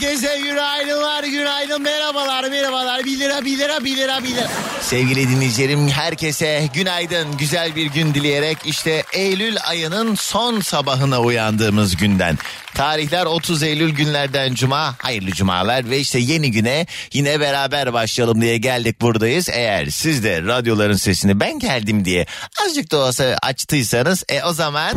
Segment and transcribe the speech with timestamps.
[0.00, 3.04] herkese günaydınlar, günaydın, merhabalar, merhabalar.
[3.04, 4.48] 1 lira, 1 lira, 1 lira, 1 lira.
[4.80, 12.38] Sevgili dinleyicilerim herkese günaydın, güzel bir gün dileyerek işte Eylül ayının son sabahına uyandığımız günden.
[12.74, 18.58] Tarihler 30 Eylül günlerden cuma, hayırlı cumalar ve işte yeni güne yine beraber başlayalım diye
[18.58, 19.48] geldik buradayız.
[19.48, 22.26] Eğer siz de radyoların sesini ben geldim diye
[22.64, 24.92] azıcık da olsa açtıysanız e o zaman...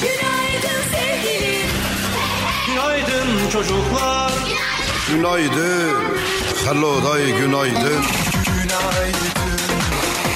[0.00, 0.33] Günaydın
[3.54, 4.32] çocuklar.
[5.10, 5.94] Günaydın.
[6.64, 8.04] Hello day günaydın.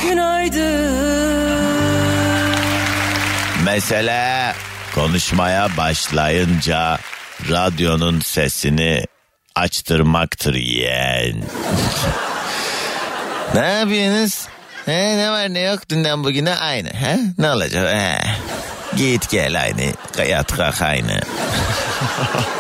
[0.03, 0.99] Günaydın.
[3.65, 4.55] Mesele
[4.95, 6.99] konuşmaya başlayınca
[7.51, 9.05] radyonun sesini
[9.55, 11.37] açtırmaktır yeğen.
[13.55, 14.47] ne yapıyorsunuz?
[14.87, 16.89] He, ne var ne yok dünden bugüne aynı.
[16.89, 17.19] He?
[17.39, 17.95] Ne olacak?
[17.95, 18.21] He.
[18.97, 19.83] Git gel aynı.
[20.29, 21.21] Yat kalk aynı.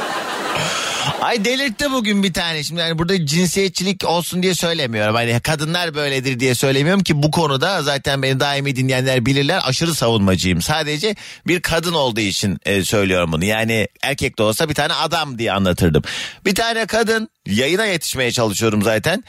[1.20, 2.62] Ay delirtti bugün bir tane.
[2.62, 5.14] Şimdi yani burada cinsiyetçilik olsun diye söylemiyorum.
[5.14, 9.60] Hani kadınlar böyledir diye söylemiyorum ki bu konuda zaten beni daimi dinleyenler bilirler.
[9.64, 10.62] Aşırı savunmacıyım.
[10.62, 13.44] Sadece bir kadın olduğu için e, söylüyorum bunu.
[13.44, 16.02] Yani erkek de olsa bir tane adam diye anlatırdım.
[16.44, 19.24] Bir tane kadın yayına yetişmeye çalışıyorum zaten.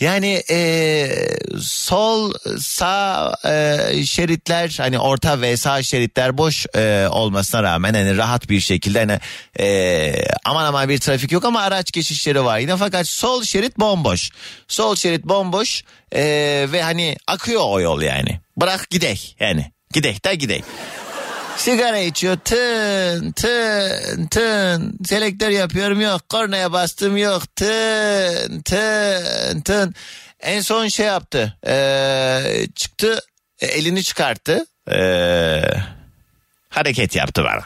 [0.00, 1.08] Yani e,
[1.60, 8.48] sol sağ e, şeritler hani orta ve sağ şeritler boş e, olmasına rağmen hani rahat
[8.48, 9.18] bir şekilde hani
[9.60, 14.30] e, aman aman bir trafik yok ama araç geçişleri var yine fakat sol şerit bomboş.
[14.68, 16.22] Sol şerit bomboş e,
[16.72, 18.40] ve hani akıyor o yol yani.
[18.56, 20.64] Bırak gidek yani gidek de gidek.
[21.56, 24.98] Sigara içiyor tın tın tın.
[25.04, 26.28] Selektör yapıyorum yok.
[26.28, 27.56] Kornaya bastım yok.
[27.56, 29.94] Tın tın tın.
[30.40, 31.56] En son şey yaptı.
[31.66, 33.20] Ee, çıktı
[33.60, 34.66] e, elini çıkarttı.
[34.92, 35.62] Ee,
[36.68, 37.64] hareket yaptı bana.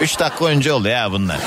[0.00, 1.38] Üç dakika önce oldu ya bunlar.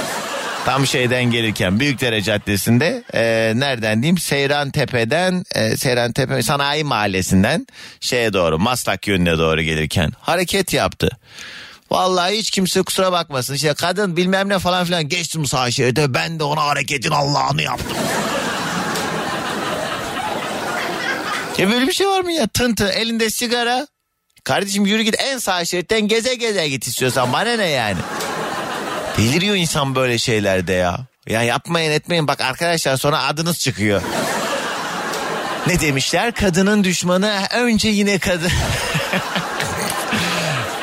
[0.66, 7.68] Tam şeyden gelirken Büyükdere Caddesi'nde e, nereden diyeyim Seyran Tepe'den e, Seyran Tepe Sanayi Mahallesi'nden
[8.00, 11.10] şeye doğru Maslak yönüne doğru gelirken hareket yaptı.
[11.92, 13.54] Vallahi hiç kimse kusura bakmasın.
[13.54, 17.98] İşte kadın bilmem ne falan filan geçtim sağ şeride ben de ona hareketin Allah'ını yaptım.
[21.58, 22.48] ya böyle bir şey var mı ya?
[22.48, 23.88] Tıntı elinde sigara.
[24.44, 28.00] Kardeşim yürü git en sağ şeritten geze geze git istiyorsan bana ne yani?
[29.22, 31.00] Deliriyor insan böyle şeylerde ya.
[31.28, 34.02] Ya yapmayın etmeyin bak arkadaşlar sonra adınız çıkıyor.
[35.68, 36.32] Ne demişler?
[36.32, 38.52] Kadının düşmanı önce yine kadın.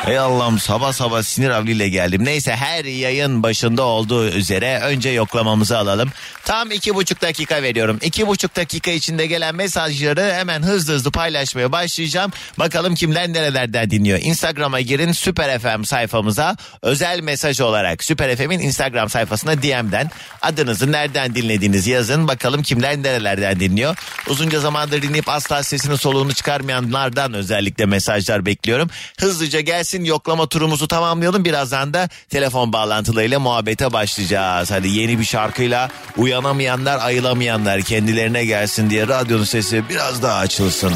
[0.09, 2.25] Ey Allah'ım sabah sabah sinir avliyle geldim.
[2.25, 6.11] Neyse her yayın başında olduğu üzere önce yoklamamızı alalım.
[6.45, 7.99] Tam iki buçuk dakika veriyorum.
[8.03, 12.33] İki buçuk dakika içinde gelen mesajları hemen hızlı hızlı paylaşmaya başlayacağım.
[12.59, 14.19] Bakalım kimler nerelerden dinliyor.
[14.23, 20.11] Instagram'a girin Süper FM sayfamıza özel mesaj olarak Süper FM'in Instagram sayfasına DM'den
[20.43, 22.29] adınızı nereden dinlediğinizi yazın.
[22.29, 23.97] Bakalım kimler nerelerden dinliyor.
[24.29, 28.91] Uzunca zamandır dinleyip asla sesini soluğunu çıkarmayanlardan özellikle mesajlar bekliyorum.
[29.21, 31.45] Hızlıca gelsin yoklama turumuzu tamamlayalım.
[31.45, 34.71] Birazdan da telefon bağlantılarıyla muhabbete başlayacağız.
[34.71, 40.93] Hadi yeni bir şarkıyla uyanamayanlar ayılamayanlar kendilerine gelsin diye radyonun sesi biraz daha açılsın.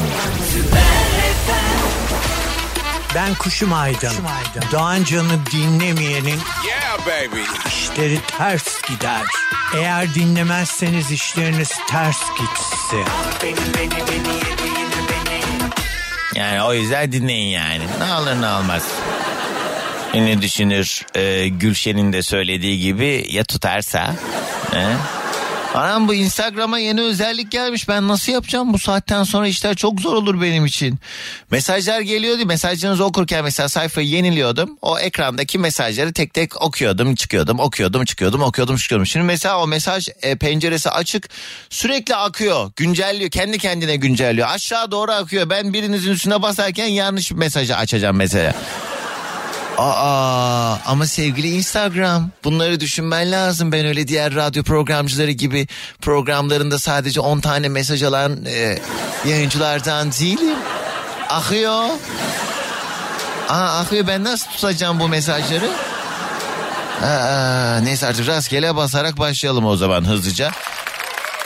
[3.15, 4.13] Ben Kuşum Aydın.
[4.71, 6.39] Doğan Can'ı dinlemeyenin
[7.67, 9.21] işleri ters gider.
[9.77, 13.05] Eğer dinlemezseniz işleriniz ters gitsin.
[16.35, 17.83] Yani o yüzden dinleyin yani.
[17.99, 18.83] Ne alır ne almaz.
[20.13, 24.15] Ne düşünür e, Gülşen'in de söylediği gibi ya tutarsa.
[24.71, 24.87] He?
[25.73, 27.89] Anam bu Instagram'a yeni özellik gelmiş.
[27.89, 30.99] Ben nasıl yapacağım bu saatten sonra işler çok zor olur benim için.
[31.51, 32.45] Mesajlar geliyordu.
[32.45, 34.77] Mesajlarınızı okurken mesela sayfayı yeniliyordum.
[34.81, 39.05] O ekrandaki mesajları tek tek okuyordum, çıkıyordum, okuyordum, çıkıyordum, okuyordum, çıkıyordum.
[39.05, 41.29] Şimdi mesela o mesaj e, penceresi açık.
[41.69, 43.29] Sürekli akıyor, güncelliyor.
[43.29, 44.47] Kendi kendine güncelliyor.
[44.47, 45.49] Aşağı doğru akıyor.
[45.49, 48.53] Ben birinizin üstüne basarken yanlış mesajı açacağım mesela.
[49.83, 53.71] Aa ama sevgili Instagram bunları düşünmen lazım.
[53.71, 55.67] Ben öyle diğer radyo programcıları gibi
[56.01, 58.79] programlarında sadece 10 tane mesaj alan e,
[59.25, 60.57] yayıncılardan değilim.
[61.29, 61.83] Akıyor.
[63.49, 65.69] Aa akıyor ben nasıl tutacağım bu mesajları?
[67.03, 70.51] Aa, neyse artık rastgele basarak başlayalım o zaman hızlıca.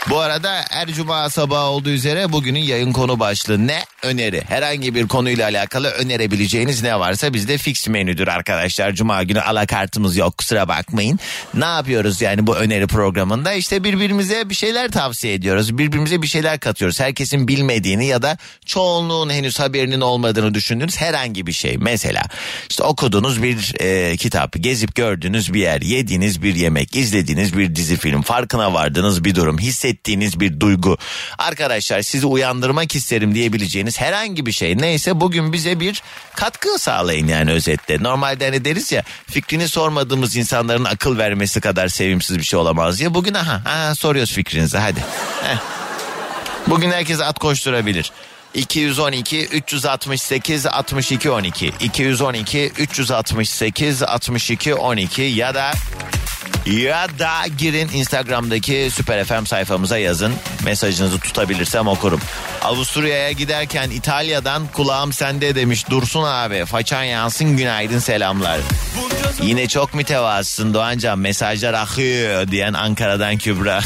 [0.09, 3.83] Bu arada her cuma sabahı olduğu üzere bugünün yayın konu başlığı ne?
[4.03, 4.43] Öneri.
[4.47, 8.93] Herhangi bir konuyla alakalı önerebileceğiniz ne varsa bizde fix menüdür arkadaşlar.
[8.93, 11.19] Cuma günü alakartımız yok kusura bakmayın.
[11.53, 13.53] Ne yapıyoruz yani bu öneri programında?
[13.53, 15.77] İşte birbirimize bir şeyler tavsiye ediyoruz.
[15.77, 16.99] Birbirimize bir şeyler katıyoruz.
[16.99, 21.77] Herkesin bilmediğini ya da çoğunluğun henüz haberinin olmadığını düşündüğünüz herhangi bir şey.
[21.77, 22.21] Mesela
[22.69, 27.97] işte okuduğunuz bir e, kitap, gezip gördüğünüz bir yer, yediğiniz bir yemek, izlediğiniz bir dizi
[27.97, 30.97] film, farkına vardığınız bir durum, hissettiğiniz bir duygu.
[31.37, 36.01] Arkadaşlar sizi uyandırmak isterim diyebileceğiniz herhangi bir şey neyse bugün bize bir
[36.35, 38.03] katkı sağlayın yani özetle.
[38.03, 43.13] Normalde hani deriz ya fikrini sormadığımız insanların akıl vermesi kadar sevimsiz bir şey olamaz ya.
[43.13, 44.99] Bugün aha, aha soruyoruz fikrinizi hadi.
[46.67, 48.11] Bugün herkes at koşturabilir.
[48.53, 55.71] 212 368 62 12 212 368 62 12 ya da
[56.65, 60.33] ya da girin Instagram'daki Süper FM sayfamıza yazın.
[60.65, 62.19] Mesajınızı tutabilirsem okurum.
[62.61, 66.65] Avusturya'ya giderken İtalya'dan kulağım sende demiş Dursun abi.
[66.65, 68.59] Façan yansın günaydın selamlar.
[69.41, 73.81] Yine çok mütevazısın Doğancan mesajlar akıyor diyen Ankara'dan Kübra.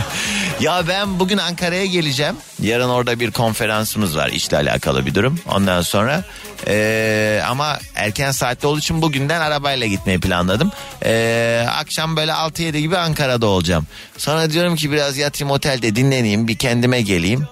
[0.60, 2.36] ya ben bugün Ankara'ya geleceğim.
[2.62, 5.40] Yarın orada bir konferansımız var işle alakalı bir durum.
[5.46, 6.24] Ondan sonra
[6.66, 10.72] eee, ama erken saatte olduğu için bugünden arabayla gitmeyi planladım.
[11.04, 13.86] Eee, akşam böyle 6-7 gibi Ankara'da olacağım.
[14.18, 17.48] Sonra diyorum ki biraz yatayım otelde dinleneyim bir kendime geleyim.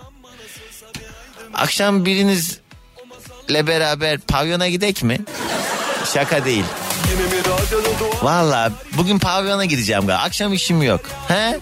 [1.55, 5.19] Akşam birinizle beraber pavyona gidek mi?
[6.15, 6.65] Şaka değil.
[8.23, 10.23] Valla bugün pavyona gideceğim galiba.
[10.23, 11.01] Akşam işim yok.
[11.29, 11.59] He?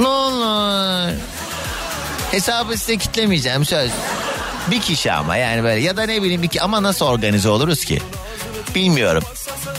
[0.00, 1.12] Ne olur.
[2.30, 3.90] Hesabı size kitlemeyeceğim söz.
[4.70, 7.84] Bir kişi ama yani böyle ya da ne bileyim bir ki ama nasıl organize oluruz
[7.84, 8.02] ki?
[8.74, 9.24] Bilmiyorum.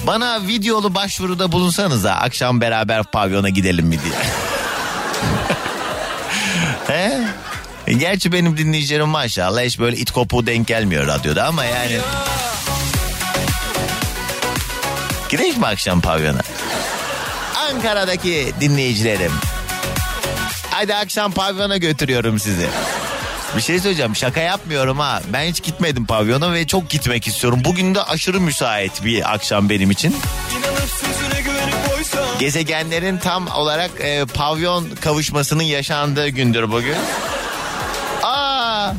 [0.07, 4.13] Bana videolu başvuruda bulunsanız da akşam beraber pavyona gidelim mi diye.
[6.97, 7.21] He?
[7.97, 11.99] Gerçi benim dinleyicilerim maşallah hiç böyle it kopuğu denk gelmiyor radyoda ama yani.
[15.29, 16.41] Gidelim mi akşam pavyona?
[17.69, 19.31] Ankara'daki dinleyicilerim.
[20.71, 22.67] Hadi akşam pavyona götürüyorum sizi.
[23.57, 25.21] Bir şey söyleyeceğim şaka yapmıyorum ha.
[25.33, 27.61] Ben hiç gitmedim pavyona ve çok gitmek istiyorum.
[27.65, 30.15] Bugün de aşırı müsait bir akşam benim için.
[32.39, 36.95] Gezegenlerin tam olarak e, pavyon kavuşmasının yaşandığı gündür bugün.
[38.23, 38.93] Aa,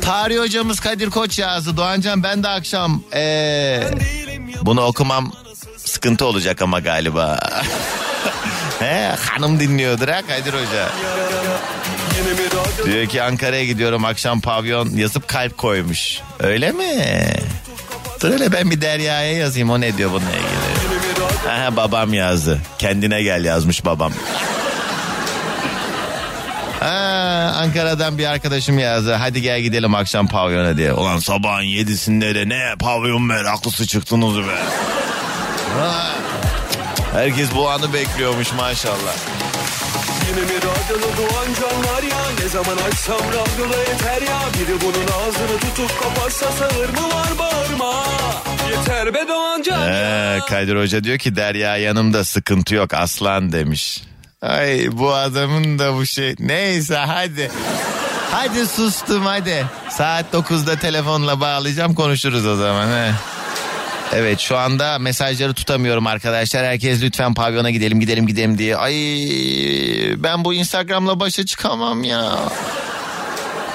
[0.00, 1.76] tarih hocamız Kadir Koç yazdı.
[1.76, 3.82] Doğancan ben de akşam e,
[4.62, 5.32] bunu okumam
[5.76, 7.38] sıkıntı olacak ama galiba.
[8.78, 10.88] He, hanım dinliyordur ha Kadir Hoca.
[12.84, 16.18] Diyor ki Ankara'ya gidiyorum akşam pavyon yazıp kalp koymuş.
[16.40, 16.94] Öyle mi?
[18.20, 21.50] Dur hele ben bir Derya'ya yazayım o ne diyor bununla ilgili.
[21.50, 22.60] Aha, babam yazdı.
[22.78, 24.12] Kendine gel yazmış babam.
[26.80, 29.12] Ha, Ankara'dan bir arkadaşım yazdı.
[29.12, 30.92] Hadi gel gidelim akşam pavyona diye.
[30.92, 34.54] Ulan sabahın yedisinde de ne pavyon meraklısı çıktınız be.
[35.80, 36.10] Ha,
[37.12, 39.14] Herkes bu anı bekliyormuş maşallah.
[40.38, 45.06] Yine mi radyoda doğan can var ya Ne zaman açsam radyoda yeter ya Biri bunun
[45.20, 48.04] ağzını tutup kapatsa sağır mı var bağırma
[48.70, 54.02] Yeter be doğan can Ee, Kadir Hoca diyor ki Derya yanımda sıkıntı yok aslan demiş.
[54.42, 56.34] Ay bu adamın da bu şey.
[56.38, 57.50] Neyse hadi.
[58.30, 59.66] Hadi sustum hadi.
[59.90, 62.88] Saat 9'da telefonla bağlayacağım konuşuruz o zaman.
[62.88, 63.37] He.
[64.14, 66.64] Evet şu anda mesajları tutamıyorum arkadaşlar.
[66.64, 68.76] Herkes lütfen pavyona gidelim gidelim gidelim diye.
[68.76, 68.94] Ay
[70.16, 72.38] ben bu Instagram'la başa çıkamam ya.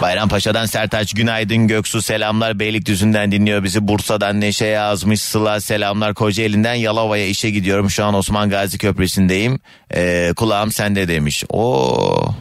[0.02, 2.60] Bayrampaşa'dan Sertaç günaydın Göksu selamlar.
[2.60, 3.88] Beylikdüzü'nden dinliyor bizi.
[3.88, 6.14] Bursa'dan Neşe yazmış Sıla selamlar.
[6.14, 7.90] Kocaeli'nden Yalova'ya işe gidiyorum.
[7.90, 9.60] Şu an Osman Gazi Köprüsü'ndeyim.
[9.96, 11.44] Ee, kulağım sende demiş.
[11.50, 12.34] Oo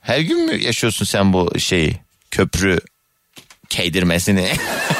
[0.00, 1.96] her gün mü yaşıyorsun sen bu şeyi
[2.30, 2.78] köprü
[3.68, 4.52] keydirmesini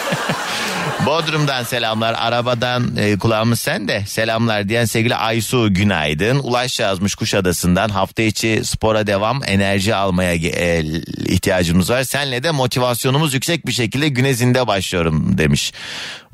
[1.07, 2.15] Bodrum'dan selamlar.
[2.19, 6.39] Arabadan e, kulağımız sen de selamlar diyen sevgili Aysu günaydın.
[6.39, 7.89] Ulaş yazmış Kuşadası'ndan.
[7.89, 10.85] Hafta içi spora devam enerji almaya e,
[11.27, 12.03] ihtiyacımız var.
[12.03, 15.73] Senle de motivasyonumuz yüksek bir şekilde güne zinde başlıyorum demiş.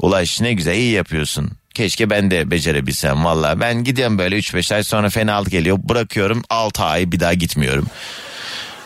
[0.02, 1.50] Ulaş ne güzel iyi yapıyorsun.
[1.74, 3.60] Keşke ben de becerebilsem valla.
[3.60, 5.78] Ben gidiyorum böyle 3-5 ay sonra fenalık geliyor.
[5.80, 7.86] Bırakıyorum 6 ay bir daha gitmiyorum.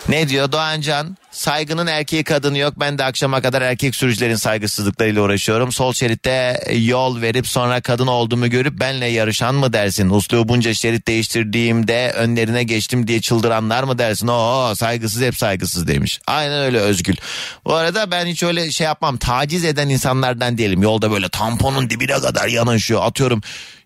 [0.08, 1.16] Ne diyor Doğancan?
[1.30, 2.74] Saygının erkeği kadını yok.
[2.76, 5.72] Ben de akşama kadar erkek sürücülerin saygısızlıklarıyla uğraşıyorum.
[5.72, 10.10] Sol şeritte yol verip sonra kadın olduğumu görüp benle yarışan mı dersin?
[10.10, 14.28] Uslubunca şerit değiştirdiğimde önlerine geçtim diye çıldıranlar mı dersin?
[14.28, 16.20] Oo saygısız hep saygısız demiş.
[16.26, 17.16] Aynen öyle Özgül.
[17.64, 19.16] Bu arada ben hiç öyle şey yapmam.
[19.16, 20.82] Taciz eden insanlardan değilim.
[20.82, 23.02] Yolda böyle tamponun dibine kadar yanaşıyor.
[23.04, 23.42] Atıyorum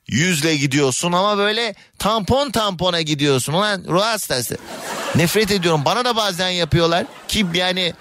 [0.09, 3.53] yüzle gidiyorsun ama böyle tampon tampona gidiyorsun.
[3.53, 4.57] Ulan ruh hastası.
[5.15, 5.83] Nefret ediyorum.
[5.85, 7.07] Bana da bazen yapıyorlar.
[7.35, 7.93] Ki yani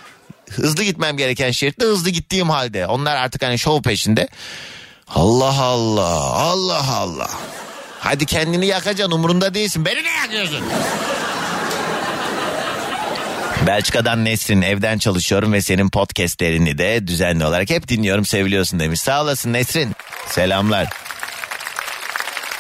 [0.52, 2.88] hızlı gitmem gereken şeritte hızlı gittiğim halde.
[2.88, 4.28] Onlar artık hani şov peşinde.
[5.08, 6.34] Allah Allah.
[6.36, 7.30] Allah Allah.
[8.00, 9.86] Hadi kendini yakacaksın umurunda değilsin.
[9.86, 10.62] Beni ne yakıyorsun?
[13.68, 19.00] Belçika'dan Nesrin evden çalışıyorum ve senin podcastlerini de düzenli olarak hep dinliyorum seviliyorsun demiş.
[19.00, 19.96] Sağ olasın Nesrin.
[20.28, 20.88] Selamlar.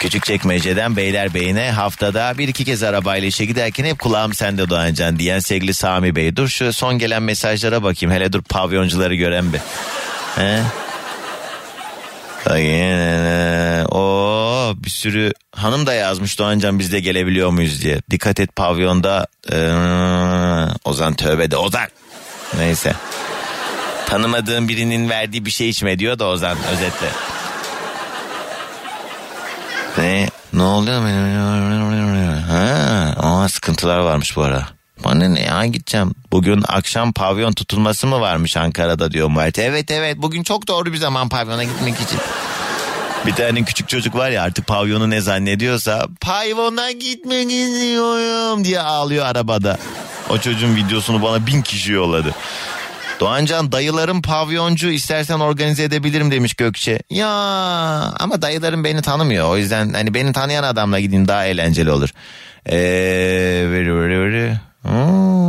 [0.04, 5.74] Küçükçekmece'den Beylerbeyi'ne haftada bir iki kez arabayla işe giderken hep kulağım sende Doğancan diyen sevgili
[5.74, 6.36] Sami Bey.
[6.36, 8.16] Dur şu son gelen mesajlara bakayım.
[8.16, 9.60] Hele dur pavyoncuları gören bir.
[10.36, 10.60] He?
[13.92, 18.02] O bir sürü hanım da yazmış Doğancan biz de gelebiliyor muyuz diye.
[18.12, 19.56] Dikkat et pavyonda ee,
[20.86, 21.88] Ozan tövbe de Ozan.
[22.58, 22.94] Neyse.
[24.06, 27.33] Tanımadığın birinin verdiği bir şey içme diyor da Ozan özetle.
[29.98, 30.28] Ne?
[30.54, 31.34] Ne oluyor benim?
[32.42, 34.68] Ha, aa, sıkıntılar varmış bu ara.
[35.04, 36.12] Bana ne ya gideceğim.
[36.32, 39.60] Bugün akşam pavyon tutulması mı varmış Ankara'da diyor Mert.
[39.60, 42.20] Evet evet bugün çok doğru bir zaman pavyona gitmek için.
[43.26, 49.26] Bir tane küçük çocuk var ya artık pavyonu ne zannediyorsa pavyona gitmek istiyorum diye ağlıyor
[49.26, 49.78] arabada.
[50.30, 52.36] O çocuğun videosunu bana bin kişi yolladı.
[53.20, 57.00] Doğancan dayılarım pavyoncu istersen organize edebilirim demiş Gökçe.
[57.10, 57.28] Ya
[58.20, 59.50] ama dayılarım beni tanımıyor.
[59.50, 62.10] O yüzden hani beni tanıyan adamla gideyim daha eğlenceli olur.
[62.66, 62.78] Ee,
[63.72, 64.58] veri.
[64.82, 65.44] Hmm.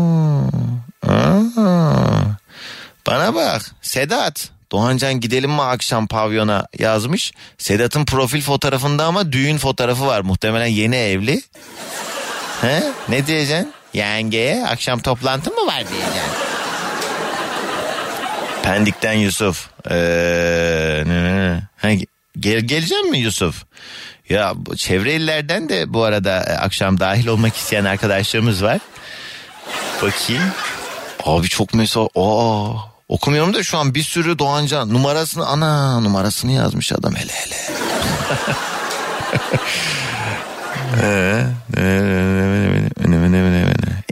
[3.07, 4.49] Bana bak Sedat.
[4.73, 7.33] Doğancan gidelim mi akşam pavyona yazmış.
[7.59, 10.21] Sedat'ın profil fotoğrafında ama düğün fotoğrafı var.
[10.21, 11.43] Muhtemelen yeni evli.
[12.61, 12.83] He?
[13.09, 13.73] Ne diyeceksin?
[13.95, 16.44] Yengeye akşam toplantı mı var diyeceksin.
[18.65, 19.69] Pendik'ten Yusuf.
[19.91, 21.05] Ee,
[22.41, 23.65] gel, gelecek mi Yusuf?
[24.29, 28.79] Ya çevre illerden de bu arada e, akşam dahil olmak isteyen arkadaşlarımız var.
[30.03, 30.43] Bakayım.
[31.25, 32.71] Abi çok mesela aa,
[33.09, 37.57] okumuyorum da şu an bir sürü Doğancan numarasını ana numarasını yazmış adam hele hele.
[41.03, 41.45] Ee,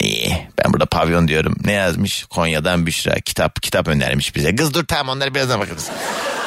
[0.00, 1.56] İyi ben burada pavyon diyorum.
[1.64, 2.24] Ne yazmış?
[2.24, 4.56] Konya'dan Büşra kitap kitap önermiş bize.
[4.56, 5.90] Kız dur tamam onları birazdan bakarız.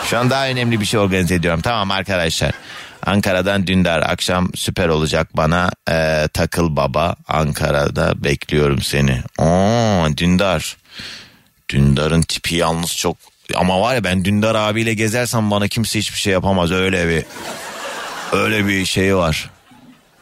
[0.10, 1.62] Şu an daha önemli bir şey organize ediyorum.
[1.62, 2.52] Tamam arkadaşlar.
[3.06, 9.22] Ankara'dan Dündar akşam süper olacak bana e, takıl baba Ankara'da bekliyorum seni.
[9.38, 10.78] Oo Dündar.
[11.70, 13.18] Dündar'ın tipi yalnız çok
[13.56, 17.24] ama var ya ben Dündar abiyle gezersem bana kimse hiçbir şey yapamaz öyle bir
[18.38, 19.50] öyle bir şey var.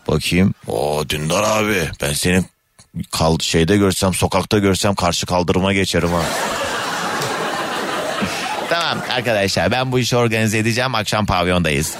[0.08, 0.54] Bakayım.
[0.68, 2.44] O Dündar abi ben seni
[3.12, 6.22] kal şeyde görsem sokakta görsem karşı kaldırıma geçerim ha.
[8.70, 11.94] tamam arkadaşlar ben bu işi organize edeceğim akşam pavyondayız.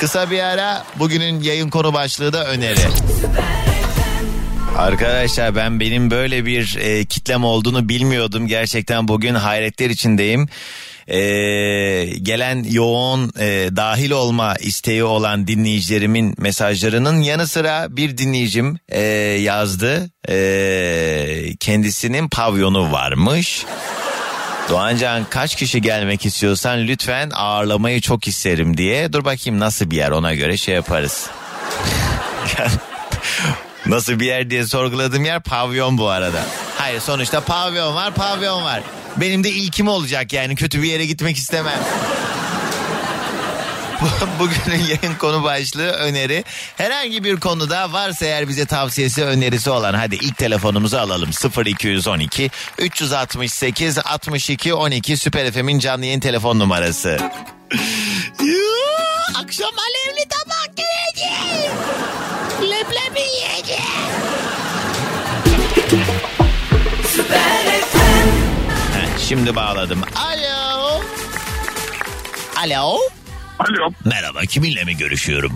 [0.00, 2.80] Kısa bir ara bugünün yayın konu başlığı da öneri.
[4.78, 8.46] Arkadaşlar ben benim böyle bir e, kitlem olduğunu bilmiyordum.
[8.46, 10.48] Gerçekten bugün hayretler içindeyim.
[11.10, 11.20] E,
[12.22, 19.00] gelen yoğun e, dahil olma isteği olan dinleyicilerimin mesajlarının yanı sıra bir dinleyicim e,
[19.40, 20.10] yazdı.
[20.28, 20.36] E,
[21.60, 23.64] kendisinin pavyonu varmış.
[24.68, 29.12] Doğancan kaç kişi gelmek istiyorsan lütfen ağırlamayı çok isterim diye.
[29.12, 31.30] Dur bakayım nasıl bir yer ona göre şey yaparız.
[33.86, 36.40] Nasıl bir yer diye sorguladığım yer pavyon bu arada.
[36.78, 38.82] Hayır sonuçta pavyon var pavyon var.
[39.16, 41.78] Benim de ilkim olacak yani kötü bir yere gitmek istemem.
[44.00, 46.44] Bu- Bugünün yayın konu başlığı öneri.
[46.76, 51.30] Herhangi bir konuda varsa eğer bize tavsiyesi önerisi olan hadi ilk telefonumuzu alalım.
[51.66, 57.08] 0212 368 62 12 Süper FM'in canlı yayın telefon numarası.
[59.44, 60.70] Akşam alevli tabak
[69.30, 70.02] Şimdi bağladım.
[70.16, 71.00] Alo.
[72.56, 72.98] Alo.
[73.58, 73.90] Alo.
[74.04, 75.52] Merhaba kiminle mi görüşüyorum?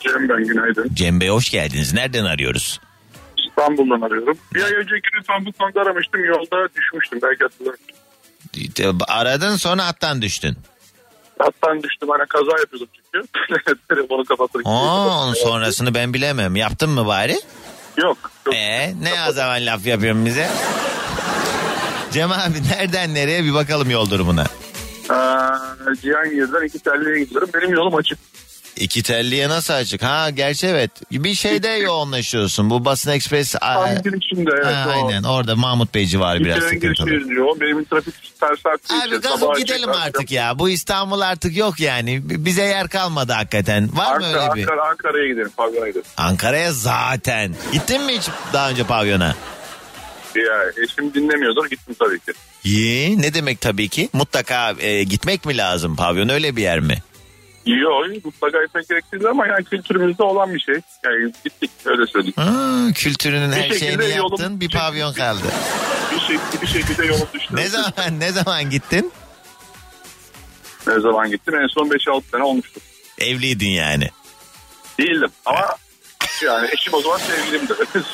[0.00, 0.88] Cem ben günaydın.
[0.94, 1.94] Cem Bey hoş geldiniz.
[1.94, 2.80] Nereden arıyoruz?
[3.48, 4.38] İstanbul'dan arıyorum.
[4.54, 6.24] Bir ay önceki Samsun'da aramıştım.
[6.24, 7.18] Yolda düşmüştüm.
[7.22, 9.04] Belki hatırlarsın.
[9.08, 10.56] Aradın sonra attan düştün.
[11.38, 12.08] Hattan düştüm.
[12.08, 13.26] Hani kaza yapıyordum çünkü.
[13.88, 14.70] Telefonu kapatırken.
[14.70, 16.56] Onun sonrasını ben bilemem.
[16.56, 17.36] Yaptın mı bari?
[17.96, 18.18] Yok.
[18.46, 18.54] yok.
[18.54, 20.48] Ee, ne o zaman laf yapıyorsun bize?
[22.12, 24.44] Cem abi nereden nereye bir bakalım yol durumuna.
[25.10, 25.14] Ee,
[26.02, 27.48] Cihangir'den iki telliye gidiyorum.
[27.54, 28.18] Benim yolum açık.
[28.76, 30.02] İki telliye nasıl açık?
[30.02, 30.90] Ha gerçi evet.
[31.12, 32.70] Bir şeyde yoğunlaşıyorsun.
[32.70, 33.52] Bu basın ekspres...
[33.52, 34.66] Tam girişinde evet.
[34.66, 37.20] Ha, aynen orada Mahmut Beyci var biraz sıkıntılı.
[37.20, 37.60] izliyor.
[37.60, 40.58] Benim trafik ters Abi gazım sabah gidelim açık artık ya.
[40.58, 42.20] Bu İstanbul artık yok yani.
[42.24, 43.96] Bize yer kalmadı hakikaten.
[43.96, 44.62] Var mı Ankara, öyle bir?
[44.62, 45.50] Ankara, Ankara'ya gidelim.
[45.56, 46.06] Pavyona gidelim.
[46.16, 47.54] Ankara'ya zaten.
[47.72, 49.34] Gittin mi hiç daha önce pavyona?
[50.34, 51.66] Ya eşim dinlemiyordur.
[51.70, 52.32] Gittim tabii ki.
[52.64, 53.22] İyi.
[53.22, 54.08] Ne demek tabii ki?
[54.12, 56.94] Mutlaka e, gitmek mi lazım pavyon öyle bir yer mi?
[57.66, 60.74] Yok mutlaka gitmek gerektiği ama yani kültürümüzde olan bir şey.
[61.04, 62.34] Yani gittik öyle söyleyeyim.
[62.36, 65.42] Ha, kültürünün Bir her şeyini yolum- yaptın bir pavyon kaldı.
[66.12, 67.56] Bir, şekilde, bir şekilde yolum düştü.
[67.56, 69.12] Ne zaman ne zaman gittin?
[70.86, 71.54] Ne zaman gittim?
[71.54, 72.80] En son 5-6 sene olmuştu.
[73.18, 74.10] Evliydin yani.
[74.98, 75.66] Değildim ama
[76.44, 77.72] yani eşim o zaman sevgilimdi.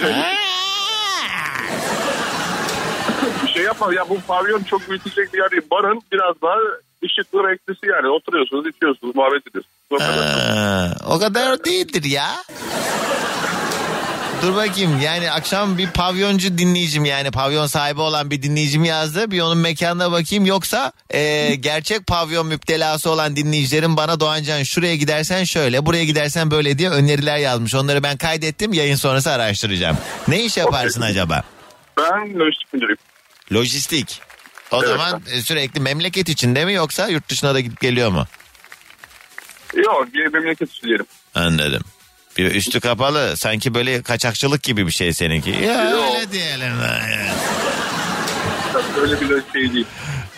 [3.54, 5.62] Şey yapma ya bu pavyon çok büyütecek bir yer değil.
[5.70, 6.56] Barın biraz daha
[7.04, 8.08] ışıklı renklisi yani.
[8.08, 9.74] Oturuyorsunuz, içiyorsunuz, muhabbet ediyorsunuz.
[9.90, 10.28] O kadar.
[10.28, 12.30] Ha, o kadar değildir ya.
[14.42, 19.30] Dur bakayım yani akşam bir pavyoncu dinleyicim yani pavyon sahibi olan bir dinleyicim yazdı.
[19.30, 25.44] Bir onun mekanına bakayım yoksa e, gerçek pavyon müptelası olan dinleyicilerim bana Doğancan şuraya gidersen
[25.44, 27.74] şöyle buraya gidersen böyle diye öneriler yazmış.
[27.74, 29.98] Onları ben kaydettim yayın sonrası araştıracağım.
[30.28, 31.42] Ne iş yaparsın acaba?
[31.98, 32.98] Ben lojistik müdürüyüm.
[33.52, 34.20] Lojistik.
[34.70, 34.88] O Evet.
[34.88, 38.26] zaman e, sürekli memleket içinde mi yoksa yurt dışına da gidip geliyor mu?
[39.76, 41.06] Yok bir memleket söyleyelim.
[41.34, 41.82] Anladım.
[42.38, 45.50] Bir üstü kapalı sanki böyle kaçakçılık gibi bir şey seninki.
[45.50, 46.04] Ya Yok.
[46.14, 46.72] öyle diyelim.
[49.02, 49.86] Öyle bir şey değil.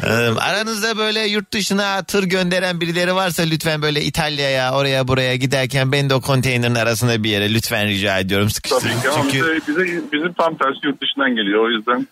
[0.02, 0.38] Anladım.
[0.40, 6.10] Aranızda böyle yurt dışına tır gönderen birileri varsa lütfen böyle İtalya'ya oraya buraya giderken beni
[6.10, 8.80] de o konteynerin arasında bir yere lütfen rica ediyorum sıkıştırın.
[8.92, 9.60] Tabii ki ama Çünkü...
[9.68, 11.64] bize, bize, bizim tam tersi yurt dışından geliyor.
[11.64, 12.06] O yüzden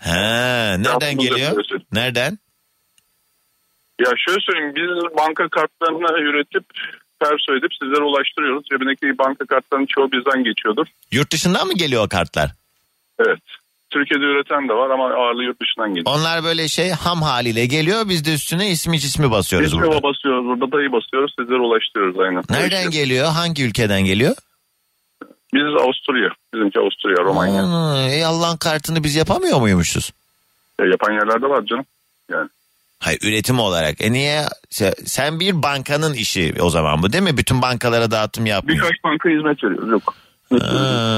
[0.00, 1.64] Ha, nereden Yaptığımız geliyor?
[1.92, 2.38] Nereden?
[4.00, 6.64] Ya şöyle söyleyeyim biz banka kartlarını üretip
[7.20, 8.64] ters edip sizlere ulaştırıyoruz.
[8.72, 10.86] Cebindeki banka kartlarının çoğu bizden geçiyordur.
[11.12, 12.50] Yurt dışından mı geliyor o kartlar?
[13.18, 13.38] Evet.
[13.90, 16.16] Türkiye'de üreten de var ama ağırlığı yurt dışından geliyor.
[16.16, 20.02] Onlar böyle şey ham haliyle geliyor biz de üstüne ismi cismi basıyoruz İsmi burada.
[20.02, 22.42] basıyoruz burada dayı basıyoruz sizlere ulaştırıyoruz aynen.
[22.50, 23.26] Nereden geliyor?
[23.26, 24.34] Hangi ülkeden geliyor?
[25.54, 26.30] Biz Avusturya.
[26.54, 27.62] Bizimki Avusturya, Romanya.
[27.64, 30.12] Aa, ey Allah'ın kartını biz yapamıyor muymuşuz?
[30.80, 31.84] Ya yapan yerlerde var canım.
[32.30, 32.48] Yani
[33.00, 34.00] Hayır üretim olarak.
[34.00, 34.42] E niye?
[35.04, 37.36] Sen, bir bankanın işi o zaman bu değil mi?
[37.36, 38.78] Bütün bankalara dağıtım yapmıyor.
[38.78, 39.90] birkaç banka hizmet veriyoruz.
[39.90, 40.14] Yok.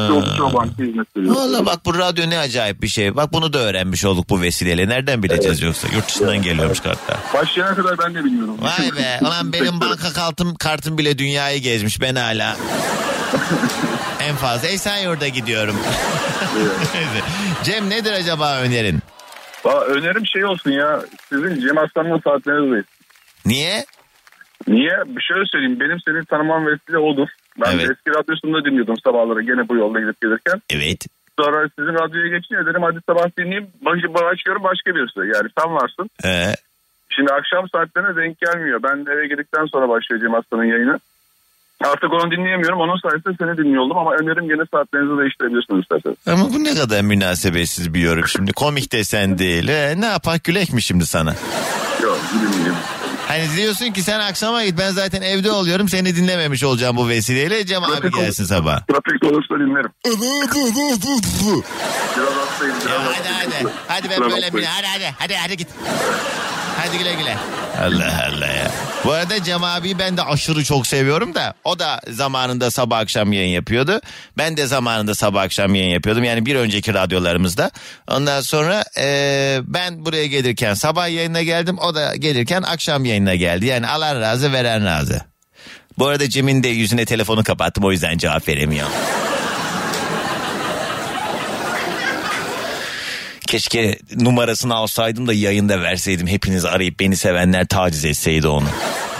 [0.08, 1.38] Çok çok banka hizmet veriyoruz.
[1.38, 3.16] Valla bak bu radyo ne acayip bir şey.
[3.16, 4.88] Bak bunu da öğrenmiş olduk bu vesileyle.
[4.88, 5.88] Nereden bileceğiz yoksa?
[5.94, 7.16] Yurt dışından geliyormuş kartlar.
[7.34, 8.56] Başlayana kadar ben de bilmiyorum.
[8.60, 9.18] Vay be.
[9.22, 12.00] Ulan benim banka kartım, kartım bile dünyayı gezmiş.
[12.00, 12.56] Ben hala.
[14.28, 15.76] en fazla Esenyurt'a gidiyorum.
[17.64, 18.98] Cem nedir acaba önerin?
[19.64, 21.00] Valla önerim şey olsun ya.
[21.28, 22.84] Sizin Cem Aslan'ın saatleriniz
[23.46, 23.84] Niye?
[24.68, 24.96] Niye?
[25.06, 25.80] Bir şöyle söyleyeyim.
[25.80, 27.28] Benim seni tanımam vesile odur.
[27.60, 27.90] Ben Evet.
[27.90, 30.62] eski radyosunda dinliyordum sabahları gene bu yolda gidip gelirken.
[30.70, 31.06] Evet.
[31.38, 33.66] Sonra sizin radyoya geçince dedim hadi sabah dinleyeyim.
[33.80, 35.18] Başı açıyorum başka birisi.
[35.18, 36.10] Yani sen varsın.
[36.24, 36.54] Ee,
[37.16, 38.82] Şimdi akşam saatlerine denk gelmiyor.
[38.82, 41.00] Ben de eve girdikten sonra başlıyor Cem Aslan'ın yayını.
[41.84, 42.80] Artık onu dinleyemiyorum.
[42.80, 46.16] Onun sayesinde seni dinliyordum ama önerim gene saatlerinizi değiştirebilirsiniz isterseniz.
[46.26, 48.52] ama bu ne kadar münasebetsiz bir yorum şimdi.
[48.52, 49.68] Komik desen değil.
[49.68, 51.34] Ee, ne yapak gülek mi şimdi sana?
[52.02, 52.74] Yok dinleyeyim.
[53.28, 57.66] Hani diyorsun ki sen akşama git ben zaten evde oluyorum seni dinlememiş olacağım bu vesileyle
[57.66, 58.80] Cem abi Trafik gelsin sabah.
[58.86, 59.90] Trafik olursa dinlerim.
[62.16, 62.74] Biraz hastayım.
[62.74, 63.68] Ya Biraz hadi hastayım.
[63.68, 63.72] hadi.
[63.88, 65.68] Hadi ben böyle hadi hadi hadi hadi git.
[66.86, 67.36] Hadi güle güle.
[67.80, 68.70] Allah Allah ya.
[69.04, 73.32] Bu arada Cem abi ben de aşırı çok seviyorum da o da zamanında sabah akşam
[73.32, 74.00] yayın yapıyordu.
[74.38, 76.24] Ben de zamanında sabah akşam yayın yapıyordum.
[76.24, 77.70] Yani bir önceki radyolarımızda.
[78.08, 81.78] Ondan sonra e, ben buraya gelirken sabah yayına geldim.
[81.78, 83.66] O da gelirken akşam yayına geldi.
[83.66, 85.20] Yani alan razı veren razı.
[85.98, 88.86] Bu arada Cem'in de yüzüne telefonu kapattım o yüzden cevap veremiyor.
[93.52, 96.26] Keşke numarasını alsaydım da yayında verseydim.
[96.26, 98.68] Hepiniz arayıp beni sevenler taciz etseydi onu.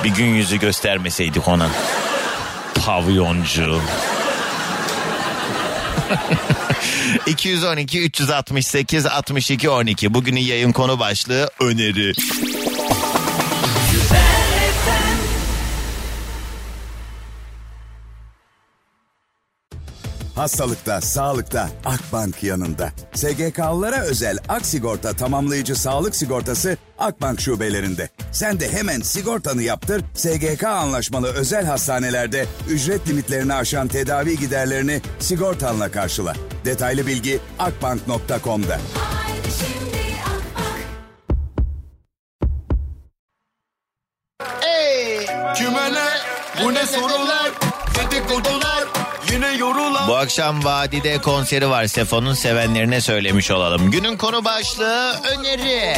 [0.04, 1.70] Bir gün yüzü göstermeseydik ona.
[2.74, 3.80] Pavyoncu.
[7.26, 12.12] 212 368 62 12 bugünün yayın konu başlığı öneri.
[20.34, 22.92] Hastalıkta, sağlıkta Akbank yanında.
[23.14, 28.08] SGK'lılara özel Aksigorta tamamlayıcı sağlık sigortası Akbank şubelerinde.
[28.32, 35.90] Sen de hemen sigortanı yaptır, SGK anlaşmalı özel hastanelerde ücret limitlerini aşan tedavi giderlerini sigortanla
[35.90, 36.34] karşıla.
[36.64, 38.78] Detaylı bilgi akbank.com'da.
[38.94, 39.92] Haydi şimdi.
[45.56, 46.08] Kümele
[46.64, 47.50] bu ne sorular
[47.94, 49.01] dedikodular
[50.08, 53.90] bu akşam Vadide konseri var Sefo'nun sevenlerine söylemiş olalım.
[53.90, 55.96] Günün konu başlığı öneri.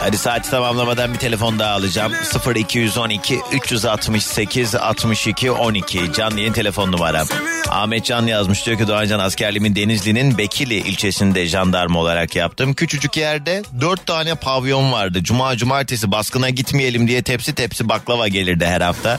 [0.00, 2.12] Hadi saati tamamlamadan bir telefon daha alacağım.
[2.56, 7.26] 0212 368 62 12 canlı yayın telefon numaram.
[7.70, 12.74] Ahmet Can yazmış diyor ki Doğancan askerliğimin Denizli'nin Bekili ilçesinde jandarma olarak yaptım.
[12.74, 15.22] Küçücük yerde dört tane pavyon vardı.
[15.22, 19.18] Cuma cumartesi baskına gitmeyelim diye tepsi tepsi baklava gelirdi her hafta.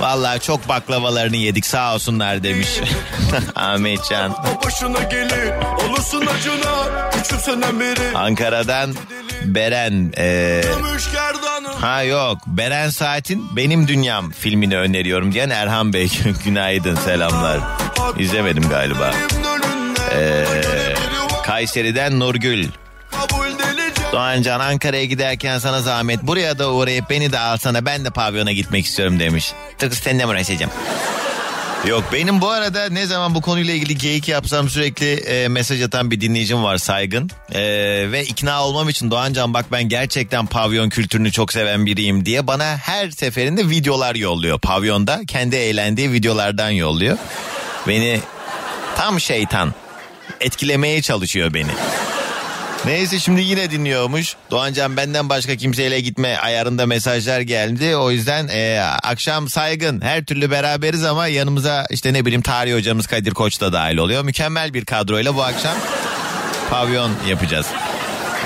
[0.00, 2.68] Vallahi çok baklavalarını yedik sağ olsunlar demiş.
[3.56, 4.30] Ahmet Can.
[4.32, 5.52] O başına gelir,
[5.88, 7.10] olursun acına.
[7.20, 8.16] Üçü sene beri.
[8.16, 8.94] Ankara'dan
[9.44, 10.12] Beren.
[11.12, 11.68] gerdanı.
[11.80, 16.10] Ha yok Beren Saat'in Benim Dünyam filmini öneriyorum diyen Erhan Bey
[16.44, 17.60] günaydın selamlar.
[18.18, 19.14] İzlemedim galiba.
[20.14, 20.44] Ee,
[21.44, 22.68] Kayseri'den Nurgül.
[24.12, 28.86] Doğancan Ankara'ya giderken sana zahmet buraya da uğrayıp beni de alsana ben de pavyona gitmek
[28.86, 29.52] istiyorum demiş.
[29.78, 30.72] Tık seninle uğraşacağım?
[31.86, 36.10] Yok benim bu arada ne zaman bu konuyla ilgili geyik yapsam sürekli e, mesaj atan
[36.10, 37.30] bir dinleyicim var saygın.
[37.52, 37.62] E,
[38.12, 42.76] ve ikna olmam için Doğancan bak ben gerçekten pavyon kültürünü çok seven biriyim diye bana
[42.76, 44.58] her seferinde videolar yolluyor.
[44.58, 47.18] Pavyonda kendi eğlendiği videolardan yolluyor.
[47.88, 48.20] Beni
[48.96, 49.74] tam şeytan
[50.40, 51.70] etkilemeye çalışıyor beni.
[52.84, 54.36] Neyse şimdi yine dinliyormuş.
[54.50, 57.96] Doğancan benden başka kimseyle gitme ayarında mesajlar geldi.
[57.96, 63.06] O yüzden e, akşam saygın her türlü beraberiz ama yanımıza işte ne bileyim tarih hocamız
[63.06, 64.24] Kadir Koç da dahil oluyor.
[64.24, 65.74] Mükemmel bir kadroyla bu akşam
[66.70, 67.66] pavyon yapacağız.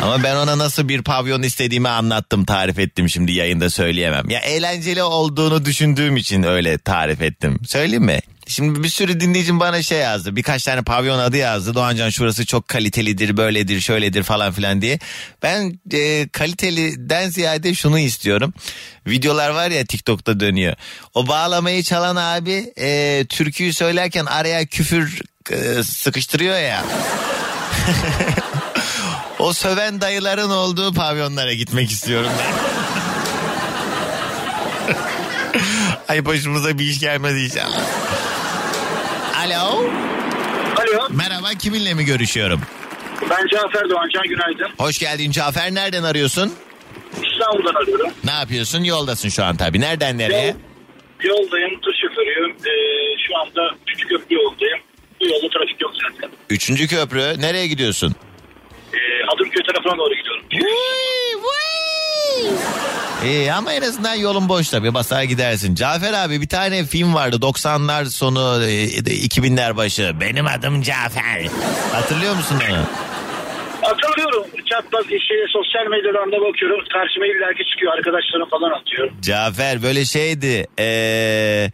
[0.02, 4.30] Ama ben ona nasıl bir pavyon istediğimi anlattım tarif ettim şimdi yayında söyleyemem.
[4.30, 7.58] Ya eğlenceli olduğunu düşündüğüm için öyle tarif ettim.
[7.66, 8.20] Söyleyeyim mi?
[8.46, 10.36] Şimdi bir sürü dinleyicim bana şey yazdı.
[10.36, 11.74] Birkaç tane pavyon adı yazdı.
[11.74, 14.98] Doğancan şurası çok kalitelidir, böyledir, şöyledir falan filan diye.
[15.42, 18.54] Ben e, kaliteliden ziyade şunu istiyorum.
[19.06, 20.74] Videolar var ya TikTok'ta dönüyor.
[21.14, 26.84] O bağlamayı çalan abi e, türküyü söylerken araya küfür e, sıkıştırıyor ya.
[29.38, 32.54] O söven dayıların olduğu pavyonlara gitmek istiyorum ben.
[36.08, 37.80] Ay başımıza bir iş gelmedi inşallah.
[40.84, 41.08] Alo.
[41.10, 42.60] Merhaba kiminle mi görüşüyorum?
[43.30, 44.68] Ben Cafer Doğancan günaydın.
[44.78, 45.74] Hoş geldin Cafer.
[45.74, 46.52] Nereden arıyorsun?
[47.32, 48.10] İstanbul'dan arıyorum.
[48.24, 48.84] Ne yapıyorsun?
[48.84, 49.80] Yoldasın şu an tabii.
[49.80, 50.56] Nereden nereye?
[51.22, 52.50] Yoldayım, tır şoförüyüm.
[52.50, 54.78] Ee, şu anda küçük köprü yoldayım.
[55.20, 56.30] Bu yolda trafik yok zaten.
[56.50, 57.40] Üçüncü köprü.
[57.40, 58.14] Nereye gidiyorsun?
[58.92, 58.98] Ee,
[59.34, 60.44] Adımköy tarafına doğru gidiyorum.
[63.24, 65.74] İyi ama en azından yolun boş tabii basar gidersin.
[65.74, 70.12] Cafer abi bir tane film vardı 90'lar sonu e, 2000'ler başı.
[70.20, 71.46] Benim adım Cafer.
[71.92, 72.78] Hatırlıyor musun onu?
[73.82, 74.46] Hatırlıyorum.
[74.70, 76.84] Çatlat şey, sosyal medyadan da bakıyorum.
[76.92, 77.92] Karşıma illaki çıkıyor.
[77.92, 79.10] Arkadaşlarım falan atıyor.
[79.22, 80.66] Cafer böyle şeydi.
[80.78, 81.70] Eee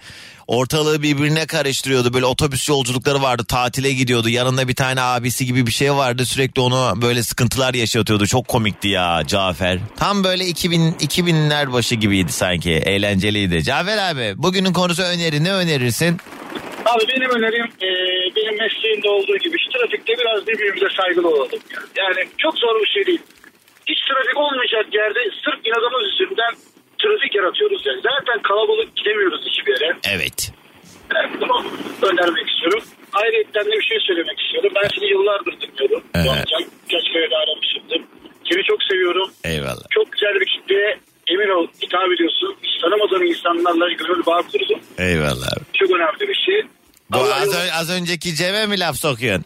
[0.50, 2.14] ortalığı birbirine karıştırıyordu.
[2.14, 3.44] Böyle otobüs yolculukları vardı.
[3.48, 4.28] Tatile gidiyordu.
[4.28, 6.26] Yanında bir tane abisi gibi bir şey vardı.
[6.26, 8.26] Sürekli onu böyle sıkıntılar yaşatıyordu.
[8.26, 9.78] Çok komikti ya Cafer.
[9.98, 12.70] Tam böyle 2000 2000'ler başı gibiydi sanki.
[12.72, 13.62] Eğlenceliydi.
[13.64, 16.16] Cafer abi bugünün konusu öneri ne önerirsin?
[16.86, 17.88] Abi benim önerim e,
[18.36, 21.60] benim mesleğimde olduğu gibi şu trafikte biraz birbirimize saygılı olalım.
[21.74, 21.88] Yani.
[21.98, 23.22] yani çok zor bir şey değil.
[23.86, 26.54] Hiç trafik olmayacak yerde sırf inadımız yüzünden
[27.02, 27.82] trafik yaratıyoruz.
[27.86, 28.00] Yani.
[28.10, 29.96] Zaten kalabalık gidemiyoruz hiçbir yere.
[30.14, 30.38] Evet.
[31.14, 31.56] Yani bunu
[32.10, 32.82] önermek istiyorum.
[33.12, 34.72] Ayrıca de bir şey söylemek istiyorum.
[34.76, 36.02] Ben seni yıllardır dinliyorum.
[36.14, 36.44] Evet.
[36.92, 38.00] Kaç kere de aramışımdır.
[38.50, 39.28] Seni çok seviyorum.
[39.44, 39.86] Eyvallah.
[39.90, 42.56] Çok güzel bir kitleye emin ol hitap ediyorsun.
[42.62, 44.80] Hiç tanımadığın insanlarla gönül bağ kurdun.
[44.98, 45.64] Eyvallah abi.
[45.74, 46.62] Çok önemli bir şey.
[47.10, 49.44] Bu az, ö- az önceki Cem'e mi laf sokuyorsun?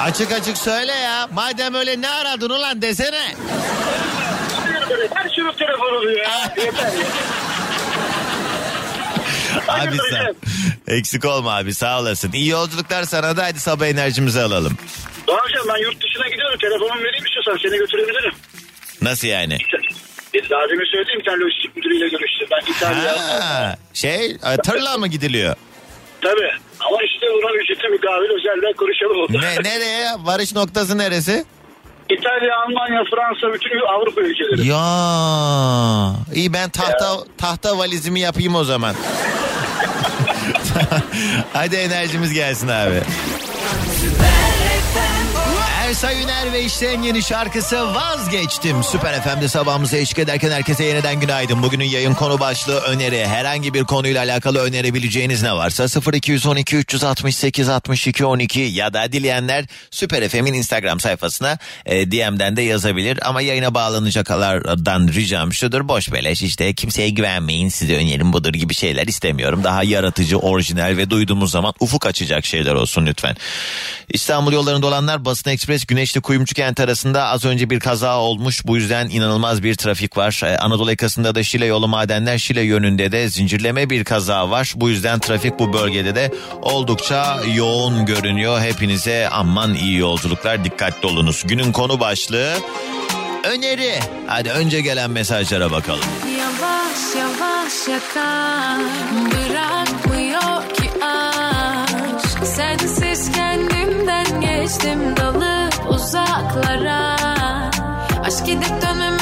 [0.00, 1.28] Açık açık söyle ya.
[1.34, 3.22] Madem öyle ne aradın ulan desene.
[5.66, 6.54] Telefon oluyor ya.
[6.64, 7.06] Yeter ya.
[9.68, 10.34] Abi sen
[10.86, 12.32] Hadi eksik olma abi sağ olasın.
[12.32, 14.78] İyi yolculuklar sana da hadi sabah enerjimizi alalım.
[15.26, 16.58] Doğancan ben yurt dışına gidiyorum.
[16.58, 18.32] Telefonumu vereyim istiyorsan seni götürebilirim.
[19.02, 19.58] Nasıl yani?
[20.70, 22.48] Demin söyledim bir tane lojistik müdürüyle görüştüm.
[22.50, 23.16] Ben İtalya.
[23.18, 25.56] Ha, şey e, tırla mı gidiliyor?
[26.20, 26.52] Tabii.
[26.80, 29.32] Ama işte buna ücreti mukabil özelden konuşalım oldu.
[29.32, 30.06] Ne, nereye?
[30.18, 31.44] Varış noktası neresi?
[32.18, 34.68] İtalya, Almanya, Fransa bütün Avrupa ülkeleri.
[34.68, 38.94] Ya iyi ben tahta tahta valizimi yapayım o zaman.
[41.52, 43.02] Hadi enerjimiz gelsin abi.
[45.92, 48.84] Hande Sayüner ve işte en yeni şarkısı Vazgeçtim.
[48.84, 51.62] Süper FM'de sabahımıza eşlik ederken herkese yeniden günaydın.
[51.62, 53.26] Bugünün yayın konu başlığı öneri.
[53.26, 60.28] Herhangi bir konuyla alakalı önerebileceğiniz ne varsa 0212 368 62 12 ya da dileyenler Süper
[60.28, 63.18] FM'in Instagram sayfasına e, DM'den de yazabilir.
[63.22, 69.06] Ama yayına bağlanacaklardan ricam şudur boş beleş işte kimseye güvenmeyin size önerim budur gibi şeyler
[69.06, 69.64] istemiyorum.
[69.64, 73.36] Daha yaratıcı, orijinal ve duyduğumuz zaman ufuk açacak şeyler olsun lütfen.
[74.08, 78.66] İstanbul yollarında olanlar Basın Ekspres Güneşli Kuyumcu Kent arasında az önce bir kaza olmuş.
[78.66, 80.40] Bu yüzden inanılmaz bir trafik var.
[80.44, 84.72] Ee, Anadolu yakasında da Şile yolu madenler Şile yönünde de zincirleme bir kaza var.
[84.76, 86.30] Bu yüzden trafik bu bölgede de
[86.62, 88.60] oldukça yoğun görünüyor.
[88.60, 91.42] Hepinize aman iyi yolculuklar dikkatli olunuz.
[91.46, 92.54] Günün konu başlığı
[93.44, 93.98] öneri.
[94.26, 96.04] Hadi önce gelen mesajlara bakalım.
[96.38, 98.78] Yavaş yavaş yakar
[99.30, 105.51] Bırakmıyor ki aşk Sensiz kendimden geçtim dalıp
[106.12, 107.16] uzaklara.
[108.24, 109.21] Aşk gidip dönmemek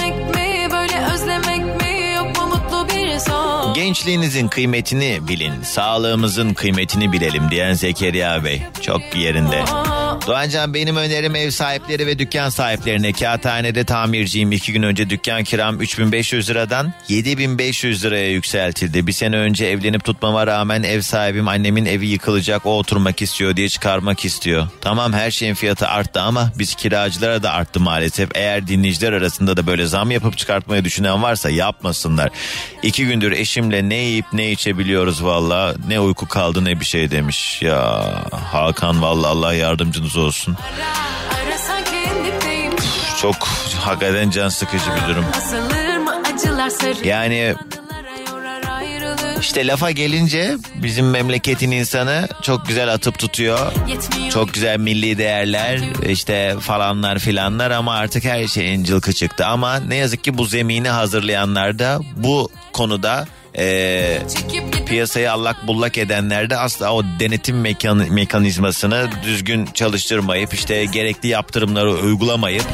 [3.75, 8.63] Gençliğinizin kıymetini bilin, sağlığımızın kıymetini bilelim diyen Zekeriya Bey.
[8.81, 9.65] Çok yerinde.
[10.27, 13.13] Doğancan benim önerim ev sahipleri ve dükkan sahiplerine.
[13.13, 14.53] Kağıthanede tamirciyim.
[14.53, 19.07] iki gün önce dükkan kiram 3500 liradan 7500 liraya yükseltildi.
[19.07, 23.69] Bir sene önce evlenip tutmama rağmen ev sahibim annemin evi yıkılacak o oturmak istiyor diye
[23.69, 24.69] çıkarmak istiyor.
[24.81, 28.31] Tamam her şeyin fiyatı arttı ama biz kiracılara da arttı maalesef.
[28.35, 32.31] Eğer dinleyiciler arasında da böyle zam yapıp çıkartmayı düşünen varsa yapmasınlar.
[32.83, 35.75] İki gündür eşimle ne yiyip ne içebiliyoruz valla.
[35.89, 37.63] Ne uyku kaldı ne bir şey demiş.
[37.63, 38.05] Ya
[38.53, 40.57] Hakan valla Allah yardımcınız olsun.
[43.21, 43.35] Çok
[43.81, 45.25] hakikaten can sıkıcı bir durum.
[47.05, 47.55] Yani
[49.41, 53.73] işte lafa gelince bizim memleketin insanı çok güzel atıp tutuyor.
[54.31, 59.47] Çok güzel milli değerler işte falanlar filanlar ama artık her şeyin cılkı çıktı.
[59.47, 63.27] Ama ne yazık ki bu zemini hazırlayanlar da bu konuda
[64.35, 70.85] Çekip gidip piyasayı allak bullak edenler de asla o denetim mekan- mekanizmasını düzgün çalıştırmayıp işte
[70.85, 72.65] gerekli yaptırımları uygulamayıp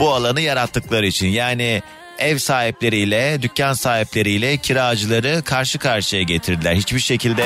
[0.00, 1.82] bu alanı yarattıkları için yani
[2.18, 6.74] ev sahipleriyle dükkan sahipleriyle kiracıları karşı karşıya getirdiler.
[6.74, 7.44] Hiçbir şekilde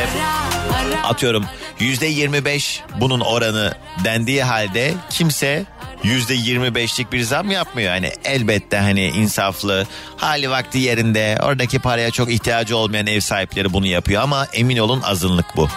[1.04, 1.44] atıyorum
[1.80, 3.74] yüzde 25 bunun oranı
[4.04, 5.64] dendiği halde kimse
[6.04, 7.94] yüzde 25'lik bir zam yapmıyor.
[7.94, 9.86] Yani elbette hani insaflı
[10.16, 15.00] hali vakti yerinde oradaki paraya çok ihtiyacı olmayan ev sahipleri bunu yapıyor ama emin olun
[15.00, 15.68] azınlık bu.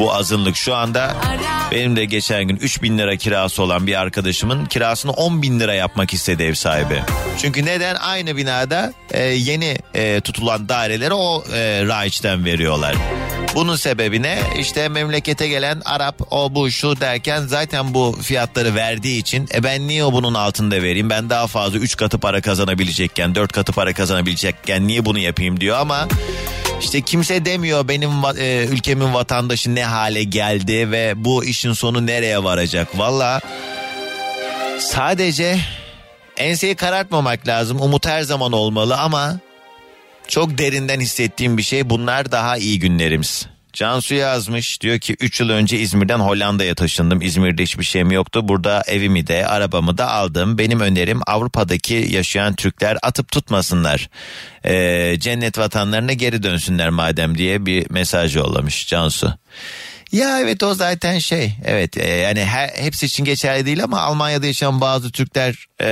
[0.00, 1.16] Bu azınlık şu anda
[1.72, 5.74] benim de geçen gün 3 bin lira kirası olan bir arkadaşımın kirasını 10 bin lira
[5.74, 7.02] yapmak istedi ev sahibi.
[7.38, 12.94] Çünkü neden aynı binada e, yeni e, tutulan daireleri o e, raiçten veriyorlar.
[13.54, 14.38] Bunun sebebi ne?
[14.58, 19.88] İşte memlekete gelen Arap o bu şu derken zaten bu fiyatları verdiği için e ben
[19.88, 21.10] niye o bunun altında vereyim?
[21.10, 25.76] Ben daha fazla 3 katı para kazanabilecekken 4 katı para kazanabilecekken niye bunu yapayım diyor
[25.76, 26.08] ama
[26.80, 32.44] işte kimse demiyor benim e, ülkemin vatandaşı ne hale geldi ve bu işin sonu nereye
[32.44, 32.98] varacak?
[32.98, 33.40] Valla
[34.78, 35.58] sadece
[36.36, 37.80] enseyi karartmamak lazım.
[37.80, 39.38] Umut her zaman olmalı ama
[40.28, 43.53] çok derinden hissettiğim bir şey bunlar daha iyi günlerimiz.
[43.74, 47.22] Cansu yazmış diyor ki 3 yıl önce İzmir'den Hollanda'ya taşındım.
[47.22, 48.48] İzmir'de hiçbir şeyim yoktu.
[48.48, 50.58] Burada evimi de arabamı da aldım.
[50.58, 54.08] Benim önerim Avrupa'daki yaşayan Türkler atıp tutmasınlar.
[54.64, 59.34] Ee, cennet vatanlarına geri dönsünler madem diye bir mesaj yollamış Cansu.
[60.12, 64.46] Ya evet o zaten şey evet e, yani her, hepsi için geçerli değil ama Almanya'da
[64.46, 65.90] yaşayan bazı Türkler e,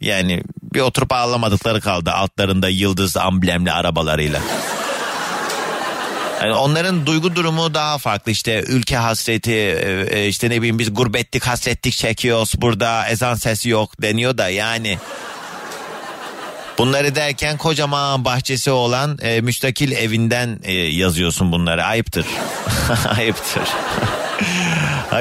[0.00, 0.42] yani
[0.74, 4.40] bir oturup ağlamadıkları kaldı altlarında yıldız amblemli arabalarıyla.
[6.42, 10.94] Yani onların duygu durumu daha farklı işte ülke hasreti e, e, işte ne bileyim biz
[10.94, 14.98] gurbetlik hasretlik çekiyoruz burada ezan sesi yok deniyor da yani
[16.78, 21.84] Bunları derken kocaman bahçesi olan e, müstakil evinden e, yazıyorsun bunları.
[21.84, 22.26] Ayıptır.
[23.18, 23.62] Ayıptır.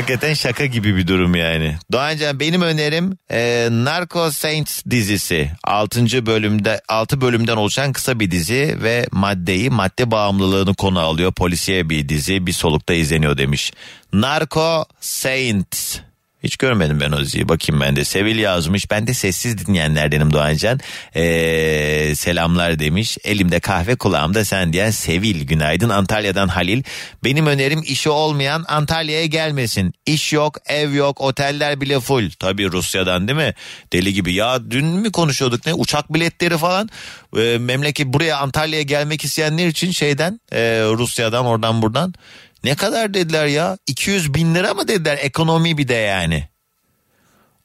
[0.01, 1.75] Hakikaten şaka gibi bir durum yani.
[1.91, 5.51] Doğancan benim önerim e, Narco Saints dizisi.
[5.63, 6.25] 6.
[6.25, 11.31] bölümde 6 bölümden oluşan kısa bir dizi ve maddeyi madde bağımlılığını konu alıyor.
[11.31, 13.73] Polisiye bir dizi bir solukta izleniyor demiş.
[14.13, 15.99] Narco Saints.
[16.43, 17.49] Hiç görmedim ben o diziyi.
[17.49, 18.05] Bakayım ben de.
[18.05, 18.91] Sevil yazmış.
[18.91, 20.79] Ben de sessiz dinleyenlerdenim Doğancan.
[21.15, 23.17] Ee, selamlar demiş.
[23.23, 25.47] Elimde kahve kulağımda sen diyen Sevil.
[25.47, 26.83] Günaydın Antalya'dan Halil.
[27.23, 29.93] Benim önerim işi olmayan Antalya'ya gelmesin.
[30.05, 32.29] İş yok, ev yok, oteller bile full.
[32.39, 33.53] Tabii Rusya'dan değil mi?
[33.93, 34.33] Deli gibi.
[34.33, 35.73] Ya dün mü konuşuyorduk ne?
[35.73, 36.89] Uçak biletleri falan.
[37.37, 40.59] Ee, memleket buraya Antalya'ya gelmek isteyenler için şeyden e,
[40.97, 42.13] Rusya'dan oradan buradan
[42.63, 43.77] ne kadar dediler ya?
[43.87, 46.51] 200 bin lira mı dediler ekonomi bir de yani.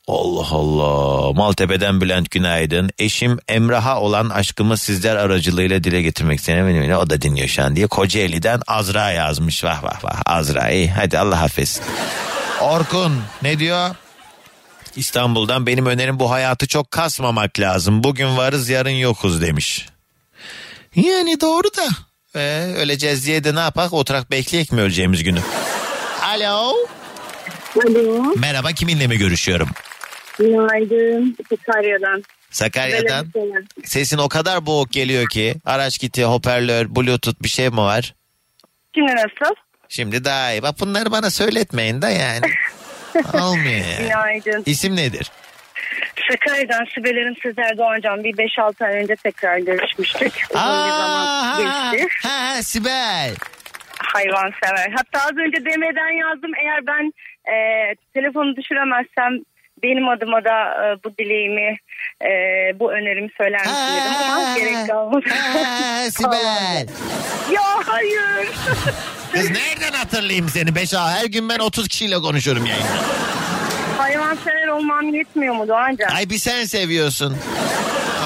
[0.09, 1.33] Allah Allah.
[1.33, 2.91] Maltepe'den Bülent günaydın.
[2.99, 6.93] Eşim Emrah'a olan aşkımı sizler aracılığıyla dile getirmek istedim.
[6.93, 7.87] O da dinliyor şu an diye.
[7.87, 9.65] Kocaeli'den Azra yazmış.
[9.65, 10.23] Vah vah vah.
[10.27, 10.91] Azra iyi.
[10.91, 11.85] Hadi Allah affetsin.
[12.61, 13.91] Orkun ne diyor?
[14.97, 18.05] İstanbul'dan benim önerim bu hayatı çok kasmamak lazım.
[18.05, 19.87] Bugün varız yarın yokuz demiş.
[20.95, 22.06] Yani doğru da.
[22.37, 23.93] Ee, öleceğiz diye de ne yapak?
[23.93, 25.39] Oturak bekleyek mi öleceğimiz günü?
[26.23, 26.75] Alo.
[27.87, 28.35] Alo.
[28.37, 29.69] Merhaba kiminle mi görüşüyorum?
[30.39, 31.37] Günaydın.
[31.51, 32.23] Sakarya'dan.
[32.51, 33.27] Sakarya'dan.
[33.35, 35.55] Bir Sesin o kadar boğuk geliyor ki.
[35.65, 38.15] Araç kiti, hoparlör, bluetooth bir şey mi var?
[38.95, 39.55] Şimdi nasıl?
[39.89, 40.63] Şimdi daha iyi.
[40.63, 42.47] Bak bunları bana söyletmeyin de yani.
[43.45, 44.03] Olmuyor yani.
[44.03, 44.63] Günaydın.
[44.67, 45.31] İsim nedir?
[46.31, 50.33] Sakarya'dan Sibel Hanım Sezer Doğancan bir 5-6 ay önce tekrar görüşmüştük.
[50.51, 51.59] Uzun bir zaman
[51.93, 52.09] geçti.
[52.29, 53.35] Ha, Sibel.
[53.99, 54.91] Hayvan sever.
[54.97, 56.51] Hatta az önce DM'den yazdım.
[56.63, 57.13] Eğer ben
[57.53, 57.55] e,
[58.15, 59.33] telefonu düşüremezsem
[59.83, 61.77] benim adıma da e, bu dileğimi,
[62.23, 62.31] e,
[62.81, 65.25] bu önerimi söyler misin dedim ama gerek kalmadı.
[65.31, 66.87] Ha, Sibel.
[67.53, 68.49] ya hayır.
[69.33, 70.75] Kız nereden hatırlayayım seni?
[70.75, 72.89] Beş her gün ben 30 kişiyle konuşuyorum yayında.
[73.99, 76.09] Hayvan sever olmam yetmiyor mu Doğancan?
[76.09, 77.37] Ay bir sen seviyorsun.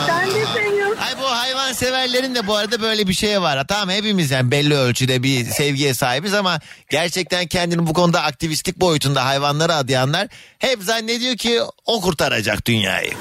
[0.06, 0.96] Sen de seviyorsun.
[1.02, 3.64] Ay bu hayvan severlerin de bu arada böyle bir şey var.
[3.68, 9.24] Tamam hepimiz yani belli ölçüde bir sevgiye sahibiz ama gerçekten kendini bu konuda aktivistlik boyutunda
[9.26, 10.28] hayvanlara adayanlar
[10.58, 13.12] hep zannediyor ki o kurtaracak dünyayı.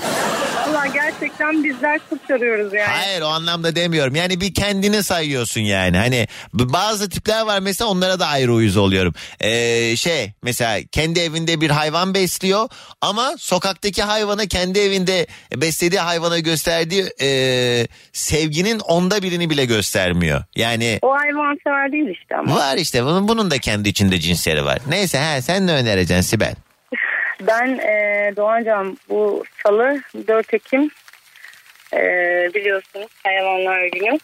[0.94, 2.88] Gerçekten bizler kurtarıyoruz yani.
[2.92, 4.16] Hayır o anlamda demiyorum.
[4.16, 5.98] Yani bir kendini sayıyorsun yani.
[5.98, 9.14] Hani bazı tipler var mesela onlara da ayrı uyuz oluyorum.
[9.40, 12.70] Ee, şey mesela kendi evinde bir hayvan besliyor
[13.02, 17.28] ama sokaktaki hayvanı kendi evinde beslediği hayvana gösterdiği e,
[18.14, 20.44] sevginin onda birini bile göstermiyor.
[20.56, 22.56] Yani O hayvan sever değil işte ama.
[22.56, 24.80] var işte bunun, bunun da kendi içinde cinsleri var.
[24.90, 26.56] Neyse ha sen ne önereceksin Sibel?
[27.42, 30.90] Ben e, Doğancan bu salı 4 Ekim
[31.94, 32.00] e,
[32.56, 34.18] biliyorsunuz hayvanlar günü.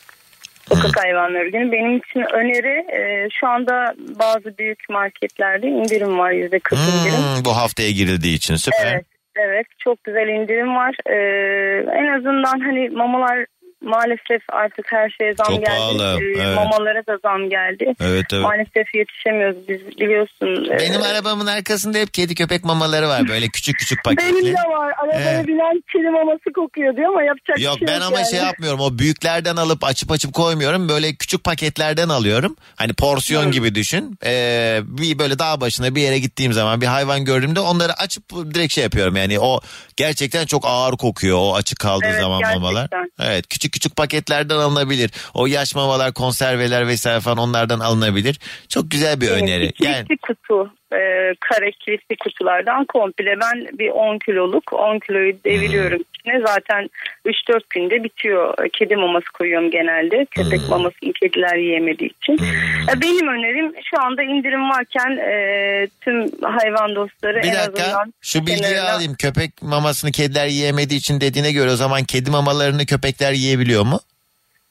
[0.69, 1.71] Sokak hayvanları günü.
[1.71, 7.17] Benim için öneri e, şu anda bazı büyük marketlerde indirim var yüzde 40 indirim.
[7.17, 8.93] Hmm, bu haftaya girildiği için süper.
[8.93, 10.95] Evet, evet çok güzel indirim var.
[11.05, 13.45] Ee, en azından hani mamalar
[13.85, 15.77] maalesef artık her şeye zam Çok geldi.
[15.77, 16.55] pahalı, Ee, evet.
[16.55, 17.93] Mamalara da zam geldi.
[18.01, 18.43] Evet, evet.
[18.43, 20.71] Maalesef yetişemiyoruz biz biliyorsun.
[20.73, 24.33] Ee, Benim arabamın arkasında hep kedi köpek mamaları var böyle küçük küçük paketli.
[24.33, 24.91] Benim de var.
[25.03, 25.47] Arabaya Evet.
[25.47, 28.29] binen kedi maması kokuyor diyor ama yapacak Yok bir şey ben yok ama yani.
[28.29, 33.75] şey yapmıyorum o büyüklerden alıp açıp açıp koymuyorum böyle küçük paketlerden alıyorum hani porsiyon gibi
[33.75, 38.23] düşün ee, bir böyle dağ başına bir yere gittiğim zaman bir hayvan gördüğümde onları açıp
[38.53, 39.59] direkt şey yapıyorum yani o
[39.97, 42.61] gerçekten çok ağır kokuyor o açık kaldığı Evet, zaman gerçekten.
[42.61, 42.87] mamalar
[43.21, 45.11] evet küçük küçük paketlerden alınabilir.
[45.33, 48.39] O yaş mamalar konserveler vesaire falan onlardan alınabilir.
[48.69, 49.71] Çok güzel bir öneri.
[49.71, 50.99] Kilitli yani kutu, e,
[51.39, 56.05] kare kilitli kutulardan komple ben bir 10 kiloluk 10 kiloyu deviriyorum Hmm.
[56.19, 56.89] içine zaten
[57.25, 58.53] 3-4 günde bitiyor.
[58.73, 60.25] Kedi maması koyuyorum genelde.
[60.31, 60.69] Köpek Hmm.
[60.69, 62.33] mamasını kediler yiyemediği için.
[62.33, 68.13] E, Benim önerim şu anda indirim varken e, tüm hayvan dostları Bir en dakika azından
[68.21, 69.15] şu bilgiyi kenarına- alayım.
[69.19, 73.99] Köpek mamasını kediler yiyemediği için dediğine göre o zaman kedi mamalarını köpekler yiyebiliyor mu?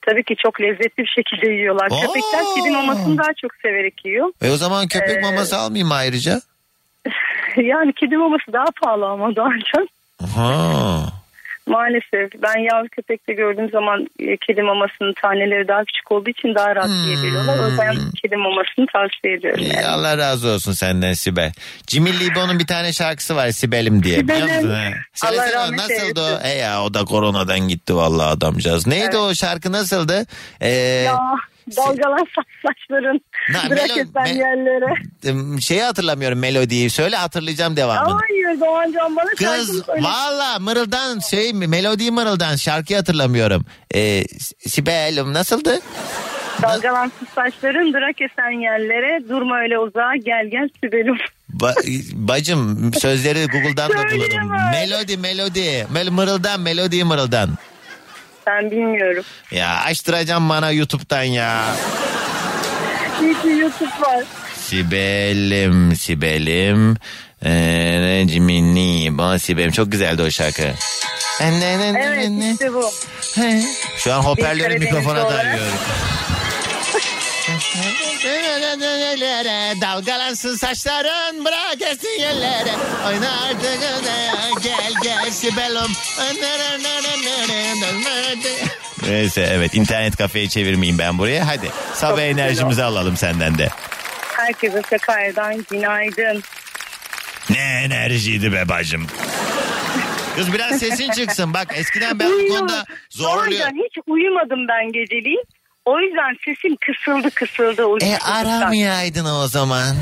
[0.05, 1.87] Tabii ki çok lezzetli bir şekilde yiyorlar.
[1.91, 2.01] Oo.
[2.01, 4.31] Köpekler kedi mamasını daha çok severek yiyor.
[4.41, 6.41] E o zaman köpek Ee, maması almayayım ayrıca?
[7.57, 9.87] yani kedi maması daha pahalı ama daha çok.
[10.35, 11.05] Ha.
[11.67, 16.75] Maalesef ben yavru köpekte gördüğüm zaman e, kedi mamasının taneleri daha küçük olduğu için daha
[16.75, 16.95] rahat Hmm.
[17.05, 17.59] yiyebiliyorlar.
[17.59, 19.63] O yüzden kedi mamasını tavsiye ediyorum.
[19.73, 19.87] Yani.
[19.87, 21.51] Allah razı olsun senden Sibel.
[21.87, 24.17] Cimil Libo'nun bir tane şarkısı var Sibel'im diye.
[24.17, 24.71] Sibel'im.
[25.25, 26.27] Allah rahmet nasıldı o?
[26.27, 26.45] eylesin.
[26.45, 28.87] E ya o da koronadan gitti vallahi adamcağız.
[28.87, 29.15] Neydi Evet.
[29.15, 30.25] o şarkı nasıldı?
[30.61, 31.17] Ee, Ya
[31.77, 35.61] dalgalan saç saçların Na, bırak esen yerlere.
[35.61, 36.89] şeyi hatırlamıyorum melodiyi.
[36.89, 38.19] Söyle hatırlayacağım devamını.
[38.29, 43.65] Hayır Doğancan bana şarkını Kız valla mırıldan şey mi melodiyi mırıldan şarkıyı hatırlamıyorum.
[43.95, 44.23] Ee,
[44.67, 45.79] Sibel'im nasıldı?
[46.61, 51.17] Dalgalansız saçların bırak esen yerlere durma öyle uzağa gel gel Sibel'im.
[51.53, 54.51] Ba- bacım sözleri Google'dan da bulurum.
[54.71, 55.87] Melodi melodi.
[55.93, 57.49] Mel mırıldan melodiyi mırıldan.
[58.47, 59.23] Ben bilmiyorum.
[59.51, 61.65] Ya açtıracağım bana YouTube'dan ya.
[63.21, 64.23] İyi ki YouTube var.
[64.55, 66.97] Sibel'im Sibel'im.
[67.45, 67.49] Ee,
[68.01, 70.71] Recimini bana Sibel'im çok güzeldi o şarkı.
[71.41, 72.91] Evet işte bu.
[73.97, 75.45] Şu an hoparlörü Karadeniz mikrofona olarak.
[75.45, 75.73] dayıyorum.
[79.81, 82.71] Dalgalansın saçların bırak etsin yerlere
[83.07, 83.79] Oyna artık
[84.63, 85.91] gel gel Sibel'im
[89.09, 93.69] Neyse evet internet kafeyi çevirmeyeyim ben buraya hadi sabah güzel enerjimizi alalım senden de
[94.37, 96.43] Herkese Sakarya'dan günaydın.
[97.49, 99.07] Ne enerjiydi be bacım
[100.35, 101.53] Kız biraz sesin çıksın.
[101.53, 102.85] Bak eskiden ben bu konuda.
[103.19, 105.43] Doğancan hiç uyumadım ben geceliğin.
[105.85, 108.05] O yüzden sesim kısıldı kısıldı.
[108.05, 109.95] E aramayaydın o zaman.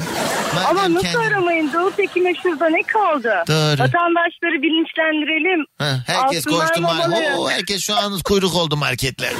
[0.70, 1.74] Ama nasıl kendin- aramayın?
[1.74, 3.34] Doğu Tekim'e şurada ne kaldı?
[3.48, 3.72] Doğru.
[3.84, 5.66] Vatandaşları bilinçlendirelim.
[5.80, 7.36] Ha, herkes Alsınlar koştu mar-.
[7.38, 9.36] Oo, herkes şu an kuyruk oldu marketlerde.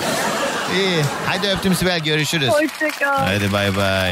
[0.76, 1.02] İyi.
[1.28, 2.50] Hadi öptüm Sibel görüşürüz.
[2.50, 3.26] Hoşçakal.
[3.26, 4.12] Hadi bay bay.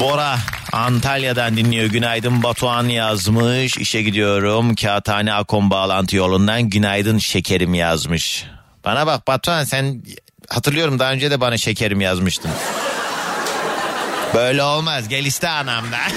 [0.00, 0.36] Bora
[0.72, 1.86] Antalya'dan dinliyor.
[1.86, 3.78] Günaydın Batuhan yazmış.
[3.78, 4.74] İşe gidiyorum.
[4.74, 8.44] Kağıthane Akom bağlantı yolundan günaydın şekerim yazmış.
[8.84, 10.02] Bana bak Batuhan sen
[10.48, 12.50] hatırlıyorum daha önce de bana şekerim yazmıştın.
[14.34, 15.08] Böyle olmaz.
[15.08, 15.98] Gel iste anamda.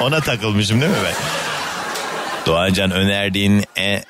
[0.00, 1.14] Ona takılmışım değil mi ben?
[2.46, 4.02] Doğancan önerdiğin e,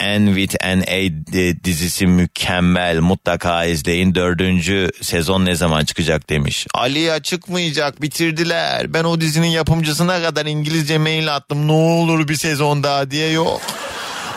[0.00, 0.96] N with N A
[1.32, 3.00] di- dizisi mükemmel.
[3.00, 4.14] Mutlaka izleyin.
[4.14, 6.66] Dördüncü sezon ne zaman çıkacak demiş.
[6.74, 8.94] Ali'ye çıkmayacak bitirdiler.
[8.94, 11.68] Ben o dizinin yapımcısına kadar İngilizce mail attım.
[11.68, 13.60] Ne olur bir sezon daha diye yok.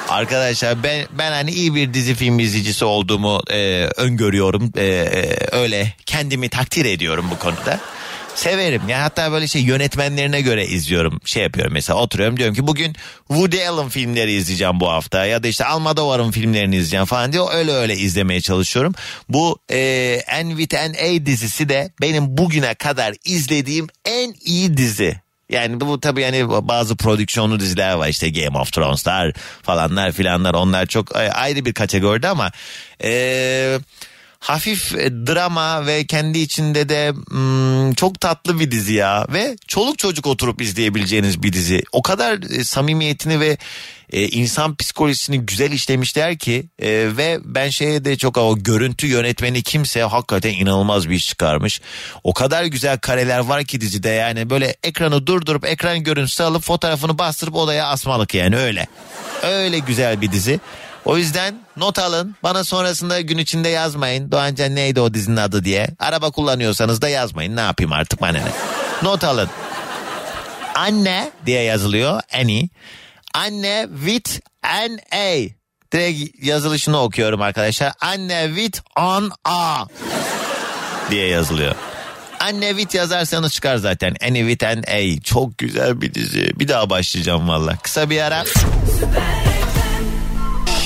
[0.10, 4.72] Arkadaşlar ben ben hani iyi bir dizi film izleyicisi olduğumu e, öngörüyorum.
[4.78, 7.80] E, e, öyle kendimi takdir ediyorum bu konuda.
[8.36, 11.20] Severim ya hatta böyle şey yönetmenlerine göre izliyorum.
[11.26, 12.96] Şey yapıyorum mesela oturuyorum diyorum ki bugün
[13.28, 17.72] Woody Allen filmleri izleyeceğim bu hafta ya da işte Almodovar'ın filmlerini izleyeceğim falan diye öyle
[17.72, 18.94] öyle izlemeye çalışıyorum.
[19.30, 19.78] Bu e,
[20.46, 25.22] N with N A dizisi de benim bugüne kadar izlediğim en iyi dizi.
[25.50, 29.34] Yani bu tabii yani bazı prodüksiyonlu diziler var işte Game of Thrones'lar
[29.64, 32.52] falanlar filanlar onlar çok ayrı bir kategoride ama
[33.04, 33.80] e,
[34.40, 40.28] hafif drama ve kendi içinde de mm, çok tatlı bir dizi ya ve çoluk çocuk
[40.28, 41.84] oturup izleyebileceğiniz bir dizi.
[41.92, 43.58] O kadar e, samimiyetini ve
[44.14, 49.64] e, insan psikolojisini güzel işlemişler ki e, ve ben şeye de çok o görüntü yönetmeni
[49.64, 51.82] kimse hakikaten inanılmaz bir iş çıkarmış.
[52.24, 57.18] O kadar güzel kareler var ki dizide yani böyle ekranı durdurup ekran görüntüsü alıp fotoğrafını
[57.18, 58.88] bastırıp odaya asmalık yani öyle.
[59.44, 60.60] Öyle güzel bir dizi.
[61.06, 62.36] O yüzden not alın.
[62.44, 64.32] Bana sonrasında gün içinde yazmayın.
[64.32, 65.88] Doğancan neydi o dizinin adı diye.
[66.00, 67.56] Araba kullanıyorsanız da yazmayın.
[67.56, 68.52] Ne yapayım artık bana ne.
[69.04, 69.50] Not alın.
[70.76, 72.22] Anne diye yazılıyor.
[72.34, 72.70] Annie.
[73.38, 75.50] Anne with an A.
[75.94, 77.94] Direkt yazılışını okuyorum arkadaşlar.
[78.02, 79.86] Anne with on A
[81.12, 81.76] diye yazılıyor.
[82.40, 84.16] Anne with yazarsanız çıkar zaten.
[84.28, 85.22] Annie with an A.
[85.24, 86.60] Çok güzel bir dizi.
[86.60, 87.78] Bir daha başlayacağım valla.
[87.78, 88.44] Kısa bir ara.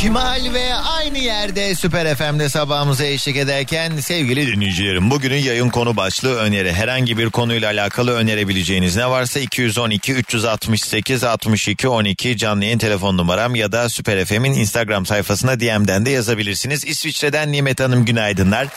[0.01, 6.35] Şimal ve aynı yerde Süper FM'de sabahımıza eşlik ederken sevgili dinleyicilerim bugünün yayın konu başlığı
[6.35, 6.73] öneri.
[6.73, 13.55] Herhangi bir konuyla alakalı önerebileceğiniz ne varsa 212 368 62 12 canlı yayın telefon numaram
[13.55, 16.85] ya da Süper FM'in Instagram sayfasına DM'den de yazabilirsiniz.
[16.85, 18.67] İsviçre'den Nimet Hanım günaydınlar.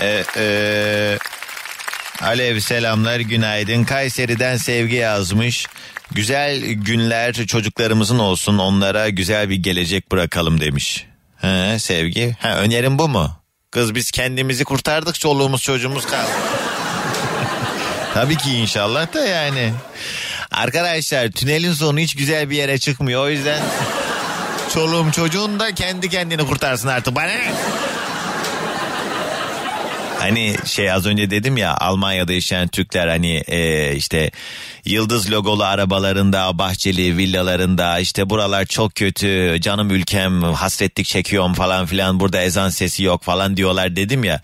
[0.00, 1.18] Ee, e,
[2.22, 3.84] Alev selamlar günaydın.
[3.84, 5.66] Kayseri'den Sevgi yazmış.
[6.12, 11.06] Güzel günler çocuklarımızın olsun onlara güzel bir gelecek bırakalım demiş.
[11.36, 12.36] He, sevgi.
[12.40, 13.36] Ha, önerim bu mu?
[13.70, 16.30] Kız biz kendimizi kurtardık çoluğumuz çocuğumuz kaldı.
[18.14, 19.72] Tabii ki inşallah da yani.
[20.50, 23.22] Arkadaşlar tünelin sonu hiç güzel bir yere çıkmıyor.
[23.24, 23.62] O yüzden
[24.74, 27.16] çoluğum çocuğun da kendi kendini kurtarsın artık.
[27.16, 27.32] Bana?
[30.28, 34.30] Hani şey az önce dedim ya Almanya'da yaşayan Türkler hani e, işte
[34.84, 42.20] yıldız logolu arabalarında, bahçeli villalarında işte buralar çok kötü, canım ülkem hasretlik çekiyorum falan filan
[42.20, 44.40] burada ezan sesi yok falan diyorlar dedim ya.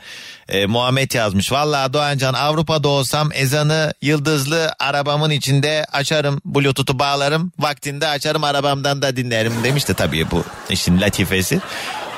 [0.49, 8.09] E, Muhammed yazmış vallahi Doğancan Avrupa'da olsam ezanı yıldızlı arabamın içinde açarım bluetooth'u bağlarım vaktinde
[8.09, 11.61] açarım arabamdan da dinlerim demiş de tabii bu işin latifesi.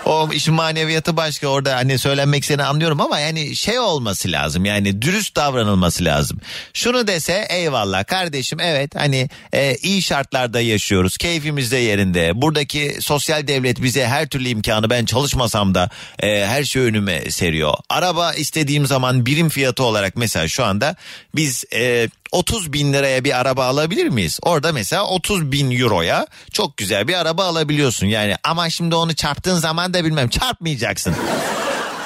[0.06, 5.02] O işin maneviyatı başka orada hani söylenmek seni anlıyorum ama yani şey olması lazım yani
[5.02, 6.40] dürüst davranılması lazım.
[6.74, 13.46] Şunu dese eyvallah kardeşim evet hani e, iyi şartlarda yaşıyoruz keyfimiz de yerinde buradaki sosyal
[13.46, 15.90] devlet bize her türlü imkanı ben çalışmasam da
[16.22, 17.74] e, her şey önüme seriyor.
[17.90, 20.96] Araba istediğim zaman birim fiyatı olarak mesela şu anda
[21.34, 24.38] biz e, 30 bin liraya bir araba alabilir miyiz?
[24.42, 28.06] Orada mesela 30 bin euroya çok güzel bir araba alabiliyorsun.
[28.06, 31.14] Yani ama şimdi onu çarptığın zaman da bilmem çarpmayacaksın.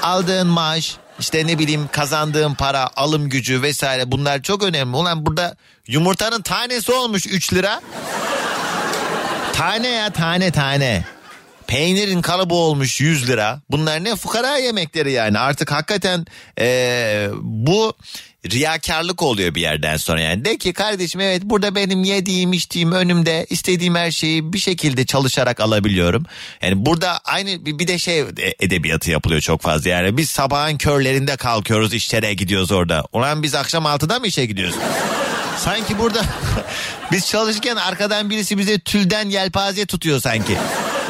[0.03, 4.97] Aldığın maaş işte ne bileyim kazandığın para alım gücü vesaire bunlar çok önemli.
[4.97, 5.57] Ulan burada
[5.87, 7.81] yumurtanın tanesi olmuş 3 lira.
[9.53, 11.05] Tane ya tane tane.
[11.67, 13.61] Peynirin kalıbı olmuş 100 lira.
[13.71, 15.39] Bunlar ne fukara yemekleri yani.
[15.39, 16.27] Artık hakikaten
[16.61, 17.95] ee, bu
[18.47, 20.45] riyakarlık oluyor bir yerden sonra yani.
[20.45, 25.61] De ki kardeşim evet burada benim yediğim içtiğim önümde istediğim her şeyi bir şekilde çalışarak
[25.61, 26.25] alabiliyorum.
[26.63, 28.25] Yani burada aynı bir de şey
[28.61, 30.17] edebiyatı yapılıyor çok fazla yani.
[30.17, 33.05] Biz sabahın körlerinde kalkıyoruz işlere gidiyoruz orada.
[33.13, 34.77] Ulan biz akşam 6'da mı işe gidiyoruz?
[35.59, 36.25] Sanki burada
[37.13, 40.57] biz çalışırken arkadan birisi bize tülden yelpaze tutuyor sanki.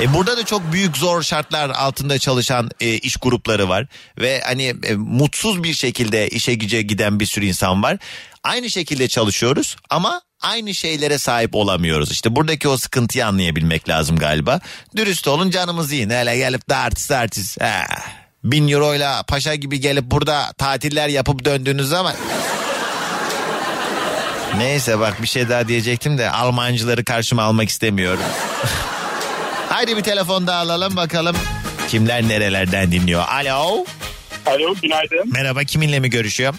[0.00, 3.86] E burada da çok büyük zor şartlar altında çalışan e, iş grupları var
[4.18, 7.98] ve hani e, mutsuz bir şekilde işe güce giden bir sürü insan var.
[8.44, 12.10] Aynı şekilde çalışıyoruz ama aynı şeylere sahip olamıyoruz.
[12.12, 14.60] İşte buradaki o sıkıntıyı anlayabilmek lazım galiba.
[14.96, 16.10] Dürüst olun canımız yiyin.
[16.10, 17.60] Hele gelip de artist artist.
[17.60, 17.86] Ha.
[18.44, 22.14] Bin euroyla paşa gibi gelip burada tatiller yapıp döndüğünüz zaman
[24.56, 28.24] Neyse bak bir şey daha diyecektim de Almancıları karşıma almak istemiyorum.
[29.80, 31.36] Haydi bir telefon daha alalım bakalım.
[31.88, 33.22] Kimler nerelerden dinliyor?
[33.28, 33.84] Alo.
[34.46, 35.32] Alo günaydın.
[35.32, 36.58] Merhaba kiminle mi görüşüyorum?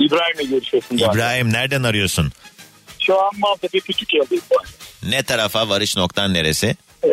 [0.00, 0.98] İbrahim'le görüşüyorsun.
[0.98, 1.12] arada.
[1.14, 2.32] İbrahim nereden arıyorsun?
[2.98, 4.38] Şu an Maltepe arada.
[5.02, 6.76] Ne tarafa varış noktan neresi?
[7.04, 7.08] Ee,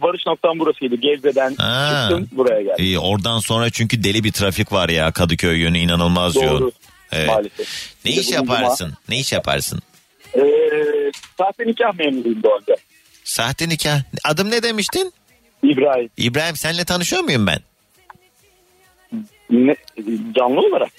[0.00, 0.94] varış noktam burasıydı.
[0.96, 2.00] Gebze'den Ha.
[2.08, 2.84] çıktım buraya geldim.
[2.84, 6.60] İyi, oradan sonra çünkü deli bir trafik var ya Kadıköy yönü inanılmaz yoğun.
[6.60, 6.72] Doğru.
[7.12, 7.28] Evet.
[7.28, 7.68] Maalesef.
[8.04, 8.54] Ne iş cuma.
[8.54, 8.94] yaparsın?
[9.08, 9.80] Ne iş yaparsın?
[10.34, 10.40] Ee,
[11.38, 12.76] sahte nikah memuruyum bu arada.
[13.34, 14.00] Sahte nikah.
[14.24, 15.12] Adım ne demiştin?
[15.62, 16.10] İbrahim.
[16.16, 17.58] İbrahim senle tanışıyor muyum ben?
[19.50, 19.76] Ne,
[20.36, 20.92] canlı olarak.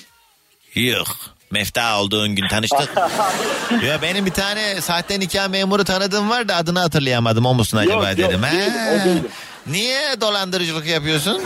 [0.76, 1.08] Yok.
[1.52, 2.90] Mefta olduğun gün tanıştık.
[3.88, 7.46] ya benim bir tane sahte nikah memuru tanıdığım var da adını hatırlayamadım.
[7.46, 8.44] O musun acaba Yok, yok, dedim.
[8.44, 8.52] Ha.
[8.52, 9.28] değilim, o değilim.
[9.68, 11.41] Niye dolandırıcılık yapıyorsun?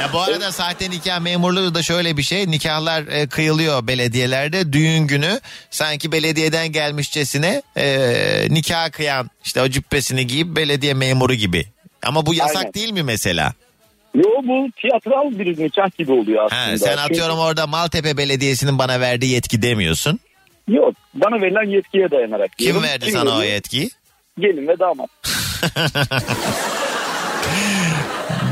[0.00, 2.50] Ya bu arada sahte nikah memurluğu da şöyle bir şey.
[2.50, 4.72] Nikahlar e, kıyılıyor belediyelerde.
[4.72, 5.40] Düğün günü
[5.70, 8.06] sanki belediyeden gelmişçesine e,
[8.50, 11.66] nikah kıyan işte o cübbesini giyip belediye memuru gibi.
[12.02, 12.74] Ama bu yasak Aynen.
[12.74, 13.52] değil mi mesela?
[14.14, 16.60] Yo bu tiyatral bir nikah gibi oluyor aslında.
[16.72, 20.20] Ha, sen atıyorum orada Maltepe Belediyesi'nin bana verdiği yetki demiyorsun.
[20.68, 22.58] Çünkü- Yok bana verilen yetkiye dayanarak.
[22.58, 22.82] Kim diyorum.
[22.82, 23.54] verdi sana o veriyor?
[23.54, 23.90] yetkiyi?
[24.38, 25.10] Gelin ve damat.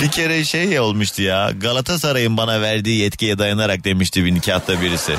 [0.03, 5.15] Bir kere şey olmuştu ya Galatasaray'ın bana verdiği yetkiye dayanarak demişti bir nikahta birisi.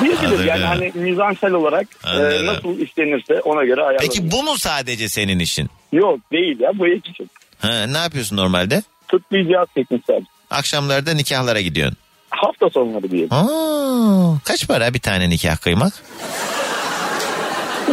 [0.00, 4.00] Diyebilir yani hani mizansel olarak e, nasıl istenirse ona göre ayarlanır.
[4.00, 5.70] Peki bu mu sadece senin işin?
[5.92, 7.30] Yok değil ya bu ek için.
[7.58, 8.82] Ha, ne yapıyorsun normalde?
[9.08, 10.20] Tıbbi cihaz tekniksel.
[10.50, 11.96] Akşamlarda nikahlara gidiyorsun.
[12.30, 13.32] Hafta sonları diyelim.
[13.32, 15.92] Aa, kaç para bir tane nikah kıymak?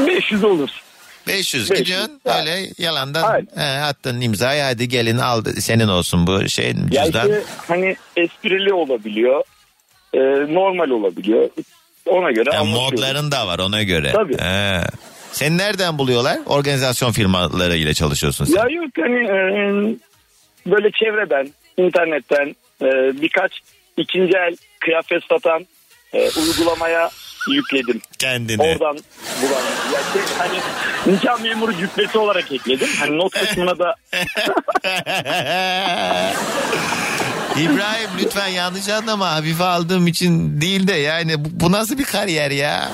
[0.07, 0.69] 500 olur.
[1.27, 3.47] 500 500, gidiyorsun öyle yalandan Aynen.
[3.55, 7.27] he, attın imzayı hadi gelin al senin olsun bu şey Ya cüzdan.
[7.27, 9.43] işte hani esprili olabiliyor.
[10.13, 10.19] e,
[10.53, 11.49] normal olabiliyor.
[12.05, 12.91] Ona göre anlaşıyoruz.
[12.91, 14.11] modların da var ona göre.
[14.11, 14.37] Tabii.
[14.37, 14.81] He.
[15.31, 16.39] Seni nereden buluyorlar?
[16.45, 18.53] Organizasyon firmalarıyla çalışıyorsun sen.
[18.57, 19.35] Ya yok hani e,
[20.71, 22.87] böyle çevreden, internetten e,
[23.21, 23.51] birkaç
[23.97, 25.65] ikinci el kıyafet satan
[26.13, 27.09] e, uygulamaya
[27.53, 28.01] yükledim.
[28.19, 28.61] Kendini.
[28.61, 28.97] Oradan
[29.41, 29.61] bulan.
[29.93, 30.57] Ya şey, hani
[31.15, 32.89] nikah memuru cübbesi olarak ekledim.
[32.99, 33.95] Hani not kısmına da
[37.57, 42.51] İbrahim lütfen yanlış anlama hafife aldığım için değil de yani bu, bu nasıl bir kariyer
[42.51, 42.91] ya?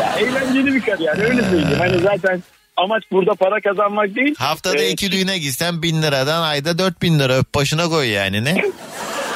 [0.00, 1.78] ya, eğlenceli bir kariyer öyle söyleyeyim.
[1.78, 2.42] Hani zaten
[2.76, 4.34] amaç burada para kazanmak değil.
[4.38, 8.44] Haftada Ee, iki düğüne gitsen bin liradan ayda dört bin lira öp başına koy yani
[8.44, 8.62] ne?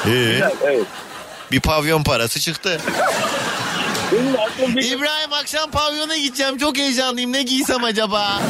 [0.05, 0.85] Ee, güzel, evet.
[1.51, 2.81] bir pavyon parası çıktı.
[4.13, 8.41] Benim aklım bir İbrahim akşam pavyona gideceğim çok heyecanlıyım ne giysem acaba?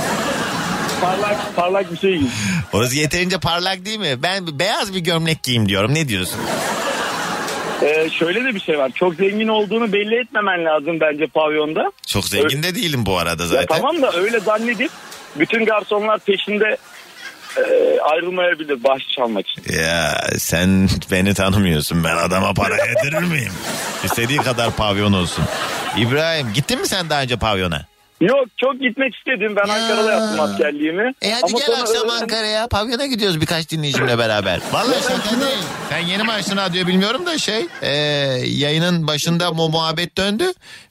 [1.01, 2.29] parlak, parlak bir şey gibi.
[2.73, 4.23] Orası yeterince parlak değil mi?
[4.23, 6.39] Ben beyaz bir gömlek giyeyim diyorum ne diyorsun?
[7.81, 8.91] Ee, şöyle de bir şey var.
[8.95, 11.91] Çok zengin olduğunu belli etmemen lazım bence pavyonda.
[12.07, 13.67] Çok zengin de değilim bu arada Ya zaten.
[13.77, 14.91] tamam da öyle zannedip
[15.35, 16.77] bütün garsonlar peşinde
[17.59, 19.73] e, ayrılmayabilir bahşiş almak için.
[19.83, 22.03] Ya sen beni tanımıyorsun.
[22.03, 23.51] Ben adama para yedirir miyim?
[24.03, 25.45] İstediği kadar pavyon olsun.
[25.97, 27.85] İbrahim gittin mi sen daha önce pavyona?
[28.21, 29.55] Yok çok gitmek istedim.
[29.55, 31.13] Ben Ankara'da yaptım askerliğimi.
[31.21, 32.67] E hadi Ama gel sonra akşam öğren- Ankara'ya.
[32.67, 34.59] Pavyona gidiyoruz birkaç dinleyicimle beraber.
[34.71, 35.57] Vallahi şaka değil.
[35.89, 37.91] Sen yeni mi açtın radyo bilmiyorum da şey e,
[38.45, 40.43] yayının başında bu muhabbet döndü.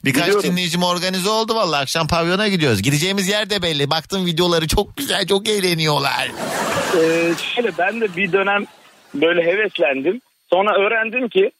[0.05, 0.43] Birkaç Biliyorum.
[0.51, 2.81] dinleyicim organize oldu vallahi akşam pavyona gidiyoruz.
[2.81, 3.89] Gideceğimiz yer de belli.
[3.89, 6.31] Baktım videoları çok güzel çok eğleniyorlar.
[6.97, 8.65] Ee, şöyle ben de bir dönem
[9.13, 10.21] böyle heveslendim.
[10.49, 11.51] Sonra öğrendim ki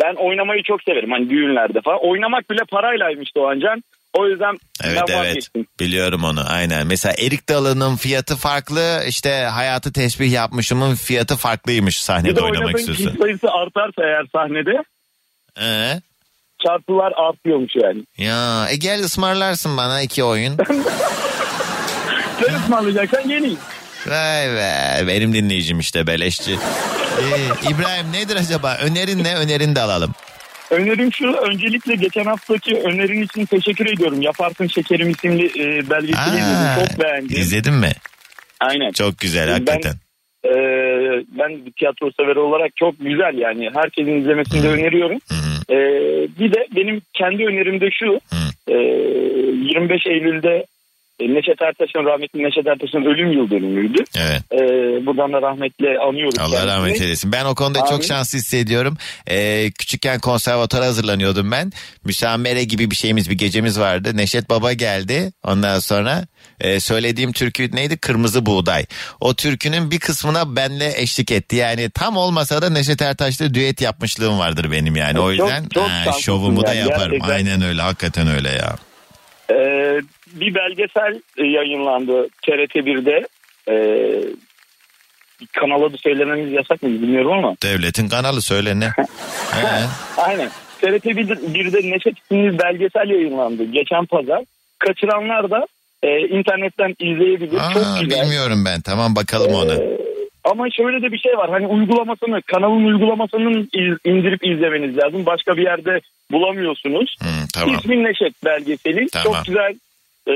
[0.00, 1.10] ben oynamayı çok severim.
[1.10, 1.98] Hani düğünlerde falan.
[2.02, 3.82] Oynamak bile paraylaymış Doğancan.
[4.12, 5.66] O yüzden Evet ben evet vazgeçtim.
[5.80, 6.86] biliyorum onu aynen.
[6.86, 12.78] Mesela erik dalının fiyatı farklı işte hayatı tesbih yapmışımın fiyatı farklıymış Bir sahnede de oynamak
[12.78, 13.06] istiyorsan.
[13.06, 14.82] kişi sayısı artarsa eğer sahnede
[15.60, 16.00] Ee?
[16.66, 18.04] çarpılar artıyormuş yani.
[18.18, 20.56] Ya e gel ısmarlarsın bana iki oyun.
[22.46, 23.58] Sen ısmarlayacaksan geleyim.
[24.06, 26.52] Vay be benim dinleyicim işte beleşçi.
[26.52, 30.12] Ee, İbrahim nedir acaba önerin ne önerin de alalım.
[30.72, 34.22] Önerim şu öncelikle geçen haftaki önerin için teşekkür ediyorum.
[34.22, 36.86] Yaparsın Şekerim isimli e, belgeseli izledim.
[36.86, 37.36] Çok beğendim.
[37.40, 37.90] İzledin mi?
[38.60, 38.92] Aynen.
[38.92, 39.92] Çok güzel Ben- hakikaten.
[40.44, 40.50] Ee,
[41.38, 45.18] ben bir tiyatro severi olarak çok güzel yani herkesin izlemesini de öneriyorum.
[45.70, 45.76] Ee,
[46.40, 48.18] bir de benim kendi önerim de şu
[48.68, 50.64] e, 25 Eylül'de e,
[51.20, 54.04] Neşet Ertaş'ın rahmetli Neşet Ertaş'ın ölüm yıl dönümüydü.
[54.16, 54.42] Evet.
[54.52, 54.58] E,
[55.06, 56.38] buradan da rahmetle anıyoruz.
[56.38, 56.66] Allah kendisini.
[56.70, 57.32] rahmet eylesin.
[57.32, 57.90] Ben o konuda Amin.
[57.90, 58.96] çok şanslı hissediyorum.
[59.30, 61.72] Ee, küçükken konservatuvara hazırlanıyordum ben.
[62.04, 64.16] Müsamere gibi bir şeyimiz bir gecemiz vardı.
[64.16, 65.32] Neşet Baba geldi.
[65.44, 66.24] Ondan sonra
[66.60, 67.96] e, söylediğim türkü neydi?
[67.98, 68.84] Kırmızı Buğday.
[69.20, 71.56] O türkünün bir kısmına benle eşlik etti.
[71.56, 75.18] Yani tam olmasa da Neşet Ertaş'la düet yapmışlığım vardır benim yani.
[75.20, 77.12] O Çok- yüzden çok ha, şanslısın şovumu da yani, yaparım.
[77.12, 77.34] gerçekten.
[77.34, 77.82] Aynen öyle.
[77.82, 78.76] Hakikaten öyle ya.
[79.50, 79.56] E,
[80.40, 83.26] bir belgesel e, yayınlandı TRT1'de.
[83.68, 83.74] E,
[85.52, 87.54] kanal adı söylememiz yasak mı bilmiyorum ama.
[87.62, 88.88] Devletin kanalı söyle ne?
[90.16, 90.48] Aynen.
[90.80, 94.44] TRT 1'de Neşet isimli belgesel yayınlandı geçen pazar.
[94.78, 95.66] Kaçıranlar da
[96.02, 97.58] e, internetten izleyebilir.
[97.58, 98.22] Aa, Çok güzel.
[98.24, 98.80] bilmiyorum ben.
[98.80, 99.70] Tamam bakalım.
[99.70, 99.98] Ee,
[100.44, 101.50] ama şöyle de bir şey var.
[101.50, 105.26] Hani uygulamasını, kanalın uygulamasının iz- indirip izlemeniz lazım.
[105.26, 107.16] Başka bir yerde bulamıyorsunuz.
[107.20, 107.74] Hmm, tamam.
[107.74, 109.06] İsmi Neşet belgeseli.
[109.12, 109.32] Tamam.
[109.34, 109.74] Çok güzel
[110.26, 110.34] e,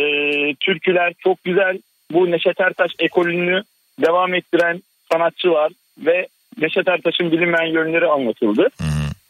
[0.61, 1.78] türküler, çok güzel
[2.12, 3.62] bu Neşet Ertaş ekolünü
[4.01, 4.82] devam ettiren
[5.12, 6.26] sanatçılar ve
[6.59, 8.68] Neşet Ertaş'ın bilinmeyen yönleri anlatıldı.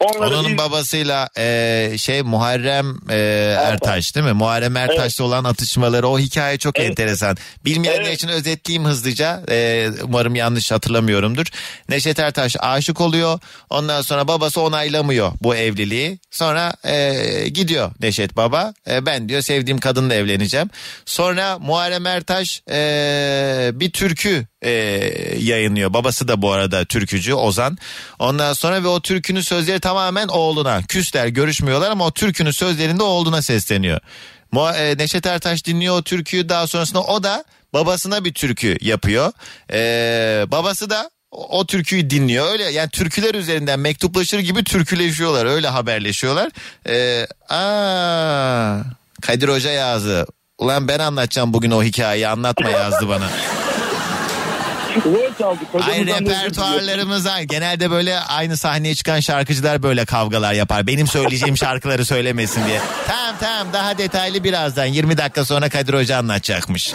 [0.01, 3.17] Onları Onun iz- babasıyla e, şey Muharrem e,
[3.59, 4.33] Ertaş değil mi?
[4.33, 7.37] Muharrem Ertaş'la olan atışmaları o hikaye çok enteresan.
[7.65, 9.43] Bilmeyenler için özetleyeyim hızlıca.
[9.51, 11.47] E, umarım yanlış hatırlamıyorumdur.
[11.89, 13.39] Neşet Ertaş aşık oluyor.
[13.71, 16.19] Ondan sonra babası onaylamıyor bu evliliği.
[16.31, 18.75] Sonra e, gidiyor Neşet baba.
[18.91, 20.71] E, ben diyor sevdiğim kadınla evleneceğim.
[21.07, 24.71] Sonra Muharrem Ertaş e, bir türkü e,
[25.39, 25.93] yayınlıyor.
[25.93, 27.79] Babası da bu arada türkücü Ozan.
[28.19, 30.83] Ondan sonra ve o türkünün sözleri tamamen oğluna.
[30.83, 34.01] Küsler görüşmüyorlar ama o türkünün sözlerinde oğluna sesleniyor.
[34.57, 37.45] E, Neşet Ertaş dinliyor o türküyü daha sonrasında o da
[37.75, 39.33] babasına bir türkü yapıyor.
[39.73, 39.81] E,
[40.49, 42.53] babası da o, o türküyü dinliyor.
[42.53, 45.47] Öyle yani türküler üzerinden mektuplaşır gibi türküleşiyorlar.
[45.47, 46.51] Öyle haberleşiyorlar.
[46.89, 48.83] E, aa,
[49.23, 50.27] Kadir Hoca yazdı.
[50.59, 53.31] Ulan ben anlatacağım bugün o hikayeyi anlatma yazdı bana.
[55.05, 56.41] Ay Hocamızdan da özür diliyorum.
[56.45, 57.41] repertuarlarımız var.
[57.41, 60.87] Genelde böyle aynı sahneye çıkan şarkıcılar böyle kavgalar yapar.
[60.87, 62.81] Benim söyleyeceğim şarkıları söylemesin diye.
[63.07, 66.93] Tamam tamam daha detaylı birazdan 20 dakika sonra Kadir Hoca anlatacakmış.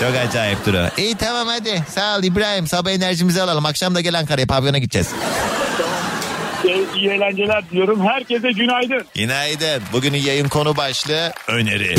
[0.00, 0.88] Çok acayip duru.
[0.98, 1.82] İyi tamam hadi.
[1.94, 2.66] Sağ ol İbrahim.
[2.66, 3.66] Sabah enerjimizi alalım.
[3.66, 5.08] Akşam da gel Ankara'ya pavyona gideceğiz.
[6.96, 8.06] İyi eğlenceler diliyorum.
[8.08, 9.04] Herkese günaydın.
[9.14, 9.82] Günaydın.
[9.92, 11.94] Bugünün yayın konu başlığı öneri.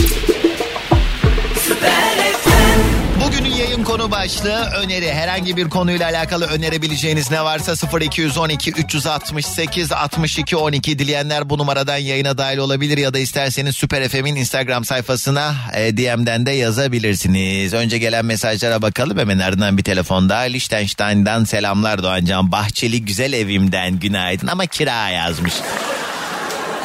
[3.28, 5.14] Bugünün yayın konu başlığı öneri.
[5.14, 12.38] Herhangi bir konuyla alakalı önerebileceğiniz ne varsa 0212 368 62 12 dileyenler bu numaradan yayına
[12.38, 17.74] dahil olabilir ya da isterseniz Süper FM'in Instagram sayfasına e, DM'den de yazabilirsiniz.
[17.74, 22.52] Önce gelen mesajlara bakalım hemen ardından bir telefonda Liechtenstein'dan selamlar Doğancan.
[22.52, 25.54] Bahçeli güzel evimden günaydın ama kira yazmış.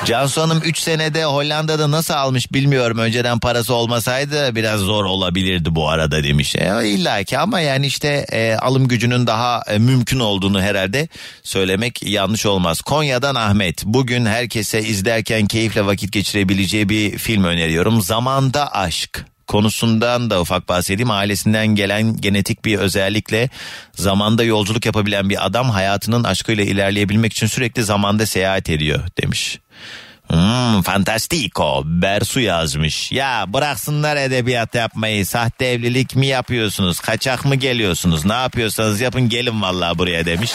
[0.05, 2.98] Cansu Hanım 3 senede Hollanda'da nasıl almış bilmiyorum.
[2.98, 6.57] Önceden parası olmasaydı biraz zor olabilirdi bu arada demiş.
[6.57, 11.09] E, İlla ki ama yani işte e, alım gücünün daha e, mümkün olduğunu herhalde
[11.42, 12.80] söylemek yanlış olmaz.
[12.80, 13.84] Konya'dan Ahmet.
[13.84, 18.03] Bugün herkese izlerken keyifle vakit geçirebileceği bir film öneriyorum.
[18.03, 21.11] Zamanda Aşk konusundan da ufak bahsedeyim.
[21.11, 23.48] Ailesinden gelen genetik bir özellikle
[23.92, 29.59] zamanda yolculuk yapabilen bir adam hayatının aşkıyla ilerleyebilmek için sürekli zamanda seyahat ediyor demiş.
[30.26, 31.82] Hmm, fantastico.
[31.84, 33.12] Bersu yazmış.
[33.12, 35.26] Ya bıraksınlar edebiyat yapmayı.
[35.26, 37.00] Sahte evlilik mi yapıyorsunuz?
[37.00, 38.24] Kaçak mı geliyorsunuz?
[38.24, 40.53] Ne yapıyorsanız yapın gelin vallahi buraya demiş.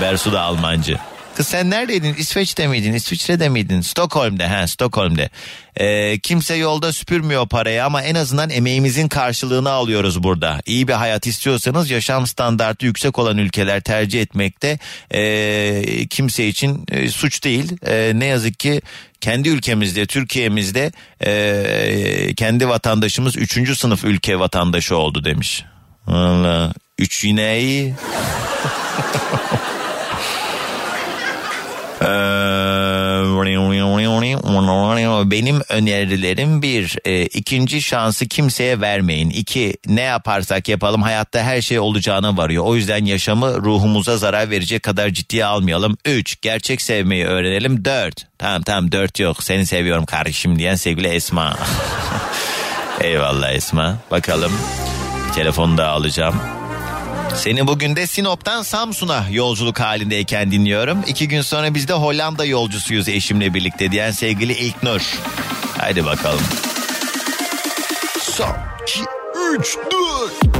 [0.00, 0.98] Bersu da Almancı.
[1.38, 2.14] Kız sen neredeydin?
[2.14, 2.92] İsveç'te miydin?
[2.92, 3.80] İsviçre'de miydin?
[3.80, 4.46] Stockholm'de.
[4.46, 5.30] Ha Stockholm'de.
[5.76, 10.60] Ee, kimse yolda süpürmüyor parayı ama en azından emeğimizin karşılığını alıyoruz burada.
[10.66, 14.78] İyi bir hayat istiyorsanız yaşam standartı yüksek olan ülkeler tercih etmekte
[15.10, 17.76] ee, kimse için e, suç değil.
[17.86, 18.82] Ee, ne yazık ki
[19.20, 20.92] kendi ülkemizde, Türkiye'mizde
[21.24, 25.64] ee, kendi vatandaşımız üçüncü sınıf ülke vatandaşı oldu demiş.
[26.06, 27.94] Valla üç yine.
[32.02, 32.06] Ee,
[35.30, 39.30] Benim önerilerim bir, e, ikinci şansı kimseye vermeyin.
[39.30, 42.64] İki, ne yaparsak yapalım hayatta her şey olacağına varıyor.
[42.64, 45.96] O yüzden yaşamı ruhumuza zarar verecek kadar ciddiye almayalım.
[46.04, 47.84] Üç, gerçek sevmeyi öğrenelim.
[47.84, 51.56] Dört, tamam tamam dört yok seni seviyorum kardeşim diyen sevgili Esma.
[53.00, 53.96] Eyvallah Esma.
[54.10, 54.52] Bakalım
[55.34, 56.57] telefonu da alacağım.
[57.34, 60.98] Seni bugün de Sinop'tan Samsun'a yolculuk halindeyken dinliyorum.
[61.06, 65.18] İki gün sonra biz de Hollanda yolcusuyuz eşimle birlikte diyen sevgili İlknur.
[65.78, 66.40] Haydi bakalım.
[68.20, 69.00] Son, iki,
[69.58, 70.58] üç, dört.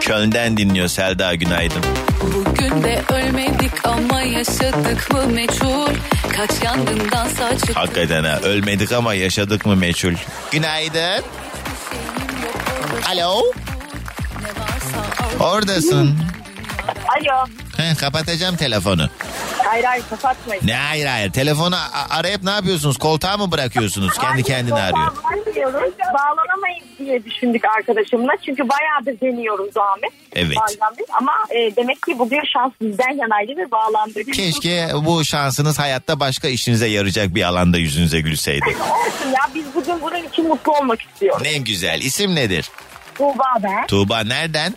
[0.00, 1.82] Köln'den dinliyor Selda günaydın.
[2.22, 5.90] Bugün günde ölmedik ama yaşadık mı meçhul
[6.38, 10.14] Kaç yangından sağ çıktık Hakikaten ha ölmedik ama yaşadık mı meçhul.
[10.50, 11.24] Günaydın.
[13.08, 13.42] Alo.
[15.40, 16.18] Oradasın.
[16.88, 17.46] Alo.
[17.76, 19.08] Heh, kapatacağım telefonu.
[19.64, 20.66] Hayır hayır kapatmayın.
[20.66, 21.32] Ne hayır hayır.
[21.32, 21.76] Telefonu
[22.10, 22.98] arayıp ne yapıyorsunuz?
[22.98, 24.14] Koltuğa mı bırakıyorsunuz?
[24.14, 25.12] Kendi Hayır, kendine arıyor.
[25.56, 25.94] Bağlanamıyoruz.
[26.14, 28.32] Bağlanamayız diye düşündük arkadaşımla.
[28.46, 30.10] Çünkü bayağıdır deniyoruz Ahmet.
[30.32, 30.56] Evet.
[30.56, 31.06] Bağlandık.
[31.20, 34.32] Ama e, demek ki bugün şans bizden yanaydı ve bağlandık.
[34.34, 38.64] Keşke bu şansınız hayatta başka işinize yarayacak bir alanda yüzünüze gülseydi.
[39.06, 41.42] Olsun ya biz bugün bunun için mutlu olmak istiyoruz.
[41.42, 42.00] Ne güzel.
[42.00, 42.70] İsim nedir?
[43.14, 43.86] Tuğba ben.
[43.86, 44.74] Tuğba nereden?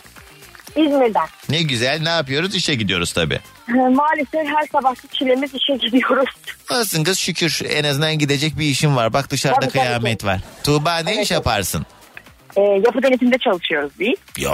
[0.75, 1.27] İzmir'den.
[1.49, 2.01] Ne güzel.
[2.01, 2.55] Ne yapıyoruz?
[2.55, 3.39] İşe gidiyoruz tabii.
[3.73, 6.29] E, Maalesef her sabahki çilemiz işe gidiyoruz.
[6.71, 9.13] Olsun kız şükür en azından gidecek bir işin var.
[9.13, 10.39] Bak dışarıda Tabii, tabii, kıyamet var.
[10.63, 11.85] Tuğba ne iş yaparsın?
[12.55, 14.15] E, yapı denetimde çalışıyoruz biz.
[14.37, 14.51] Ya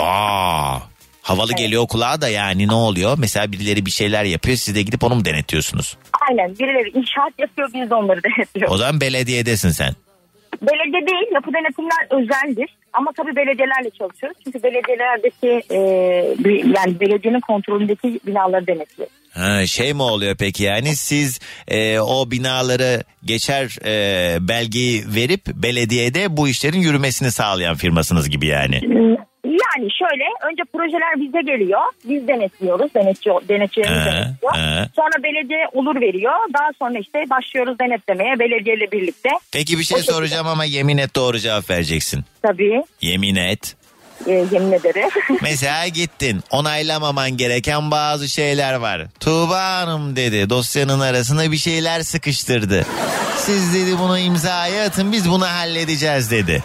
[1.21, 3.17] havalı geliyor kulağa da yani ne oluyor?
[3.19, 5.97] Mesela birileri bir şeyler yapıyor siz de gidip onu mu denetiyorsunuz?
[6.29, 8.73] Aynen birileri inşaat yapıyor biz de onları denetliyoruz.
[8.73, 9.93] O zaman belediyedesin sen.
[10.61, 12.76] Belediye değil yapı denetimler özeldir.
[12.97, 14.37] Ama tabii belediyelerle çalışıyoruz.
[14.43, 15.79] Çünkü belediyelerdeki e,
[16.77, 19.09] yani belediyenin kontrolündeki binaları denetliyor.
[19.33, 26.37] Ha, şey mi oluyor peki yani siz e, o binaları geçer e, belgeyi verip belediyede
[26.37, 28.81] bu işlerin yürümesini sağlayan firmasınız gibi yani.
[29.63, 31.81] Yani şöyle önce projeler bize geliyor.
[32.05, 32.93] Biz denetliyoruz.
[32.95, 34.53] Denetçi, denetçilerimiz Ee, denetliyor.
[34.57, 34.89] ee.
[34.95, 36.33] Sonra belediye olur veriyor.
[36.53, 39.29] Daha sonra işte başlıyoruz denetlemeye belediyeyle birlikte.
[39.51, 40.15] Peki bir şey O şekilde.
[40.15, 42.23] soracağım ama yemin et doğru cevap vereceksin.
[42.41, 43.75] Tabii Yemin et.
[44.27, 45.09] e, yemin ederim.
[45.41, 49.01] Mesela gittin onaylamaman gereken bazı şeyler var.
[49.19, 52.85] Tuğba Hanım dedi dosyanın arasına bir şeyler sıkıştırdı.
[53.37, 56.63] Siz dedi bunu imzaya atın biz bunu halledeceğiz dedi.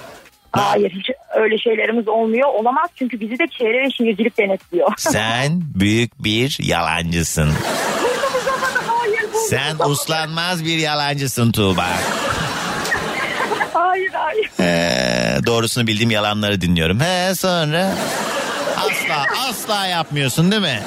[0.52, 2.48] Hayır hiç öyle şeylerimiz olmuyor.
[2.48, 4.92] Olamaz çünkü bizi de çevre ve şehircilik denetliyor.
[4.98, 7.52] Sen büyük bir yalancısın.
[9.48, 11.86] Sen uslanmaz bir yalancısın Tuğba.
[13.72, 14.50] hayır hayır.
[14.60, 17.00] Ee, doğrusunu bildiğim yalanları dinliyorum.
[17.00, 17.94] He sonra
[18.90, 20.78] asla asla yapmıyorsun değil mi?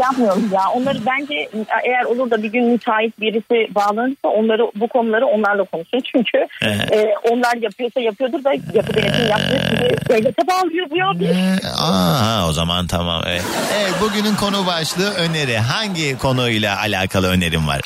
[0.00, 0.62] Yapmıyoruz ya.
[0.74, 1.48] Onları bence
[1.84, 6.00] eğer olur da bir gün müteahhit birisi bağlanırsa onları bu konuları onlarla konuşun.
[6.12, 6.46] Çünkü
[6.92, 9.60] e, onlar yapıyorsa yapıyordur da yapı denetim yapmıyor.
[9.70, 11.12] Çünkü devlete bağlıyor bu ya.
[11.22, 13.22] Ee, Aa, o zaman tamam.
[13.26, 13.42] Evet.
[13.80, 15.58] evet bugünün konu başlığı öneri.
[15.58, 17.80] Hangi konuyla alakalı önerim var?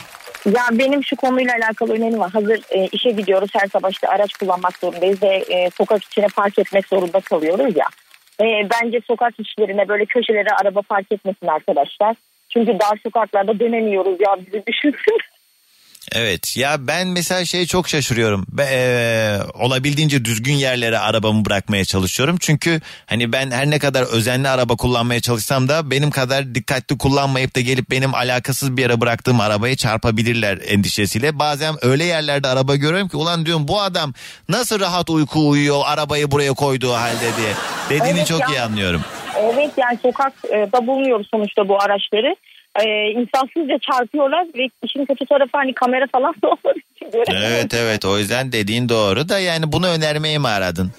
[0.47, 2.31] Ya benim şu konuyla alakalı önerim var.
[2.31, 6.59] Hazır e, işe gidiyoruz her sabah işte araç kullanmak zorundayız ve e, sokak içine park
[6.59, 7.87] etmek zorunda kalıyoruz ya.
[8.43, 12.17] E, bence sokak içlerine böyle köşelere araba park etmesin arkadaşlar.
[12.49, 15.19] Çünkü dar sokaklarda dönemiyoruz ya bizi düşünsün.
[16.13, 18.47] Evet ya ben mesela şey çok şaşırıyorum.
[18.49, 22.37] Be, eee, olabildiğince düzgün yerlere arabamı bırakmaya çalışıyorum.
[22.41, 27.57] Çünkü hani ben her ne kadar özenli araba kullanmaya çalışsam da benim kadar dikkatli kullanmayıp
[27.57, 31.39] da gelip benim alakasız bir yere bıraktığım arabaya çarpabilirler endişesiyle.
[31.39, 34.15] Bazen öyle yerlerde araba görüyorum ki ulan diyorum bu adam
[34.49, 37.53] nasıl rahat uyku uyuyor arabayı buraya koyduğu halde diye.
[37.91, 38.47] Dediğini Evet çok ya.
[38.49, 39.03] iyi anlıyorum.
[39.43, 42.37] Evet yani sokakta bulunuyoruz sonuçta bu araçları.
[42.85, 47.11] Ee, insansızca çarpıyorlar ve işin kötü tarafı hani kamera falan da olmadığı için.
[47.37, 50.93] Evet evet o yüzden dediğin doğru da yani bunu önermeyi mi aradın?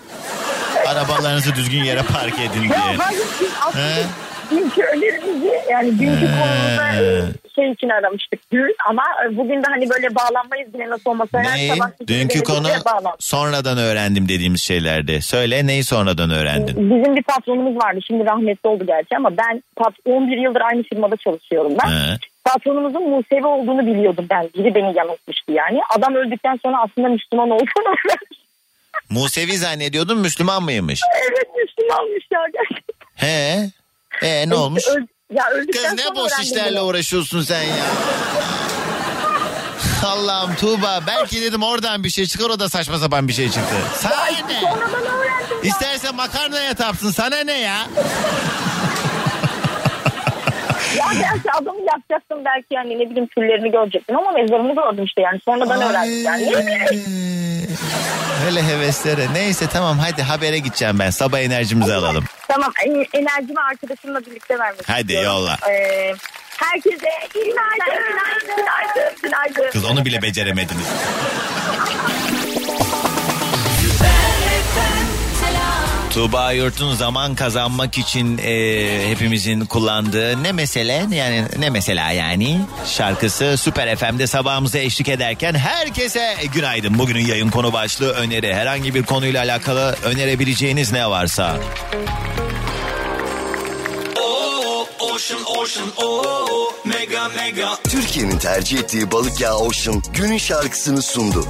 [0.87, 2.69] Arabalarınızı düzgün yere park edin diye.
[2.69, 3.21] Ya hayır
[3.61, 4.26] aslında He?
[4.51, 7.21] Dünkü önerimizi yani dünkü konumuzda e,
[7.55, 11.69] şey için aramıştık dün ama bugün de hani böyle bağlanmayız yine nasıl olmasa her Neyi?
[11.71, 12.67] sabah Dünkü konu
[13.19, 15.21] sonradan öğrendim dediğimiz şeylerdi.
[15.21, 16.75] Söyle neyi sonradan öğrendin?
[16.75, 21.15] Bizim bir patronumuz vardı şimdi rahmetli oldu gerçi ama ben pat- 11 yıldır aynı firmada
[21.15, 21.89] çalışıyorum ben.
[21.89, 22.17] He.
[22.45, 24.43] Patronumuzun Musevi olduğunu biliyordum ben.
[24.57, 25.79] Biri beni yanıltmıştı yani.
[25.97, 27.95] Adam öldükten sonra aslında Müslüman olduğunu.
[29.09, 31.01] Musevi zannediyordun Müslüman mıymış?
[31.21, 32.97] evet Müslümanmış ya gerçekten.
[33.15, 33.69] He?
[34.21, 34.83] E ne olmuş?
[34.87, 35.43] Öl- ya
[35.73, 37.75] Kız ne boş işlerle uğraşıyorsun sen ya.
[40.05, 43.75] Allah'ım Tuğba belki dedim oradan bir şey çıkar o da saçma sapan bir şey çıktı.
[43.95, 44.61] Sana ne?
[44.61, 45.69] Sonradan öğrendim ya.
[45.69, 47.87] İsterse makarnaya tapsın sana ne ya?
[50.97, 55.39] Ya belki adamı yapacaktım belki yani ne bileyim küllerini görecektim ama mezarını gördüm işte yani
[55.45, 56.51] sonradan öğrendim yani.
[58.47, 59.33] Öyle heveslere.
[59.33, 61.09] Neyse tamam hadi habere gideceğim ben.
[61.09, 62.23] Sabah enerjimizi alalım.
[62.47, 65.27] Tamam en- enerjimi arkadaşımla birlikte vermek Hadi istiyorum.
[65.27, 65.57] yolla.
[65.69, 66.13] Ee,
[66.57, 69.71] herkese günaydın, günaydın, günaydın, günaydın.
[69.71, 70.87] Kız onu bile beceremediniz.
[76.13, 83.55] Tuğba Yurt'un zaman kazanmak için e, hepimizin kullandığı ne mesele yani ne mesela yani şarkısı
[83.57, 86.99] Süper FM'de sabahımıza eşlik ederken herkese günaydın.
[86.99, 88.55] Bugünün yayın konu başlığı öneri.
[88.55, 91.57] Herhangi bir konuyla alakalı önerebileceğiniz ne varsa.
[97.89, 101.47] Türkiye'nin tercih ettiği balık yağı Ocean günün şarkısını sundu.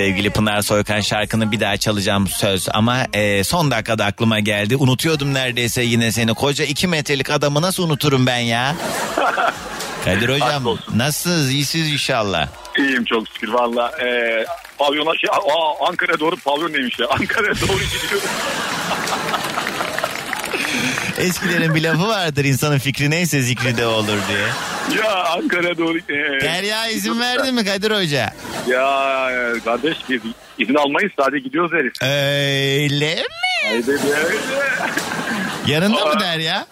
[0.00, 4.76] Sevgili Pınar Soykan şarkını bir daha çalacağım söz ama e, son dakikada aklıma geldi.
[4.76, 6.34] Unutuyordum neredeyse yine seni.
[6.34, 8.76] Koca iki metrelik adamı nasıl unuturum ben ya?
[10.04, 11.50] Kadir hocam nasılsınız?
[11.50, 12.48] İyisiniz inşallah.
[12.78, 13.92] İyiyim çok şükür valla.
[14.02, 14.44] Ee,
[14.78, 17.06] pavyona şey, aa, Ankara'ya doğru pavyon neymiş ya.
[17.08, 18.28] Ankara'ya doğru gidiyorum.
[21.20, 24.46] Eskilerin bir lafı vardır insanın fikri neyse zikri de olur diye.
[25.04, 25.98] ya Ankara'ya doğru.
[25.98, 28.32] E, Derya izin verdi mi Kadir Hoca?
[28.68, 30.20] Ya e, kardeş biz
[30.58, 31.92] izin almayız sadece gidiyoruz deriz.
[32.02, 33.22] Öyle mi?
[33.68, 33.96] Haydi be.
[35.66, 36.20] Yanında mı Aa.
[36.20, 36.66] Derya?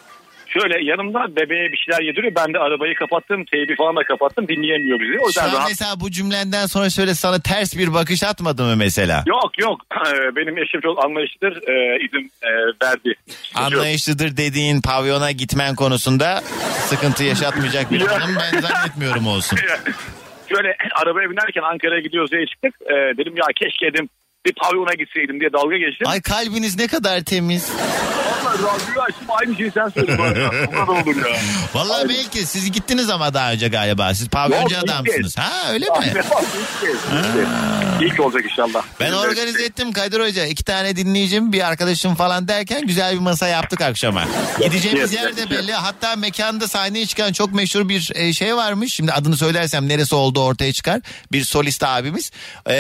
[0.61, 2.33] Şöyle yanımda bebeğe bir şeyler yediriyor.
[2.35, 3.45] Ben de arabayı kapattım.
[3.45, 4.49] Teybi falan da kapattım.
[4.49, 5.19] Dinleyemiyor bizi.
[5.19, 5.69] O Şu yüzden an rahat.
[5.69, 9.25] mesela bu cümlenden sonra şöyle sana ters bir bakış atmadı mı mesela?
[9.27, 9.81] Yok yok.
[10.09, 11.57] Ee, Benim eşim çok anlayışlıdır.
[11.69, 12.51] Ee, izin e,
[12.87, 13.15] verdi.
[13.55, 16.41] Anlayışlıdır dediğin pavyona gitmen konusunda
[16.89, 19.59] sıkıntı yaşatmayacak bir hanım ben zannetmiyorum olsun.
[20.49, 22.75] Şöyle arabaya binerken Ankara'ya gidiyoruz diye çıktık.
[22.87, 24.09] Ee, dedim ya keşke dedim
[24.49, 26.09] bir pavyona gitseydim diye dalga geçtim.
[26.09, 27.69] Ay kalbiniz ne kadar temiz.
[28.45, 30.19] Vallahi radyoyu açtım aynı şeyi sen söyledin.
[30.67, 31.37] Bu kadar olur ya.
[31.75, 34.15] Vallahi belki siz gittiniz ama daha önce galiba.
[34.15, 35.35] Siz pavyoncu Yok, adamsınız.
[35.35, 35.39] kez.
[35.45, 36.13] Ha öyle mi?
[38.01, 38.83] ilk olacak inşallah.
[39.01, 40.47] Ben organize ettim Kadir Hoca.
[40.47, 44.25] iki tane dinleyicim bir arkadaşım falan derken güzel bir masa yaptık akşama.
[44.65, 45.73] Gideceğimiz yer de belli.
[45.73, 48.95] Hatta mekanda sahneye çıkan çok meşhur bir e, şey varmış.
[48.95, 51.01] Şimdi adını söylersem neresi olduğu ortaya çıkar.
[51.33, 52.31] Bir solist abimiz.
[52.67, 52.75] Ee,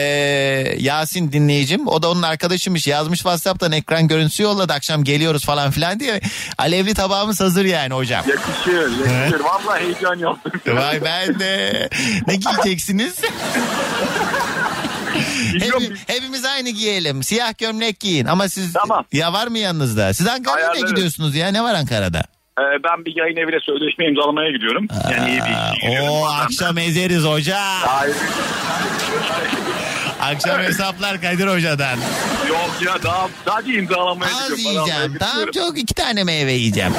[0.78, 1.86] Yasin dinleyicim.
[1.88, 2.86] O da onun arkadaşıymış.
[2.86, 4.72] Yazmış WhatsApp'tan ekran görüntüsü yolladı.
[4.72, 6.20] Akşam geliyoruz falan filan diye.
[6.58, 8.24] Alevli tabağımız hazır yani hocam.
[8.28, 9.40] Yakışır, yakışır.
[9.40, 10.76] Vallahi heyecan yaptım.
[10.76, 11.88] Vay ben de.
[12.26, 13.14] Ne giyeceksiniz?
[15.52, 17.22] Hepi- hepimiz aynı giyelim.
[17.22, 18.26] Siyah gömlek giyin.
[18.26, 18.74] Ama siz
[19.12, 20.14] ya var mı yanınızda?
[20.14, 21.48] Siz Ankara'ya gidiyorsunuz ya?
[21.48, 22.18] Ne var Ankara'da?
[22.58, 24.86] Ee, ben bir yayın eviyle sözleşme imzalamaya gidiyorum.
[25.12, 26.08] Yani iyi bir gidiyorum.
[26.10, 27.58] O akşam ezeriz hoca.
[27.60, 28.16] Hayır.
[30.28, 31.98] Akşam hesaplar Kadir Hoca'dan.
[32.48, 34.86] Yok ya daha sadece imzalamaya Az gidiyorum.
[34.88, 35.16] Yiyeceğim.
[35.18, 36.92] Tamam çok iki tane meyve yiyeceğim.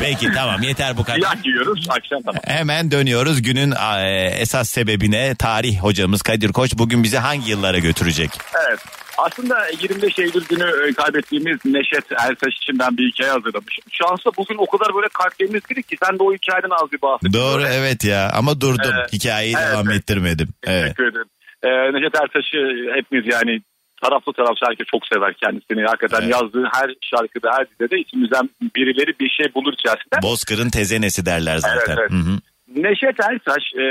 [0.00, 1.16] Peki tamam yeter bu kadar.
[1.16, 2.42] Siyah giyiyoruz akşam tamam.
[2.46, 5.34] Hemen dönüyoruz günün e, esas sebebine.
[5.34, 8.30] Tarih hocamız Kadir Koç bugün bizi hangi yıllara götürecek?
[8.68, 8.80] Evet.
[9.18, 13.84] Aslında 25 Eylül günü e, kaybettiğimiz Neşet Ertaş için ben bir hikaye hazırlamışım.
[13.90, 17.32] Şansa bugün o kadar böyle kalplerimiz kırık ki sen de o hikayeden az bir bahset.
[17.32, 18.92] Doğru evet ya ama durdum.
[18.98, 19.12] Evet.
[19.12, 19.98] Hikayeyi Evet, devam evet.
[20.00, 20.48] ettirmedim.
[20.66, 20.82] Evet.
[20.82, 21.26] Teşekkür ederim.
[21.62, 23.60] Ee, Neşet Ertaş'ı hepimiz yani
[24.02, 25.84] taraflı taraflı herkes çok sever kendisini.
[25.84, 30.22] Hakikaten yazdığı her şarkıda her dizede içimizden birileri bir şey bulur içerisinde.
[30.22, 31.96] Bozkır'ın tezenesi derler zaten.
[31.96, 32.10] Evet, evet.
[32.10, 32.38] Hı hı.
[32.76, 33.84] Neşet Ertaş e,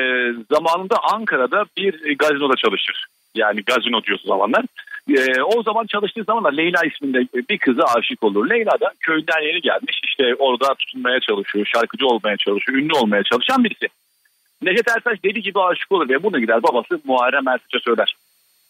[0.52, 3.06] zamanında Ankara'da bir gazinoda çalışır.
[3.36, 4.66] Yani gazino diyoruz o zamanlar.
[5.10, 8.50] E, o zaman çalıştığı zaman da Leyla isminde bir kıza aşık olur.
[8.50, 10.02] Leyla da köyden yeni gelmiş.
[10.08, 13.88] İşte orada tutunmaya çalışıyor, şarkıcı olmaya çalışıyor, ünlü olmaya çalışan birisi.
[14.62, 18.16] Neşet Ertaş deli gibi aşık olur ve bunu gider babası Muharrem Ertaş'a söyler.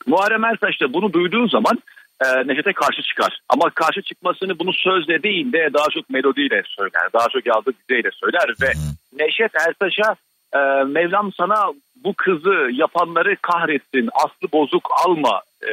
[0.08, 1.78] Muharrem Ertaş da bunu duyduğu zaman
[2.26, 3.40] e, Neşet'e karşı çıkar.
[3.50, 7.10] Ama karşı çıkmasını bunu sözle değil de daha çok melodiyle söyler.
[7.14, 8.72] Daha çok yazdığı dizeyle söyler ve
[9.20, 10.16] Neşet Ertaş'a
[10.54, 11.74] e, Mevlam sana
[12.04, 15.72] bu kızı yapanları kahretsin aslı bozuk alma e,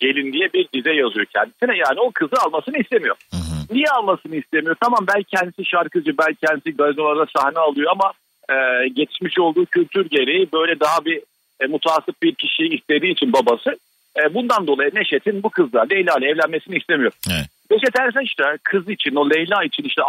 [0.00, 1.76] gelin diye bir dize yazıyor kendisine.
[1.76, 3.16] Yani o kızı almasını istemiyor.
[3.70, 4.76] Niye almasını istemiyor?
[4.80, 8.12] Tamam belki kendisi şarkıcı, belki kendisi gazinolarda sahne alıyor ama
[8.50, 11.20] e, geçmiş olduğu kültür gereği böyle daha bir
[11.60, 13.78] e, mutasip bir kişiyi istediği için babası
[14.18, 17.12] e, bundan dolayı Neşet'in bu kızla Leyla ile evlenmesini istemiyor.
[17.70, 20.02] Neşet Ertaş da kız için o Leyla için işte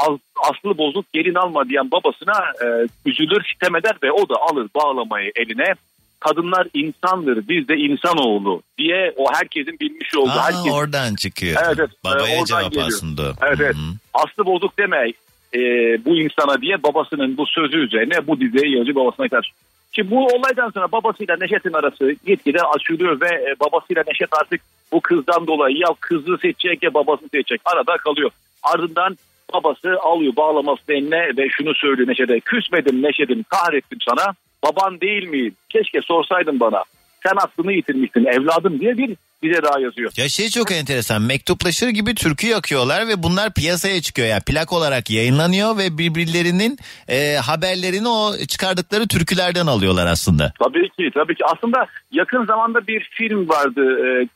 [0.49, 5.31] aslı bozuk gelin alma diyen babasına e, üzülür sitem eder ve o da alır bağlamayı
[5.35, 5.73] eline.
[6.19, 10.29] Kadınlar insandır biz de insanoğlu diye o herkesin bilmiş olduğu.
[10.29, 10.71] Aa, herkesin...
[10.71, 11.61] oradan çıkıyor.
[11.65, 11.89] Evet, evet.
[12.03, 12.87] Babaya oradan cevap geliyor.
[12.87, 13.33] aslında.
[13.47, 13.75] Evet evet.
[14.13, 15.11] Aslı bozuk deme
[15.55, 15.59] e,
[16.05, 19.51] bu insana diye babasının bu sözü üzerine bu dizeyi yazıyor babasına karşı.
[19.91, 25.01] Şimdi bu olaydan sonra babasıyla Neşet'in arası gitgide açılıyor ve e, babasıyla Neşet artık bu
[25.01, 28.31] kızdan dolayı ya kızı seçecek ya babasını seçecek arada kalıyor.
[28.63, 29.17] Ardından
[29.53, 34.33] babası alıyor bağlamasını eline ve şunu söylüyor Neşet'e küsmedim Neşet'im kahrettim sana
[34.63, 36.83] baban değil miyim keşke sorsaydın bana
[37.23, 40.11] sen aklını yitirmişsin evladım diye bir bize daha yazıyor.
[40.17, 45.09] Ya şey çok enteresan mektuplaşır gibi türkü yakıyorlar ve bunlar piyasaya çıkıyor ya plak olarak
[45.09, 46.77] yayınlanıyor ve birbirlerinin
[47.07, 50.53] e, haberlerini o çıkardıkları türkülerden alıyorlar aslında.
[50.59, 51.45] Tabii ki tabii ki.
[51.45, 53.81] Aslında yakın zamanda bir film vardı.
[54.05, 54.27] E,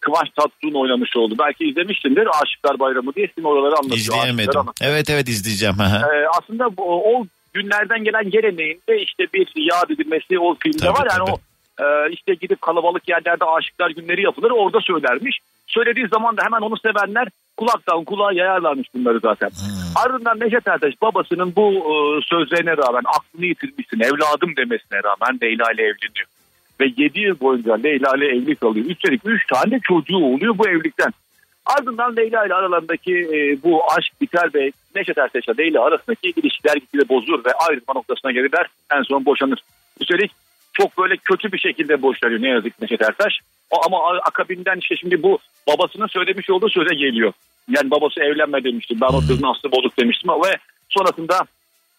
[0.00, 1.34] Kıvanç Tatlıtuğ'un oynamış oldu.
[1.38, 2.28] Belki izlemişsindir.
[2.42, 3.96] Aşıklar Bayramı diye film oraları anlatıyor.
[3.96, 4.60] İzleyemedim.
[4.60, 4.90] anlatıyor.
[4.90, 5.76] Evet evet izleyeceğim.
[5.80, 6.82] Ee, aslında bu,
[7.14, 11.06] o günlerden gelen geleneğinde işte bir yad edilmesi o filmde Tabii, var.
[11.10, 11.30] Yani tabii.
[11.30, 11.38] o
[11.80, 15.38] e, işte gidip kalabalık yerlerde aşıklar günleri yapılır orada söylermiş.
[15.66, 19.48] Söylediği zaman da hemen onu sevenler kulaktan kulağa yayarlarmış bunları zaten.
[19.48, 20.04] Hmm.
[20.04, 21.94] Ardından Neşet Ertaş babasının bu e,
[22.30, 26.26] sözlerine rağmen aklını yitirmişsin evladım demesine rağmen Leyla ile evleniyor.
[26.80, 28.86] Ve 7 yıl boyunca Leyla ile evli kalıyor.
[28.86, 31.12] Üstelik 3 tane çocuğu oluyor bu evlilikten.
[31.66, 37.08] Ardından Leyla ile aralarındaki e, bu aşk biter ve Neşet Ertaş'la Leyla arasındaki ilişkiler gitgide
[37.08, 38.66] bozulur ve ayrılma noktasına gelirler.
[38.92, 39.58] En son boşanır.
[40.00, 40.32] Üstelik
[40.74, 43.32] çok böyle kötü bir şekilde boşanıyor ne yazık ki Neşet Ertaş.
[43.70, 43.98] O, ama
[44.28, 47.32] akabinden işte şimdi bu babasının söylemiş olduğu söze geliyor.
[47.68, 48.94] Yani babası evlenme demişti.
[49.00, 50.56] Ben o kızın aslı bozuk demiştim ve
[50.88, 51.40] sonrasında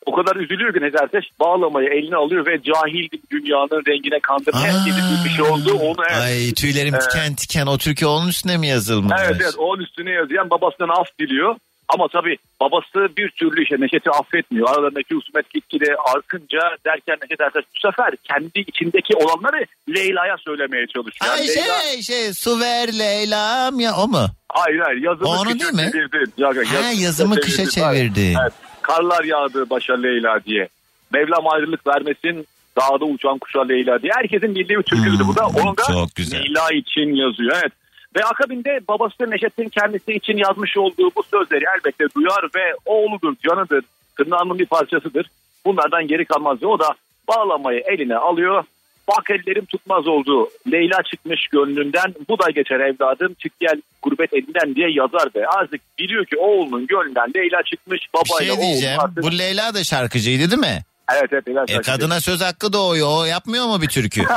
[0.06, 5.26] o kadar üzülüyor ki Neşet Ertaş bağlamayı eline alıyor ve cahil dünyanın rengine kandırıp herkesin
[5.26, 5.74] bir şey oldu.
[5.74, 9.14] Onu evet, Ay tüylerim Ee, tiken tiken o türkü onun üstüne mi yazılmış?
[9.26, 10.50] Evet evet onun üstüne yazıyor.
[10.50, 11.56] Babasından af diliyor.
[11.90, 14.70] Ama tabii babası bir türlü işte Neşet'i affetmiyor.
[14.70, 19.66] Aralarındaki husumet gitgide arkınca derken Neşet Ertaş bu sefer kendi içindeki olanları
[19.96, 21.32] Leyla'ya söylemeye çalışıyor.
[21.32, 24.26] Ay Yani Leyla- şey şey su ver Leyla'm ya o mu?
[24.50, 25.92] Hayır hayır yazımı O onun kışa değil mi?
[25.92, 26.34] çevirdin.
[26.38, 26.50] Ya,
[26.84, 28.36] Ha, yazımı kışa çevirdin.
[28.44, 28.54] Evet.
[28.82, 30.68] Karlar yağdı başa Leyla diye.
[31.14, 34.12] Mevlam ayrılık vermesin dağda uçan kuşa Leyla diye.
[34.16, 35.46] Herkesin bildiği bir türküdür bu da.
[35.48, 36.40] Onu da Hmm, çok güzel.
[36.40, 37.52] Leyla için yazıyor.
[37.62, 37.74] Evet.
[38.16, 43.84] Ve akabinde babası Neşet'in kendisi için yazmış olduğu bu sözleri elbette duyar ve oğludur, canıdır,
[44.18, 45.26] tırnağının bir parçasıdır.
[45.66, 46.90] Bunlardan geri kalmaz ve o da
[47.28, 48.64] bağlamayı eline alıyor.
[49.08, 50.50] Bak ellerim tutmaz oldu.
[50.72, 52.16] Leyla çıkmış gönlünden.
[52.30, 53.34] Bu da geçer evladım.
[53.34, 58.02] Çık gel gurbet elinden diye yazar ve artık biliyor ki oğlunun gönlünden Leyla çıkmış.
[58.14, 59.00] Bir Babayla şey oğlun diyeceğim.
[59.00, 60.80] artık- Bu Leyla da şarkıcıydı değil mi?
[61.14, 61.48] Evet evet.
[61.48, 63.08] Leyla E, kadına söz hakkı doğuyor.
[63.18, 64.22] O yapmıyor mu bir türkü?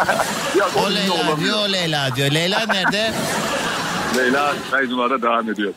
[0.59, 2.31] Ya, o Leyla diyor, o Leyla diyor.
[2.31, 3.11] Leyla nerede?
[4.17, 5.73] Leyla mezunlara devam ediyor.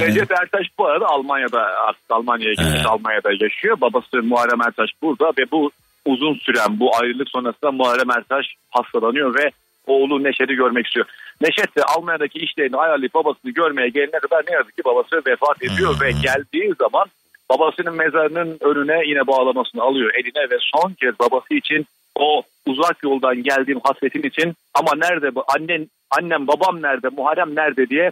[0.00, 3.80] Necdet Ertaş bu arada Almanya'da artık Almanya'ya gitmiş Almanya'da yaşıyor.
[3.80, 5.70] Babası Muharrem Ertaş burada ve bu
[6.04, 9.50] uzun süren bu ayrılık sonrasında Muharrem Ertaş hastalanıyor ve
[9.86, 11.06] oğlu Neşet'i görmek istiyor.
[11.40, 16.00] Neşet de Almanya'daki işlerini ayarlayıp babasını görmeye gelene kadar ne yazık ki babası vefat ediyor
[16.00, 17.04] ve geldiği zaman
[17.50, 21.86] babasının mezarının önüne yine bağlamasını alıyor eline ve son kez babası için
[22.18, 27.88] o uzak yoldan geldiğim hasretin için ama nerede bu annen annem babam nerede Muharrem nerede
[27.88, 28.10] diye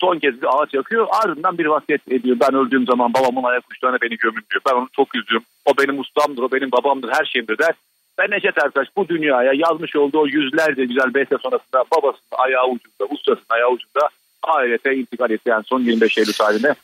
[0.00, 2.36] son kez bir ağaç yakıyor ardından bir vasiyet ediyor.
[2.40, 4.62] Ben öldüğüm zaman babamın ayak uçlarına beni gömün diyor.
[4.68, 5.46] Ben onu çok üzüyorum.
[5.66, 7.74] O benim ustamdır, o benim babamdır, her şeyimdir der.
[8.20, 13.46] Ve Neşet Ertaş bu dünyaya yazmış olduğu yüzlerce güzel beste sonrasında babasının ayağı ucunda, ustasının
[13.48, 14.08] ayağı ucunda
[14.42, 16.74] ahirete intikal etti yani son 25 Eylül tarihinde.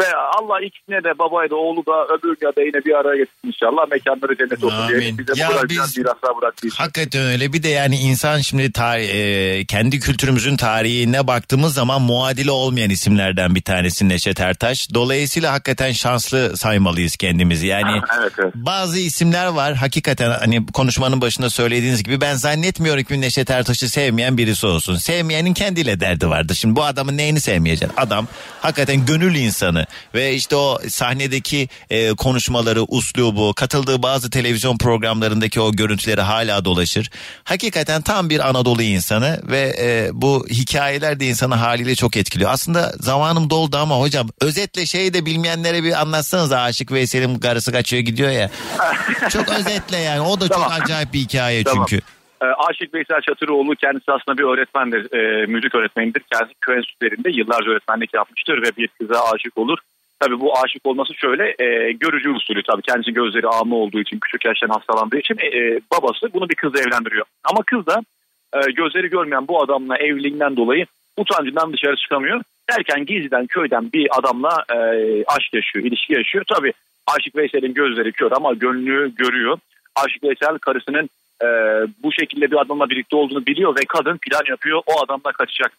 [0.00, 0.06] Ve
[0.38, 3.90] Allah ikisine de babayı da oğlu da öbür ya da yine bir araya getirsin inşallah.
[3.90, 5.18] Mekanları cennet olsun diye.
[5.18, 6.76] Bize Ya biz- miraslar bıraktığı için.
[6.76, 7.52] Hakikaten öyle.
[7.52, 13.54] Bir de yani insan şimdi tarih, e, kendi kültürümüzün tarihine baktığımız zaman muadili olmayan isimlerden
[13.54, 14.88] bir tanesi Neşet Ertaş.
[14.94, 17.66] Dolayısıyla hakikaten şanslı saymalıyız kendimizi.
[17.66, 18.52] Yani evet, evet.
[18.54, 24.38] bazı isimler var hakikaten hani konuşmanın başında söylediğiniz gibi ben zannetmiyorum ki Neşet Ertaş'ı sevmeyen
[24.38, 24.96] birisi olsun.
[24.96, 26.54] Sevmeyenin kendiyle derdi vardır.
[26.54, 27.96] Şimdi bu adamın neyini sevmeyeceksin?
[27.96, 28.26] Adam
[28.60, 35.72] hakikaten gönül insanı ve işte o sahnedeki e, konuşmaları, uslubu, katıldığı bazı televizyon programlarındaki o
[35.72, 37.10] görüntüleri hala dolaşır.
[37.44, 42.50] Hakikaten tam bir Anadolu insanı ve e, bu hikayeler de insanı haliyle çok etkiliyor.
[42.50, 48.02] Aslında zamanım doldu ama hocam özetle şeyi de bilmeyenlere bir anlatsanız Aşık Veysel'in karısı kaçıyor
[48.02, 48.50] gidiyor ya.
[49.30, 51.86] çok özetle yani o da çok acayip bir hikaye Tamam.
[51.88, 52.15] çünkü.
[52.42, 56.22] Ee, Aşık Veysel Çatıroğlu kendisi aslında bir öğretmendir, e, müzik öğretmenidir.
[56.32, 59.78] Kendisi köy enstitülerinde yıllarca öğretmenlik yapmıştır ve bir kıza aşık olur.
[60.20, 64.44] Tabii bu aşık olması şöyle e, görücü usulü tabii kendisi gözleri ağma olduğu için küçük
[64.44, 67.26] yaştan hastalandığı için e, babası bunu bir kızla evlendiriyor.
[67.44, 68.02] Ama kız da
[68.54, 72.42] e, gözleri görmeyen bu adamla evliliğinden dolayı utancından dışarı çıkamıyor.
[72.70, 74.78] Derken gizliden köyden bir adamla e,
[75.26, 76.44] aşk yaşıyor, ilişki yaşıyor.
[76.48, 76.72] Tabii
[77.06, 79.58] Aşık Veysel'in gözleri kör ama gönlü görüyor.
[80.04, 81.10] Aşık Veysel karısının
[81.42, 81.46] e,
[82.02, 85.72] bu şekilde bir adamla birlikte olduğunu biliyor ve kadın plan yapıyor o adamla kaçacak.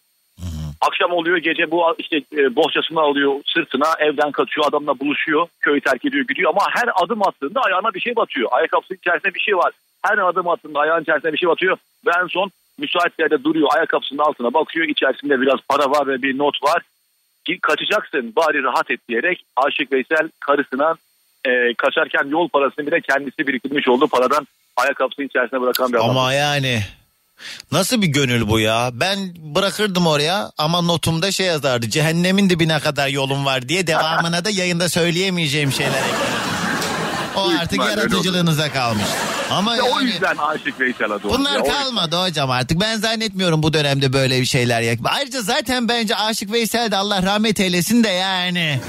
[0.80, 6.04] Akşam oluyor gece bu işte e, bohçasını alıyor sırtına evden kaçıyor adamla buluşuyor köyü terk
[6.04, 8.48] ediyor gidiyor ama her adım attığında ayağına bir şey batıyor.
[8.52, 9.72] Ayakkabısının içerisinde bir şey var.
[10.02, 14.18] Her adım attığında ayağın içerisinde bir şey batıyor ve en son müsait yerde duruyor ayakkabısının
[14.18, 16.82] altına bakıyor içerisinde biraz para var ve bir not var.
[17.46, 20.94] Ki Kaçacaksın bari rahat et diyerek Aşık Veysel karısına
[21.44, 24.46] e, kaçarken yol parasını bile kendisi biriktirmiş olduğu paradan
[24.82, 26.10] ayakkabısının içerisine bırakan bir adam.
[26.10, 26.82] Ama yani
[27.72, 28.90] Nasıl bir gönül bu ya?
[28.92, 29.18] Ben
[29.54, 31.90] bırakırdım oraya ama notumda şey yazardı.
[31.90, 36.02] Cehennemin dibine kadar yolum var diye devamına da yayında söyleyemeyeceğim şeyler.
[37.36, 39.04] O artık yaratıcılığınıza kalmış.
[39.50, 41.32] Ama o yani- yüzden Aşık Veysel'e doğru.
[41.32, 42.80] Bunlar Ya, o kalmadı hocam artık.
[42.80, 44.80] Ben zannetmiyorum bu dönemde böyle bir şeyler.
[44.80, 48.80] yak- Ayrıca zaten bence Aşık Veysel de Allah rahmet eylesin de yani.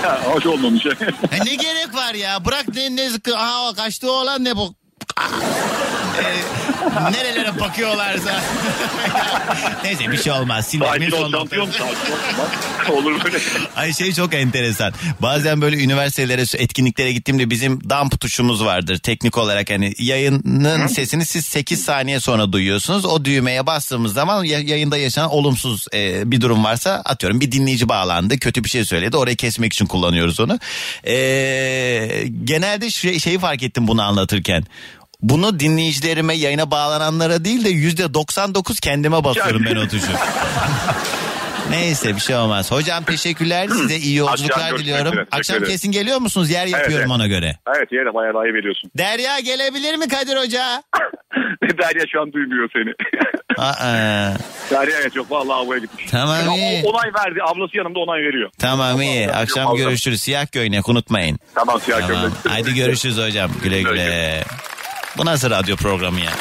[0.24, 0.86] Hoş olmamış.
[0.86, 2.44] Ha, ne gerek var ya?
[2.44, 3.36] Bırak ne, ne zıkkı.
[3.36, 4.74] Aha o kaçtığı olan ne bu?
[6.18, 6.22] Ee,
[7.12, 8.40] nerelere bakıyorlarsa.
[9.84, 10.66] Neyse bir şey olmaz.
[10.66, 11.82] Sinirimi Sakin ol son şampiyon sakin
[12.92, 12.96] ol.
[12.98, 13.38] Olur böyle.
[13.76, 14.92] Ay şey çok enteresan.
[15.22, 18.98] Bazen böyle üniversitelere, etkinliklere gittiğimde bizim dump tuşumuz vardır.
[18.98, 23.04] Teknik olarak hani yayının sesini siz 8 saniye sonra duyuyorsunuz.
[23.04, 27.88] O düğmeye bastığımız zaman ya- yayında yaşanan olumsuz e, bir durum varsa atıyorum bir dinleyici
[27.88, 28.38] bağlandı.
[28.38, 29.16] Kötü bir şey söyledi.
[29.16, 30.58] Orayı kesmek için kullanıyoruz onu.
[31.06, 31.14] E,
[32.44, 34.64] genelde şey, şeyi fark ettim bunu anlatırken.
[35.22, 40.06] Bunu dinleyicilerime yayına bağlananlara değil de yüzde 99 kendime basıyorum ben o tuşu.
[41.70, 42.70] Neyse bir şey olmaz.
[42.72, 43.68] Hocam teşekkürler.
[43.68, 45.12] Size iyi yolculuklar Akşam diliyorum.
[45.12, 45.26] üzere.
[45.32, 46.50] Akşam kesin geliyor musunuz?
[46.50, 47.10] Yer yapıyorum evet.
[47.16, 47.56] ona göre.
[47.76, 48.90] Evet yerim ayarlayı veriyorsun.
[48.98, 50.82] Derya gelebilir mi Kadir Hoca?
[51.78, 52.90] Derya şu an duymuyor seni.
[53.58, 54.34] Aa,
[54.70, 56.04] Derya evet yok vallahi havaya gitmiş.
[56.10, 56.82] Tamam, Ya, o- iyi.
[56.84, 57.40] onay verdi.
[57.42, 58.50] Ablası yanımda onay veriyor.
[58.58, 59.30] tamam iyi.
[59.30, 59.78] Akşam Aldım.
[59.78, 60.22] görüşürüz.
[60.22, 61.38] Siyah göynek unutmayın.
[61.54, 62.22] Tamam siyah Tamam.
[62.22, 62.32] gömlek.
[62.48, 63.50] Haydi görüşürüz hocam.
[63.62, 64.44] Güle güle.
[65.16, 66.32] Bu nasıl radyo programı ya?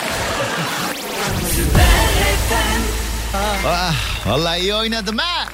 [3.68, 3.94] Ah,
[4.26, 5.46] vallahi iyi oynadım ha.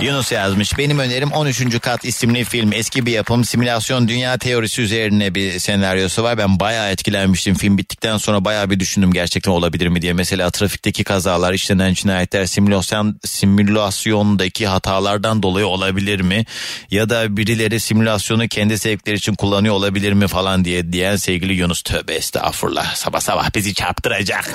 [0.00, 0.78] Yunus yazmış.
[0.78, 1.80] Benim önerim 13.
[1.80, 2.72] Kat isimli film.
[2.72, 3.44] Eski bir yapım.
[3.44, 6.38] Simülasyon dünya teorisi üzerine bir senaryosu var.
[6.38, 7.54] Ben bayağı etkilenmiştim.
[7.54, 10.12] Film bittikten sonra bayağı bir düşündüm gerçekten olabilir mi diye.
[10.12, 16.44] Mesela trafikteki kazalar, işlenen cinayetler simülasyon simülasyondaki hatalardan dolayı olabilir mi?
[16.90, 21.82] Ya da birileri simülasyonu kendi zevkleri için kullanıyor olabilir mi falan diye diyen sevgili Yunus.
[21.82, 22.94] Tövbe estağfurullah.
[22.94, 24.54] Sabah sabah bizi çarptıracak.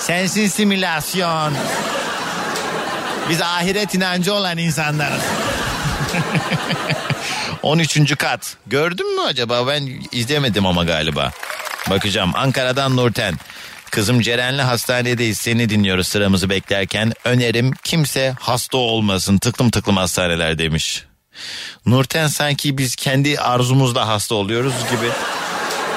[0.00, 1.52] Sensin simülasyon.
[3.30, 5.22] Biz ahiret inancı olan insanlarız.
[7.62, 8.16] 13.
[8.18, 8.56] kat.
[8.66, 9.66] Gördün mü acaba?
[9.66, 11.30] Ben izlemedim ama galiba.
[11.90, 12.32] Bakacağım.
[12.34, 13.34] Ankara'dan Nurten.
[13.90, 15.38] Kızım Ceren'le hastanedeyiz.
[15.38, 17.12] Seni dinliyoruz sıramızı beklerken.
[17.24, 19.38] Önerim kimse hasta olmasın.
[19.38, 21.04] Tıklım tıklım hastaneler demiş.
[21.86, 25.10] Nurten sanki biz kendi arzumuzla hasta oluyoruz gibi.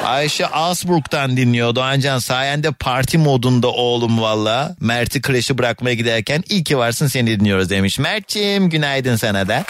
[0.07, 4.75] Ayşe Asburg'dan dinliyor Doğancan sayende parti modunda oğlum valla.
[4.79, 7.99] Mert'i kreşi bırakmaya giderken iyi ki varsın seni dinliyoruz demiş.
[7.99, 9.63] Mert'ciğim günaydın sana da.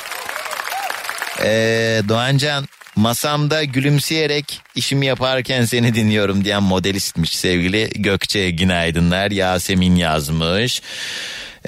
[1.44, 9.32] Ee, Doğancan masamda gülümseyerek işimi yaparken seni dinliyorum diyen modelistmiş sevgili Gökçe günaydınlar.
[9.32, 10.82] Yasemin yazmış.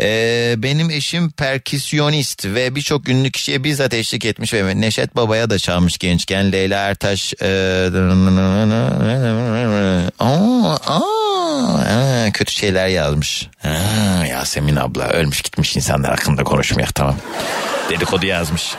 [0.02, 5.60] Ee, benim eşim perküsyonist ve birçok ünlü kişiye bizzat eşlik etmiş ve Neşet Baba'ya da
[5.60, 6.52] çalmış gençken.
[6.52, 7.45] Leyla Ertaş e,
[10.20, 13.47] aa, kötü şeyler yazmış.
[13.64, 17.16] Aa, Yasemin abla ölmüş gitmiş insanlar hakkında konuşmuyor tamam.
[17.89, 18.76] Dedikodu yazmış.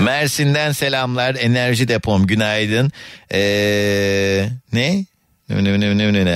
[0.00, 1.34] Mersin'den selamlar.
[1.34, 2.92] Enerji depom günaydın.
[3.32, 5.04] Ee, ne?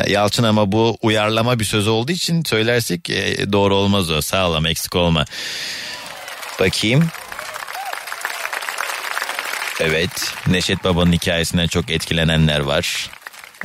[0.09, 4.21] Yalçın ama bu uyarlama bir söz olduğu için söylersek e, doğru olmaz o.
[4.21, 5.25] Sağ ol ama eksik olma.
[6.61, 7.09] Bakayım.
[9.81, 10.35] Evet.
[10.47, 13.11] Neşet Baba'nın hikayesinden çok etkilenenler var.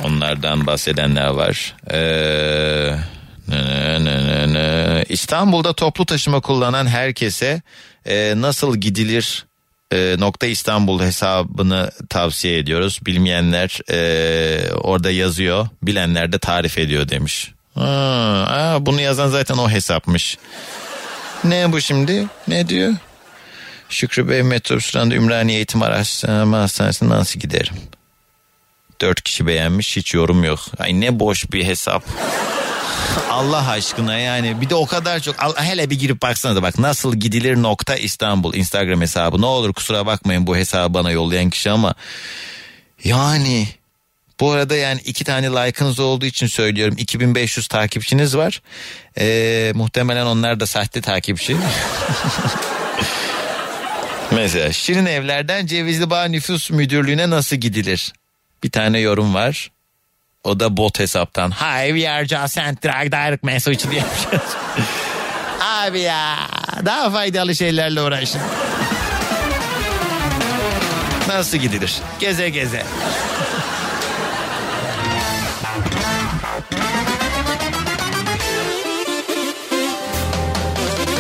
[0.04, 1.76] Onlardan bahsedenler var.
[1.92, 2.96] Ee.
[5.10, 7.62] İstanbul'da toplu taşıma kullanan herkese
[8.06, 9.46] e, nasıl gidilir
[9.96, 13.00] e, nokta İstanbul hesabını tavsiye ediyoruz.
[13.06, 17.52] Bilmeyenler e, orada yazıyor, bilenler de tarif ediyor demiş.
[17.76, 17.84] Ha,
[18.50, 20.38] aa, bunu yazan zaten o hesapmış.
[21.44, 22.26] Ne bu şimdi?
[22.48, 22.94] Ne diyor?
[23.90, 27.76] Şükrü Bey metrobüs Ümraniye Eğitim Araştırma Hastanesi'ne nasıl giderim?
[29.02, 30.60] Dört kişi beğenmiş hiç yorum yok.
[30.80, 32.04] Ay ne boş bir hesap.
[33.32, 34.62] Allah aşkına yani.
[34.62, 39.02] Bir de o kadar çok hele bir girip baksanıza bak nasıl gidilir nokta İstanbul Instagram
[39.02, 39.42] hesabı.
[39.42, 41.96] Ne olur kusura bakmayın bu hesabı bana yollayan kişi ama
[43.04, 43.68] yani
[44.40, 46.96] bu arada yani iki tane like'ınız olduğu için söylüyorum.
[46.98, 48.62] 2500 takipçiniz var.
[49.18, 51.58] Ee, muhtemelen onlar da sahte takipçi.
[54.32, 58.14] Mesela Şirin Evler'den Cevizli Bağ Nüfus Müdürlüğü'ne nasıl gidilir?
[58.64, 59.72] Bir tane yorum var
[60.46, 61.52] o da bot hesaptan.
[61.52, 64.40] Hi we are just sent direct message diye şey.
[65.88, 66.36] Abi ya
[66.86, 68.42] daha faydalı şeylerle uğraşın.
[71.28, 71.96] Nasıl gidilir?
[72.20, 72.84] Geze geze.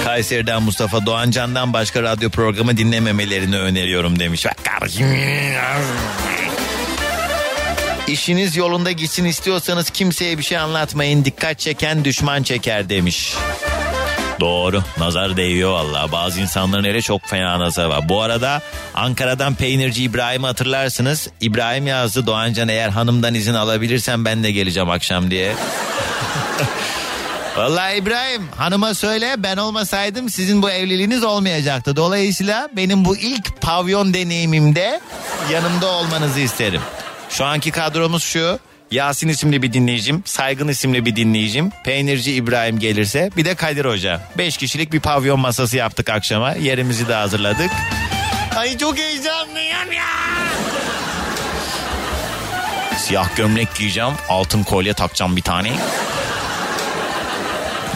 [0.06, 4.45] Kayseri'den Mustafa Doğancan'dan başka radyo programı dinlememelerini öneriyorum demiş.
[4.45, 5.07] Bak kardeşim.
[8.07, 11.26] İşiniz yolunda gitsin istiyorsanız kimseye bir şey anlatmayın.
[11.26, 13.34] Dikkat çeken düşman çeker demiş.
[14.40, 14.84] Doğru.
[14.98, 16.11] Nazar değiyor valla.
[16.11, 18.10] Bazı insanların öyle çok fena nazar var.
[18.10, 18.61] Bu arada
[18.95, 21.30] Ankara'dan peynirci İbrahim'i hatırlarsınız.
[21.41, 25.56] İbrahim yazdı Doğancan eğer hanımdan izin alabilirsem ben de geleceğim akşam diye.
[27.57, 31.95] Vallahi İbrahim hanıma söyle ben olmasaydım sizin bu evliliğiniz olmayacaktı.
[31.95, 35.02] Dolayısıyla benim bu ilk pavyon deneyimimde
[35.52, 36.82] yanımda olmanızı isterim.
[37.38, 38.60] Şu anki kadromuz şu.
[38.91, 44.22] Yasin isimli bir dinleyicim, Saygın isimli bir dinleyicim, Peynirci İbrahim gelirse bir de Kadir Hoca.
[44.38, 46.53] Beş kişilik bir pavyon masası yaptık akşama.
[46.53, 47.72] Yerimizi de hazırladık.
[48.56, 50.06] Ay çok heyecanlıyım ya.
[52.98, 55.72] Siyah gömlek giyeceğim, altın kolye takacağım bir tane.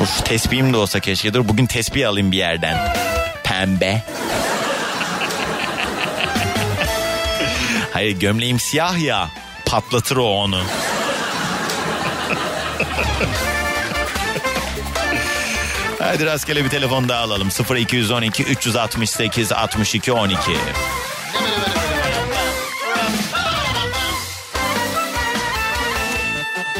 [0.01, 1.33] Uf tespihim de olsa keşke.
[1.33, 2.95] Dur bugün tespih alayım bir yerden.
[3.43, 4.03] Pembe.
[7.99, 9.29] Hayır gömleğim siyah ya.
[9.65, 10.61] Patlatır o onu.
[15.99, 17.49] Hadi rastgele bir telefon daha alalım.
[17.77, 20.37] 0212 368 62 12.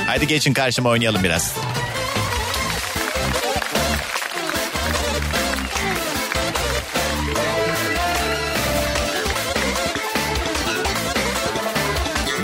[0.08, 1.56] Hadi geçin karşıma oynayalım biraz.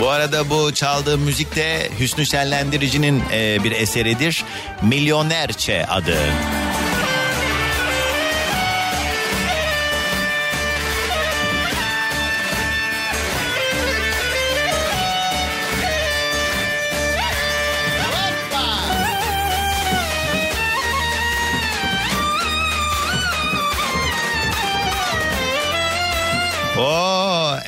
[0.06, 4.44] Bu arada bu çaldığım müzik de Hüsnü Şenlendirici'nin e, bir eseridir.
[4.82, 6.16] Milyonerçe adı.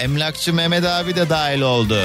[0.08, 2.00] Emlakçı Mehmet abi de dahil oldu.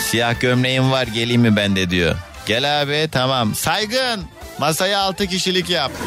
[0.00, 2.16] Siyah gömleğim var geleyim mi ben de diyor.
[2.46, 3.54] Gel abi tamam.
[3.54, 4.24] Saygın
[4.58, 5.92] masaya altı kişilik yap.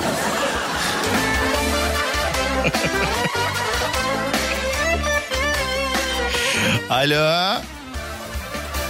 [6.90, 7.15] Alo.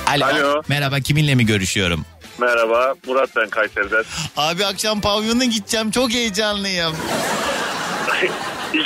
[0.08, 0.26] Alo.
[0.26, 0.62] Alo.
[0.68, 2.06] Merhaba kiminle mi görüşüyorum?
[2.38, 4.04] Merhaba Murat ben Kayseri'den.
[4.38, 6.96] Abi akşam pavyona gideceğim çok heyecanlıyım.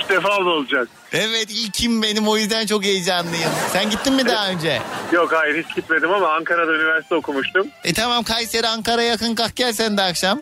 [0.06, 0.88] İlk defa olacak?
[1.14, 3.50] Evet ilkim benim o yüzden çok heyecanlıyım.
[3.74, 4.82] Sen gittin mi daha önce?
[5.12, 7.68] Yok hayır hiç gitmedim ama Ankara'da üniversite okumuştum.
[7.84, 10.42] E tamam Kayseri Ankara yakın kalk gel sen de akşam.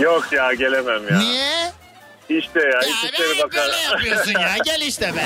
[0.00, 1.18] Yok ya gelemem ya.
[1.18, 1.72] Niye?
[2.28, 2.80] İşte ya.
[2.80, 3.62] İçişleri Bakanı.
[3.64, 5.24] Böyle yapıyorsun ya gel işte be.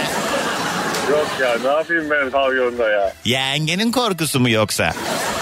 [1.10, 3.12] Yok ya ne yapayım ben pavyonda ya.
[3.24, 4.92] Yengenin korkusu mu yoksa?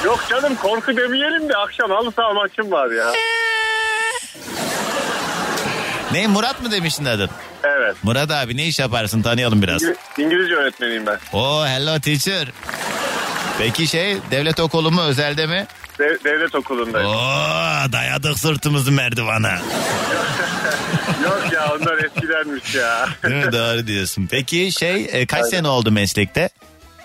[0.04, 3.12] Yok canım korku demeyelim de akşam halı saha maçım var ya.
[6.12, 7.30] Ne Murat mı demiştin adın?
[7.64, 7.96] Evet.
[8.02, 9.82] Murat abi ne iş yaparsın tanıyalım biraz.
[9.82, 11.18] İngiliz- İngilizce öğretmeniyim ben.
[11.32, 12.48] Oo hello teacher.
[13.58, 15.66] Peki şey devlet okulu mu özelde mi?
[15.98, 17.08] De- devlet okulundayım.
[17.08, 19.52] Oo dayadık sırtımızı merdivana.
[21.24, 23.08] Yok ya onlar eskidenmiş ya.
[23.24, 24.28] Değil mi doğru diyorsun.
[24.30, 26.48] Peki şey e, kaç sene oldu meslekte?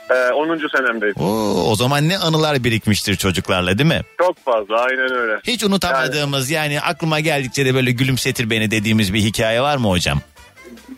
[0.09, 0.67] Ee, 10.
[0.77, 1.15] senemdeyim.
[1.19, 4.01] Oo, o zaman ne anılar birikmiştir çocuklarla değil mi?
[4.17, 5.39] Çok fazla aynen öyle.
[5.43, 10.19] Hiç unutamadığımız yani aklıma geldikçe de böyle gülümsetir beni dediğimiz bir hikaye var mı hocam?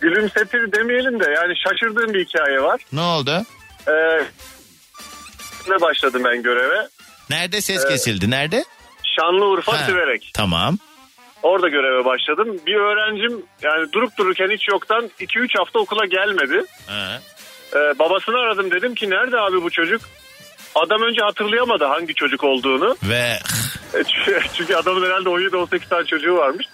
[0.01, 2.81] Gülümsetir demeyelim de yani şaşırdığım bir hikaye var.
[2.93, 3.43] Ne oldu?
[3.87, 3.91] Ee,
[5.69, 6.87] ne başladım ben göreve?
[7.29, 8.29] Nerede ses Ee, kesildi?
[8.31, 8.65] Nerede?
[9.19, 9.85] Şanlıurfa Ha.
[9.85, 10.31] Siverek.
[10.33, 10.77] Tamam.
[11.43, 12.57] Orada göreve başladım.
[12.67, 16.65] Bir öğrencim yani durup dururken hiç yoktan 2-3 hafta okula gelmedi.
[16.87, 17.21] Ha.
[17.73, 20.01] Ee, babasını aradım dedim ki nerede abi bu çocuk?
[20.75, 22.95] Adam önce hatırlayamadı hangi çocuk olduğunu.
[23.03, 23.37] Ve
[23.93, 24.03] E,
[24.57, 26.65] çünkü- adamın herhalde 17-18 tane çocuğu varmış.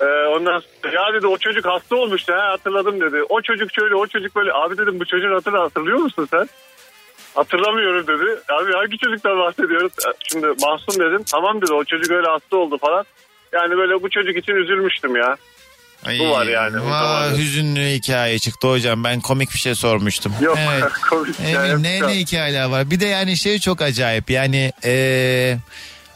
[0.00, 3.22] Ee, ondan sonra ya dedi o çocuk hasta olmuştu ha hatırladım dedi.
[3.28, 6.48] O çocuk şöyle o çocuk böyle abi dedim bu çocuğun hatırla hatırlıyor musun sen?
[7.34, 8.40] Hatırlamıyorum dedi.
[8.48, 9.92] Abi hangi çocuktan bahsediyoruz?
[10.32, 11.24] Şimdi Mahsun dedim.
[11.32, 13.04] Tamam dedi o çocuk öyle hasta oldu falan.
[13.52, 15.36] Yani böyle bu çocuk için üzülmüştüm ya.
[16.20, 16.76] Bu var yani.
[16.76, 17.38] Aa, Unutamadım.
[17.38, 19.04] hüzünlü hikaye çıktı hocam.
[19.04, 20.32] Ben komik bir şey sormuştum.
[20.40, 20.84] Yok Evet.
[21.10, 22.90] komik Evet, hikaye ne, ne hikayeler var.
[22.90, 24.30] Bir de yani şey çok acayip.
[24.30, 25.58] Yani eee,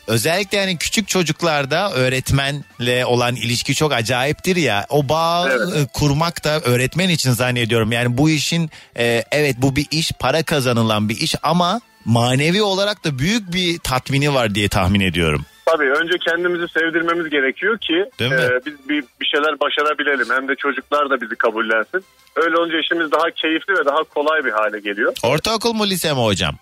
[0.07, 4.87] özellikle yani küçük çocuklarda öğretmenle olan ilişki çok acayiptir ya.
[4.89, 7.93] O bağ e, kurmak da öğretmen için zannediyorum.
[7.93, 13.05] Yani bu işin e, evet bu bir iş para kazanılan bir iş ama manevi olarak
[13.05, 15.47] da büyük bir tatmini var diye tahmin ediyorum.
[15.73, 18.41] Tabii önce kendimizi sevdirmemiz gerekiyor ki Değil mi?
[18.41, 20.27] e, biz bir, bir şeyler başarabilelim.
[20.31, 22.05] Hem de çocuklar da bizi kabullensin.
[22.37, 25.13] Öyle olunca işimiz daha keyifli ve daha kolay bir hale geliyor.
[25.23, 26.55] Ortaokul mu lise mi hocam?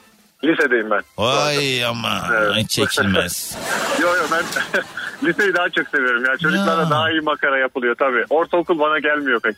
[0.44, 1.02] Lisedeyim ben.
[1.18, 2.70] Vay ama Evet.
[2.70, 3.58] çekilmez.
[4.02, 4.44] Yo yo ben
[5.28, 6.24] liseyi daha çok seviyorum.
[6.24, 6.90] Yani çocuklarla Ya.
[6.90, 8.24] daha iyi makara yapılıyor tabii.
[8.30, 9.56] Ortaokul bana gelmiyor pek.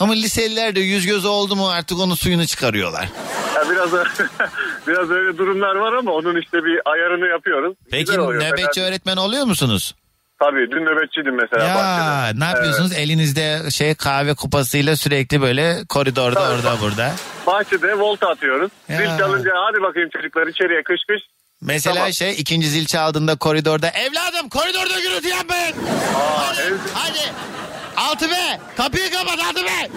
[0.00, 3.08] Ama liseliler de yüz göz oldu mu artık onun suyunu çıkarıyorlar.
[3.56, 3.92] Ya biraz
[4.86, 7.76] biraz öyle durumlar var ama onun işte bir ayarını yapıyoruz.
[7.90, 9.94] Peki nöbetçi fena- öğretmen oluyor musunuz?
[10.38, 12.40] Tabii dün nöbetçiydim mesela Ya bahçede.
[12.40, 12.92] ne yapıyorsunuz?
[12.92, 16.54] Elinizde şey kahve kupasıyla sürekli böyle koridorda Tabii.
[16.54, 17.12] orada burada.
[17.46, 18.70] Bahçede volta atıyoruz.
[18.88, 18.96] Ya.
[18.96, 21.22] Zil çalınca hadi bakayım çocuklar içeriye kış kış.
[21.62, 22.12] Mesela Tamam.
[22.12, 25.74] şey ikinci zil çaldığında koridorda evladım koridorda gürültü yapmayın.
[26.36, 27.32] hadi, hadi.
[27.96, 29.88] Altı be kapıyı kapat altı be.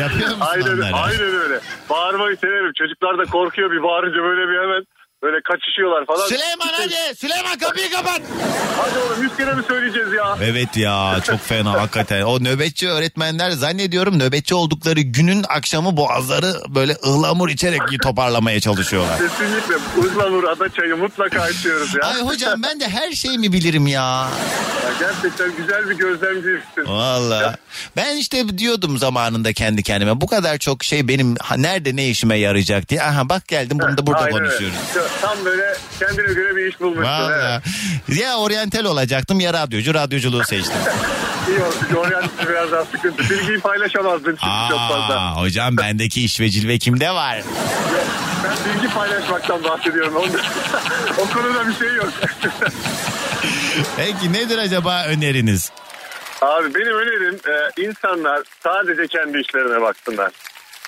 [0.00, 0.94] Yapıyor musun Aynen, onları?
[0.96, 1.60] aynen öyle.
[1.90, 2.72] Bağırmayı severim.
[2.78, 4.84] Çocuklar da korkuyor bir bağırınca böyle bir hemen
[5.22, 6.26] böyle kaçışıyorlar falan.
[6.26, 8.20] Süleyman hadi Süleyman kapıyı kapat.
[8.76, 10.38] Hadi oğlum yüz kere mi söyleyeceğiz ya?
[10.42, 12.22] Evet ya çok fena hakikaten.
[12.22, 19.18] O nöbetçi öğretmenler zannediyorum nöbetçi oldukları günün akşamı boğazları böyle ıhlamur içerek toparlamaya çalışıyorlar.
[19.18, 19.74] Kesinlikle
[20.08, 22.02] ıhlamur ada çayı mutlaka içiyoruz ya.
[22.08, 24.28] Ay hocam ben de her şeyi mi bilirim ya?
[24.84, 26.86] Ya gerçekten güzel bir gözlemcisin.
[26.86, 27.56] Valla.
[27.96, 32.38] Ben işte diyordum zamanında kendi kendime bu kadar çok şey benim ha, nerede ne işime
[32.38, 33.02] yarayacak diye.
[33.02, 34.48] Aha bak geldim bunu da burada Aynen öyle.
[34.48, 34.78] konuşuyoruz.
[35.22, 37.02] Tam böyle kendine göre bir iş bulmuşsun.
[37.04, 37.62] Valla.
[38.20, 40.72] Ya oryantal olacaktım ya radyocu radyoculuğu seçtim.
[41.48, 42.00] İyi oldu.
[42.00, 43.30] Oryantısı biraz daha sıkıntı.
[43.30, 45.20] Bilgiyi paylaşamazdın çünkü çok fazla.
[45.20, 47.42] Aa, hocam bendeki iş ve cilve kimde var?
[48.44, 50.16] Ben bilgi paylaşmaktan bahsediyorum.
[50.16, 50.38] Onda,
[51.18, 52.12] o konuda bir şey yok.
[53.96, 55.70] Peki nedir acaba öneriniz?
[56.42, 60.30] Abi benim önerim e, insanlar sadece kendi işlerine baksınlar.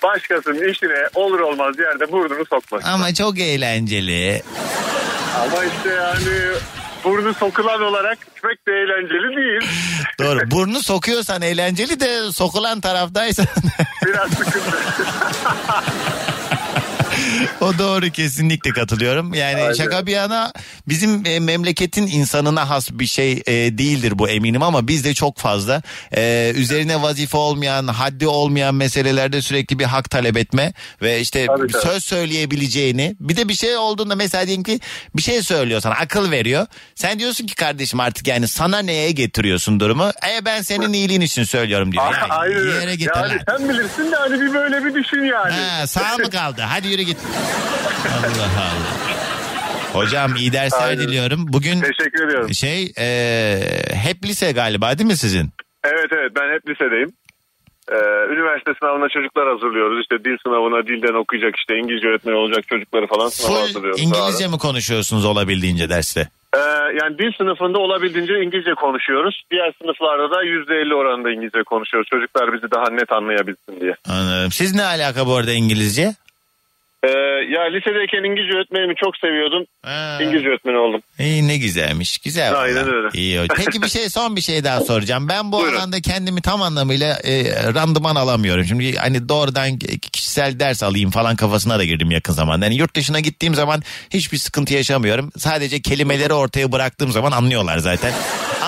[0.03, 2.89] Başkasının işine olur olmaz yerde burnunu sokmasın.
[2.89, 4.43] Ama çok eğlenceli.
[5.41, 6.57] Ama işte yani
[7.05, 9.71] burnu sokulan olarak pek de eğlenceli değil.
[10.21, 10.51] Doğru.
[10.51, 13.47] Burnu sokuyorsan eğlenceli de sokulan taraftaysan
[14.07, 14.77] Biraz sıkıntı.
[17.61, 19.35] o doğru kesinlikle katılıyorum.
[19.35, 19.73] Yani Aynen.
[19.73, 20.53] şaka bir yana
[20.89, 25.83] bizim e, memleketin insanına has bir şey e, değildir bu eminim ama bizde çok fazla
[26.17, 30.73] e, üzerine vazife olmayan, haddi olmayan meselelerde sürekli bir hak talep etme
[31.03, 31.83] ve işte Tabii, tabii.
[31.83, 34.81] söz söyleyebileceğini bir de bir şey olduğunda mesela diyelim ki
[35.17, 36.67] bir şey söylüyor sana akıl veriyor.
[36.95, 40.11] Sen diyorsun ki kardeşim artık yani sana neye getiriyorsun durumu?
[40.29, 42.05] E ben senin iyiliğin için söylüyorum diyor.
[42.13, 45.53] Ya, Aynen yere getir Yani sen bilirsin de hani bir böyle bir düşün yani.
[45.53, 46.63] Ha, sağ mı kaldı?
[46.63, 47.19] Hadi yürü git.
[48.07, 49.11] Allah Allah.
[49.93, 50.99] Hocam iyi dersler Aynen.
[50.99, 51.47] diliyorum.
[51.49, 52.55] Bugün Teşekkür ediyorum.
[52.55, 53.07] şey e,
[53.95, 55.51] hep lise galiba değil mi sizin?
[55.85, 57.13] Evet evet ben hep lisedeyim.
[57.93, 57.97] Ee,
[58.35, 60.01] üniversite sınavına çocuklar hazırlıyoruz.
[60.03, 64.01] İşte dil sınavına dilden okuyacak işte İngilizce öğretmeni olacak çocukları falan sınava Full hazırlıyoruz.
[64.03, 66.29] İngilizce mi konuşuyorsunuz olabildiğince derste?
[66.55, 66.59] Ee,
[67.01, 69.43] yani dil sınıfında olabildiğince İngilizce konuşuyoruz.
[69.51, 72.09] Diğer sınıflarda da %50 oranında İngilizce konuşuyoruz.
[72.11, 73.95] Çocuklar bizi daha net anlayabilsin diye.
[74.09, 74.53] Anladım.
[74.53, 76.15] Siz ne alaka bu arada İngilizce?
[77.05, 77.09] Ee,
[77.55, 79.65] ya lisedeyken İngilizce öğretmenimi çok seviyordum.
[80.23, 81.01] İngilizce öğretmeni oldum.
[81.19, 82.19] İyi ne güzelmiş.
[82.19, 82.61] Güzel.
[82.61, 82.97] Aynen valla.
[82.97, 83.09] öyle.
[83.15, 83.41] İyi.
[83.57, 85.29] Peki bir şey son bir şey daha soracağım.
[85.29, 87.45] Ben bu alanda kendimi tam anlamıyla e,
[87.75, 88.65] randıman alamıyorum.
[88.65, 89.79] Şimdi hani doğrudan
[90.13, 92.65] kişisel ders alayım falan kafasına da girdim yakın zamanda.
[92.65, 95.31] Yani yurt dışına gittiğim zaman hiçbir sıkıntı yaşamıyorum.
[95.37, 98.13] Sadece kelimeleri ortaya bıraktığım zaman anlıyorlar zaten.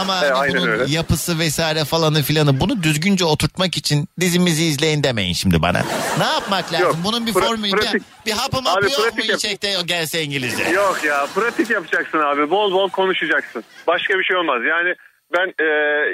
[0.00, 0.84] Ama E, aynen bunun öyle.
[0.88, 5.80] yapısı vesaire falanı filanı bunu düzgünce oturtmak için dizimizi izleyin demeyin şimdi bana.
[6.18, 6.86] Ne yapmak lazım?
[6.86, 8.02] Yok, Bunun bir pra- formülü pratik.
[8.26, 9.88] bir hapım Abi hapı yok mu pratik yap.
[9.88, 10.64] gelse İngilizce?
[10.64, 12.50] Yok ya pratik yapacaksın abi.
[12.50, 13.64] Bol bol konuşacaksın.
[13.86, 14.62] Başka bir şey olmaz.
[14.68, 14.94] Yani
[15.36, 15.68] ben e,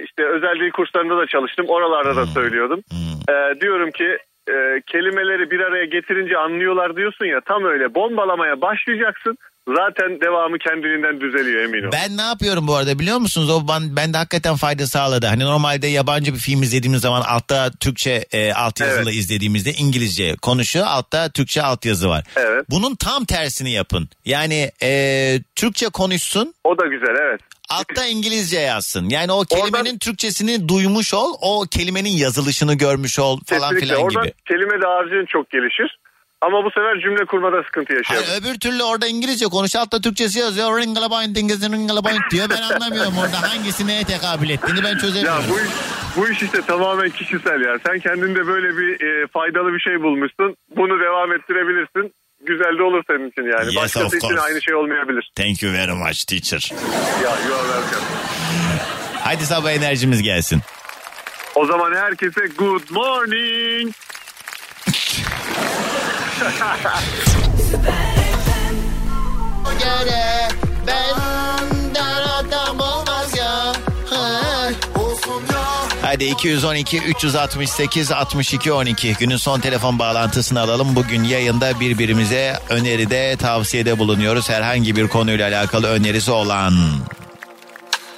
[0.05, 1.66] işte özel dil kurslarında da çalıştım.
[1.68, 2.80] Oralarda da söylüyordum.
[3.28, 4.05] E, diyorum ki
[4.48, 4.56] e,
[4.86, 9.38] kelimeleri bir araya getirince anlıyorlar diyorsun ya tam öyle bombalamaya başlayacaksın.
[9.77, 11.90] Zaten devamı kendiliğinden düzeliyor emin ol.
[11.93, 13.51] Ben ne yapıyorum bu arada biliyor musunuz?
[13.51, 15.27] O ben, bende hakikaten fayda sağladı.
[15.27, 20.86] Hani normalde yabancı bir film izlediğimiz zaman altta Türkçe e, altyazılı izlediğimizde İngilizce konuşuyor.
[20.89, 22.24] Altta Türkçe altyazı var.
[22.36, 22.65] Evet.
[22.70, 24.09] Bunun tam tersini yapın.
[24.24, 24.90] Yani e,
[25.57, 26.55] Türkçe konuşsun.
[26.65, 27.40] O da güzel evet.
[27.70, 29.09] Altta İngilizce yazsın.
[29.09, 31.35] Yani o kelimenin Türkçesini duymuş ol.
[31.43, 33.86] O kelimenin yazılışını görmüş ol falan Kesinlikle.
[33.86, 34.35] filan Oradan gibi.
[34.49, 35.98] kelime dağarcığın çok gelişir.
[36.40, 38.23] Ama bu sefer cümle kurmada sıkıntı yaşıyor.
[38.27, 40.78] Hayır, öbür türlü orada İngilizce konuş altta Türkçesi yazıyor.
[40.81, 42.47] Ringalaboint, dingizin ringalaboint diyor.
[42.51, 45.44] Ben anlamıyorum orada hangisi neye tekabül ettiğini ben Ya çözemiyorum.
[45.51, 45.69] bu iş,
[46.16, 47.78] bu iş işte tamamen kişisel ya.
[47.86, 50.56] Sen kendinde böyle bir e, faydalı bir şey bulmuşsun.
[50.77, 52.15] Bunu devam ettirebilirsin.
[52.47, 53.66] Güzel de olur senin için yani.
[53.66, 55.31] Yes, Başkası için aynı şey olmayabilir.
[55.36, 56.70] Thank you very much teacher.
[57.24, 58.06] Ya you are welcome.
[59.24, 60.60] Hadi sabah enerjimiz gelsin.
[61.55, 63.93] O zaman herkese good morning.
[69.78, 70.48] Göre
[70.86, 73.73] benden adam olmaz ya.
[76.02, 80.97] Hadi 212 368 62 12 günün son telefon bağlantısını alalım.
[80.97, 84.51] Bugün yayında birbirimize öneride tavsiyede bulunuyoruz.
[84.51, 86.74] Herhangi bir konuyla alakalı önerisi olan.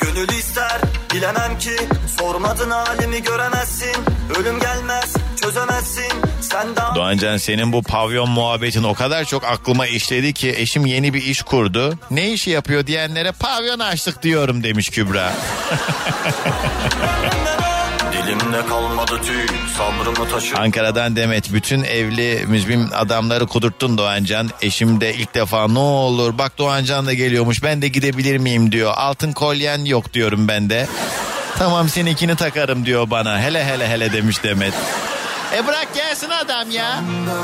[0.01, 0.81] Gönül ister
[1.15, 1.77] bilemem ki
[2.19, 3.97] sormadın halimi göremezsin
[4.39, 5.15] ölüm gelmez
[6.95, 11.43] Doğancan senin bu pavyon muhabbetin o kadar çok aklıma işledi ki eşim yeni bir iş
[11.43, 11.99] kurdu.
[12.11, 15.33] Ne işi yapıyor diyenlere pavyon açtık diyorum demiş Kübra.
[18.13, 19.47] Dilimde kalmadı tüy
[19.79, 24.51] sabrımı taşı Ankara'dan Demet bütün evli müzmin adamları kudurttun Doğancan.
[24.63, 28.93] Eşim de ilk defa ne olur bak Doğancan da geliyormuş ben de gidebilir miyim diyor.
[28.97, 30.87] Altın kolyen yok diyorum ben de.
[31.59, 33.41] Tamam seninkini takarım diyor bana.
[33.41, 34.75] Hele hele hele demiş Demet.
[35.57, 37.03] E bırak gelsin adam ya.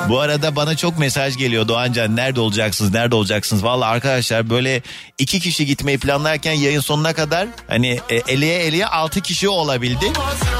[0.08, 3.64] Bu arada bana çok mesaj geliyor Doğancan nerede olacaksınız nerede olacaksınız.
[3.64, 4.82] Valla arkadaşlar böyle
[5.18, 10.12] iki kişi gitmeyi planlarken yayın sonuna kadar hani e, eleye eleye altı kişi olabildi.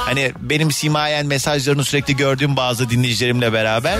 [0.05, 3.98] Hani benim simayen mesajlarını sürekli gördüğüm bazı dinleyicilerimle beraber.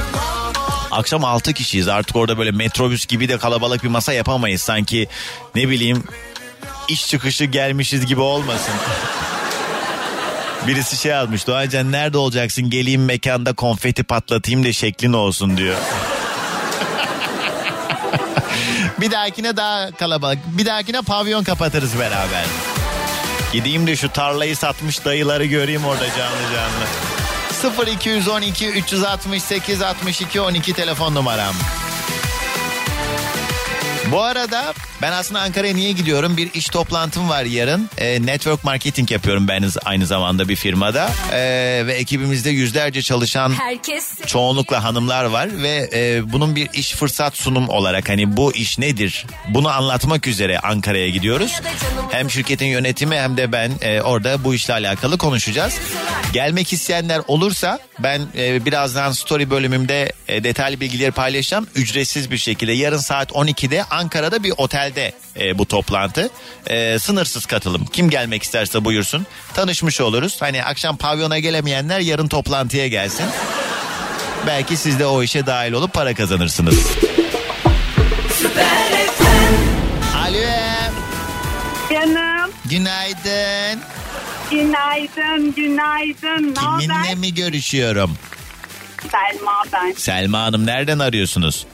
[0.91, 4.63] Akşam 6 kişiyiz artık orada böyle metrobüs gibi de kalabalık bir masa yapamayız.
[4.63, 5.09] Sanki
[5.55, 6.05] ne bileyim
[6.89, 8.75] iş çıkışı gelmişiz gibi olmasın.
[10.67, 15.77] Birisi şey yazmış Doğancan nerede olacaksın geleyim mekanda konfeti patlatayım da şeklin olsun diyor.
[19.01, 22.45] bir dahakine daha kalabalık bir dahakine pavyon kapatırız beraber.
[23.53, 26.87] Gideyim de şu tarlayı satmış dayıları göreyim orada canlı canlı.
[27.91, 31.55] 0212 368 62 12 telefon numaram.
[34.13, 36.37] Bu arada ben aslında Ankara'ya niye gidiyorum?
[36.37, 37.91] Bir iş toplantım var yarın.
[37.99, 41.11] E, network marketing yapıyorum ben aynı zamanda bir firmada.
[41.33, 41.39] E,
[41.87, 43.55] ve ekibimizde yüzlerce çalışan
[44.27, 45.49] çoğunlukla hanımlar var.
[45.63, 49.27] Ve e, bunun bir iş fırsat sunum olarak hani bu iş nedir?
[49.49, 51.61] Bunu anlatmak üzere Ankara'ya gidiyoruz.
[52.11, 55.75] Hem şirketin yönetimi hem de ben e, orada bu işle alakalı konuşacağız.
[56.33, 61.67] Gelmek isteyenler olursa ben e, birazdan story bölümümde e, detaylı bilgileri paylaşacağım.
[61.75, 66.31] Ücretsiz bir şekilde yarın saat 12'de Ankara'da bir otelde e, bu toplantı.
[66.67, 67.87] E, sınırsız katılım.
[67.87, 69.27] Kim gelmek isterse buyursun.
[69.55, 70.37] Tanışmış oluruz.
[70.41, 73.27] Hani akşam pavyona gelemeyenler yarın toplantıya gelsin.
[74.47, 76.87] Belki siz de o işe dahil olup para kazanırsınız.
[80.17, 80.39] Alo.
[81.93, 82.51] Canım.
[82.65, 83.81] Günaydın.
[84.51, 86.55] Günaydın, günaydın.
[86.55, 88.15] Kiminle mi görüşüyorum?
[89.11, 89.93] Selma ben.
[89.93, 91.67] Selma Hanım nereden arıyorsunuz?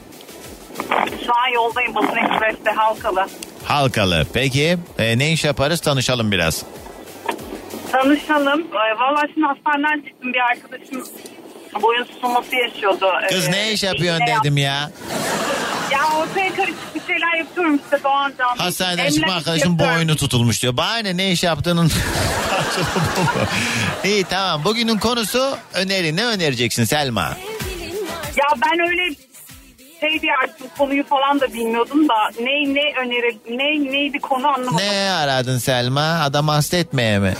[1.25, 3.27] Şu an yoldayım Basın Ekspres'te Halkalı.
[3.65, 4.25] Halkalı.
[4.33, 6.63] Peki e, ne iş yaparız tanışalım biraz.
[7.91, 8.61] Tanışalım.
[8.61, 11.03] Ee, Valla şimdi hastaneden çıktım bir arkadaşım
[11.81, 13.05] boyun tutulması yaşıyordu.
[13.29, 14.91] Kız Ee, ne iş yapıyorsun iğne dedim ya.
[15.91, 18.57] Ya ortaya karışık bir şeyler yapıyorum işte Doğan Can.
[18.57, 20.77] Hastaneden çıkma arkadaşım boynu tutulmuş diyor.
[20.77, 21.91] Bana ne, ne iş yaptığının?
[24.03, 26.15] İyi tamam bugünün konusu öneri.
[26.15, 27.21] Ne önereceksin Selma?
[28.35, 29.15] Ya ben öyle
[30.03, 34.77] şey diye artık konuyu falan da bilmiyordum da ne ne öneri ne neydi konu anlamadım.
[34.77, 36.19] Ne aradın Selma?
[36.23, 37.33] Adam hasta etmeye mi?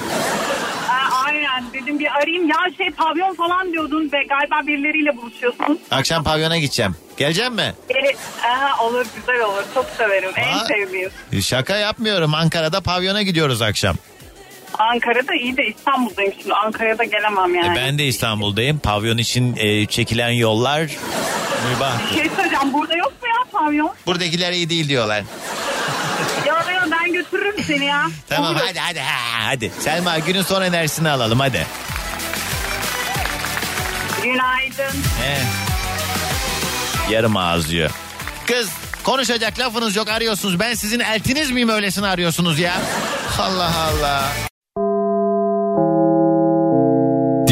[0.87, 5.79] Ha, aynen dedim bir arayayım ya şey pavyon falan diyordun ve galiba birileriyle buluşuyorsun.
[5.91, 6.95] Akşam pavyona gideceğim.
[7.17, 7.73] Gelecek mi?
[7.89, 8.17] Evet,
[8.47, 11.09] aha, olur güzel olur çok severim en sevdiğim.
[11.41, 12.33] Şaka yapmıyorum.
[12.33, 13.95] Ankara'da pavyona gidiyoruz akşam.
[14.79, 17.79] Ankara'da iyi de İstanbul'dayım şimdi Ankara'da gelemem yani.
[17.79, 18.79] E, ben de İstanbul'dayım.
[18.79, 20.81] Pavyon için e, çekilen yollar
[21.75, 22.11] mübah.
[22.11, 23.91] Bir şey söyleyeceğim burada yok mu ya pavyon?
[24.05, 25.23] Buradakiler iyi değil diyorlar.
[26.47, 28.07] Ya ya ben götürürüm seni ya.
[28.29, 28.61] Tamam Olur.
[28.67, 29.71] hadi hadi ha, hadi.
[29.79, 31.65] Selma günün son enerjisini alalım hadi.
[34.23, 34.97] Günaydın.
[35.21, 35.37] He.
[37.13, 37.89] Yarım ağız diyor.
[38.47, 38.69] Kız
[39.03, 40.59] konuşacak lafınız yok arıyorsunuz.
[40.59, 42.73] Ben sizin eltiniz miyim öylesine arıyorsunuz ya?
[43.39, 44.23] Allah Allah.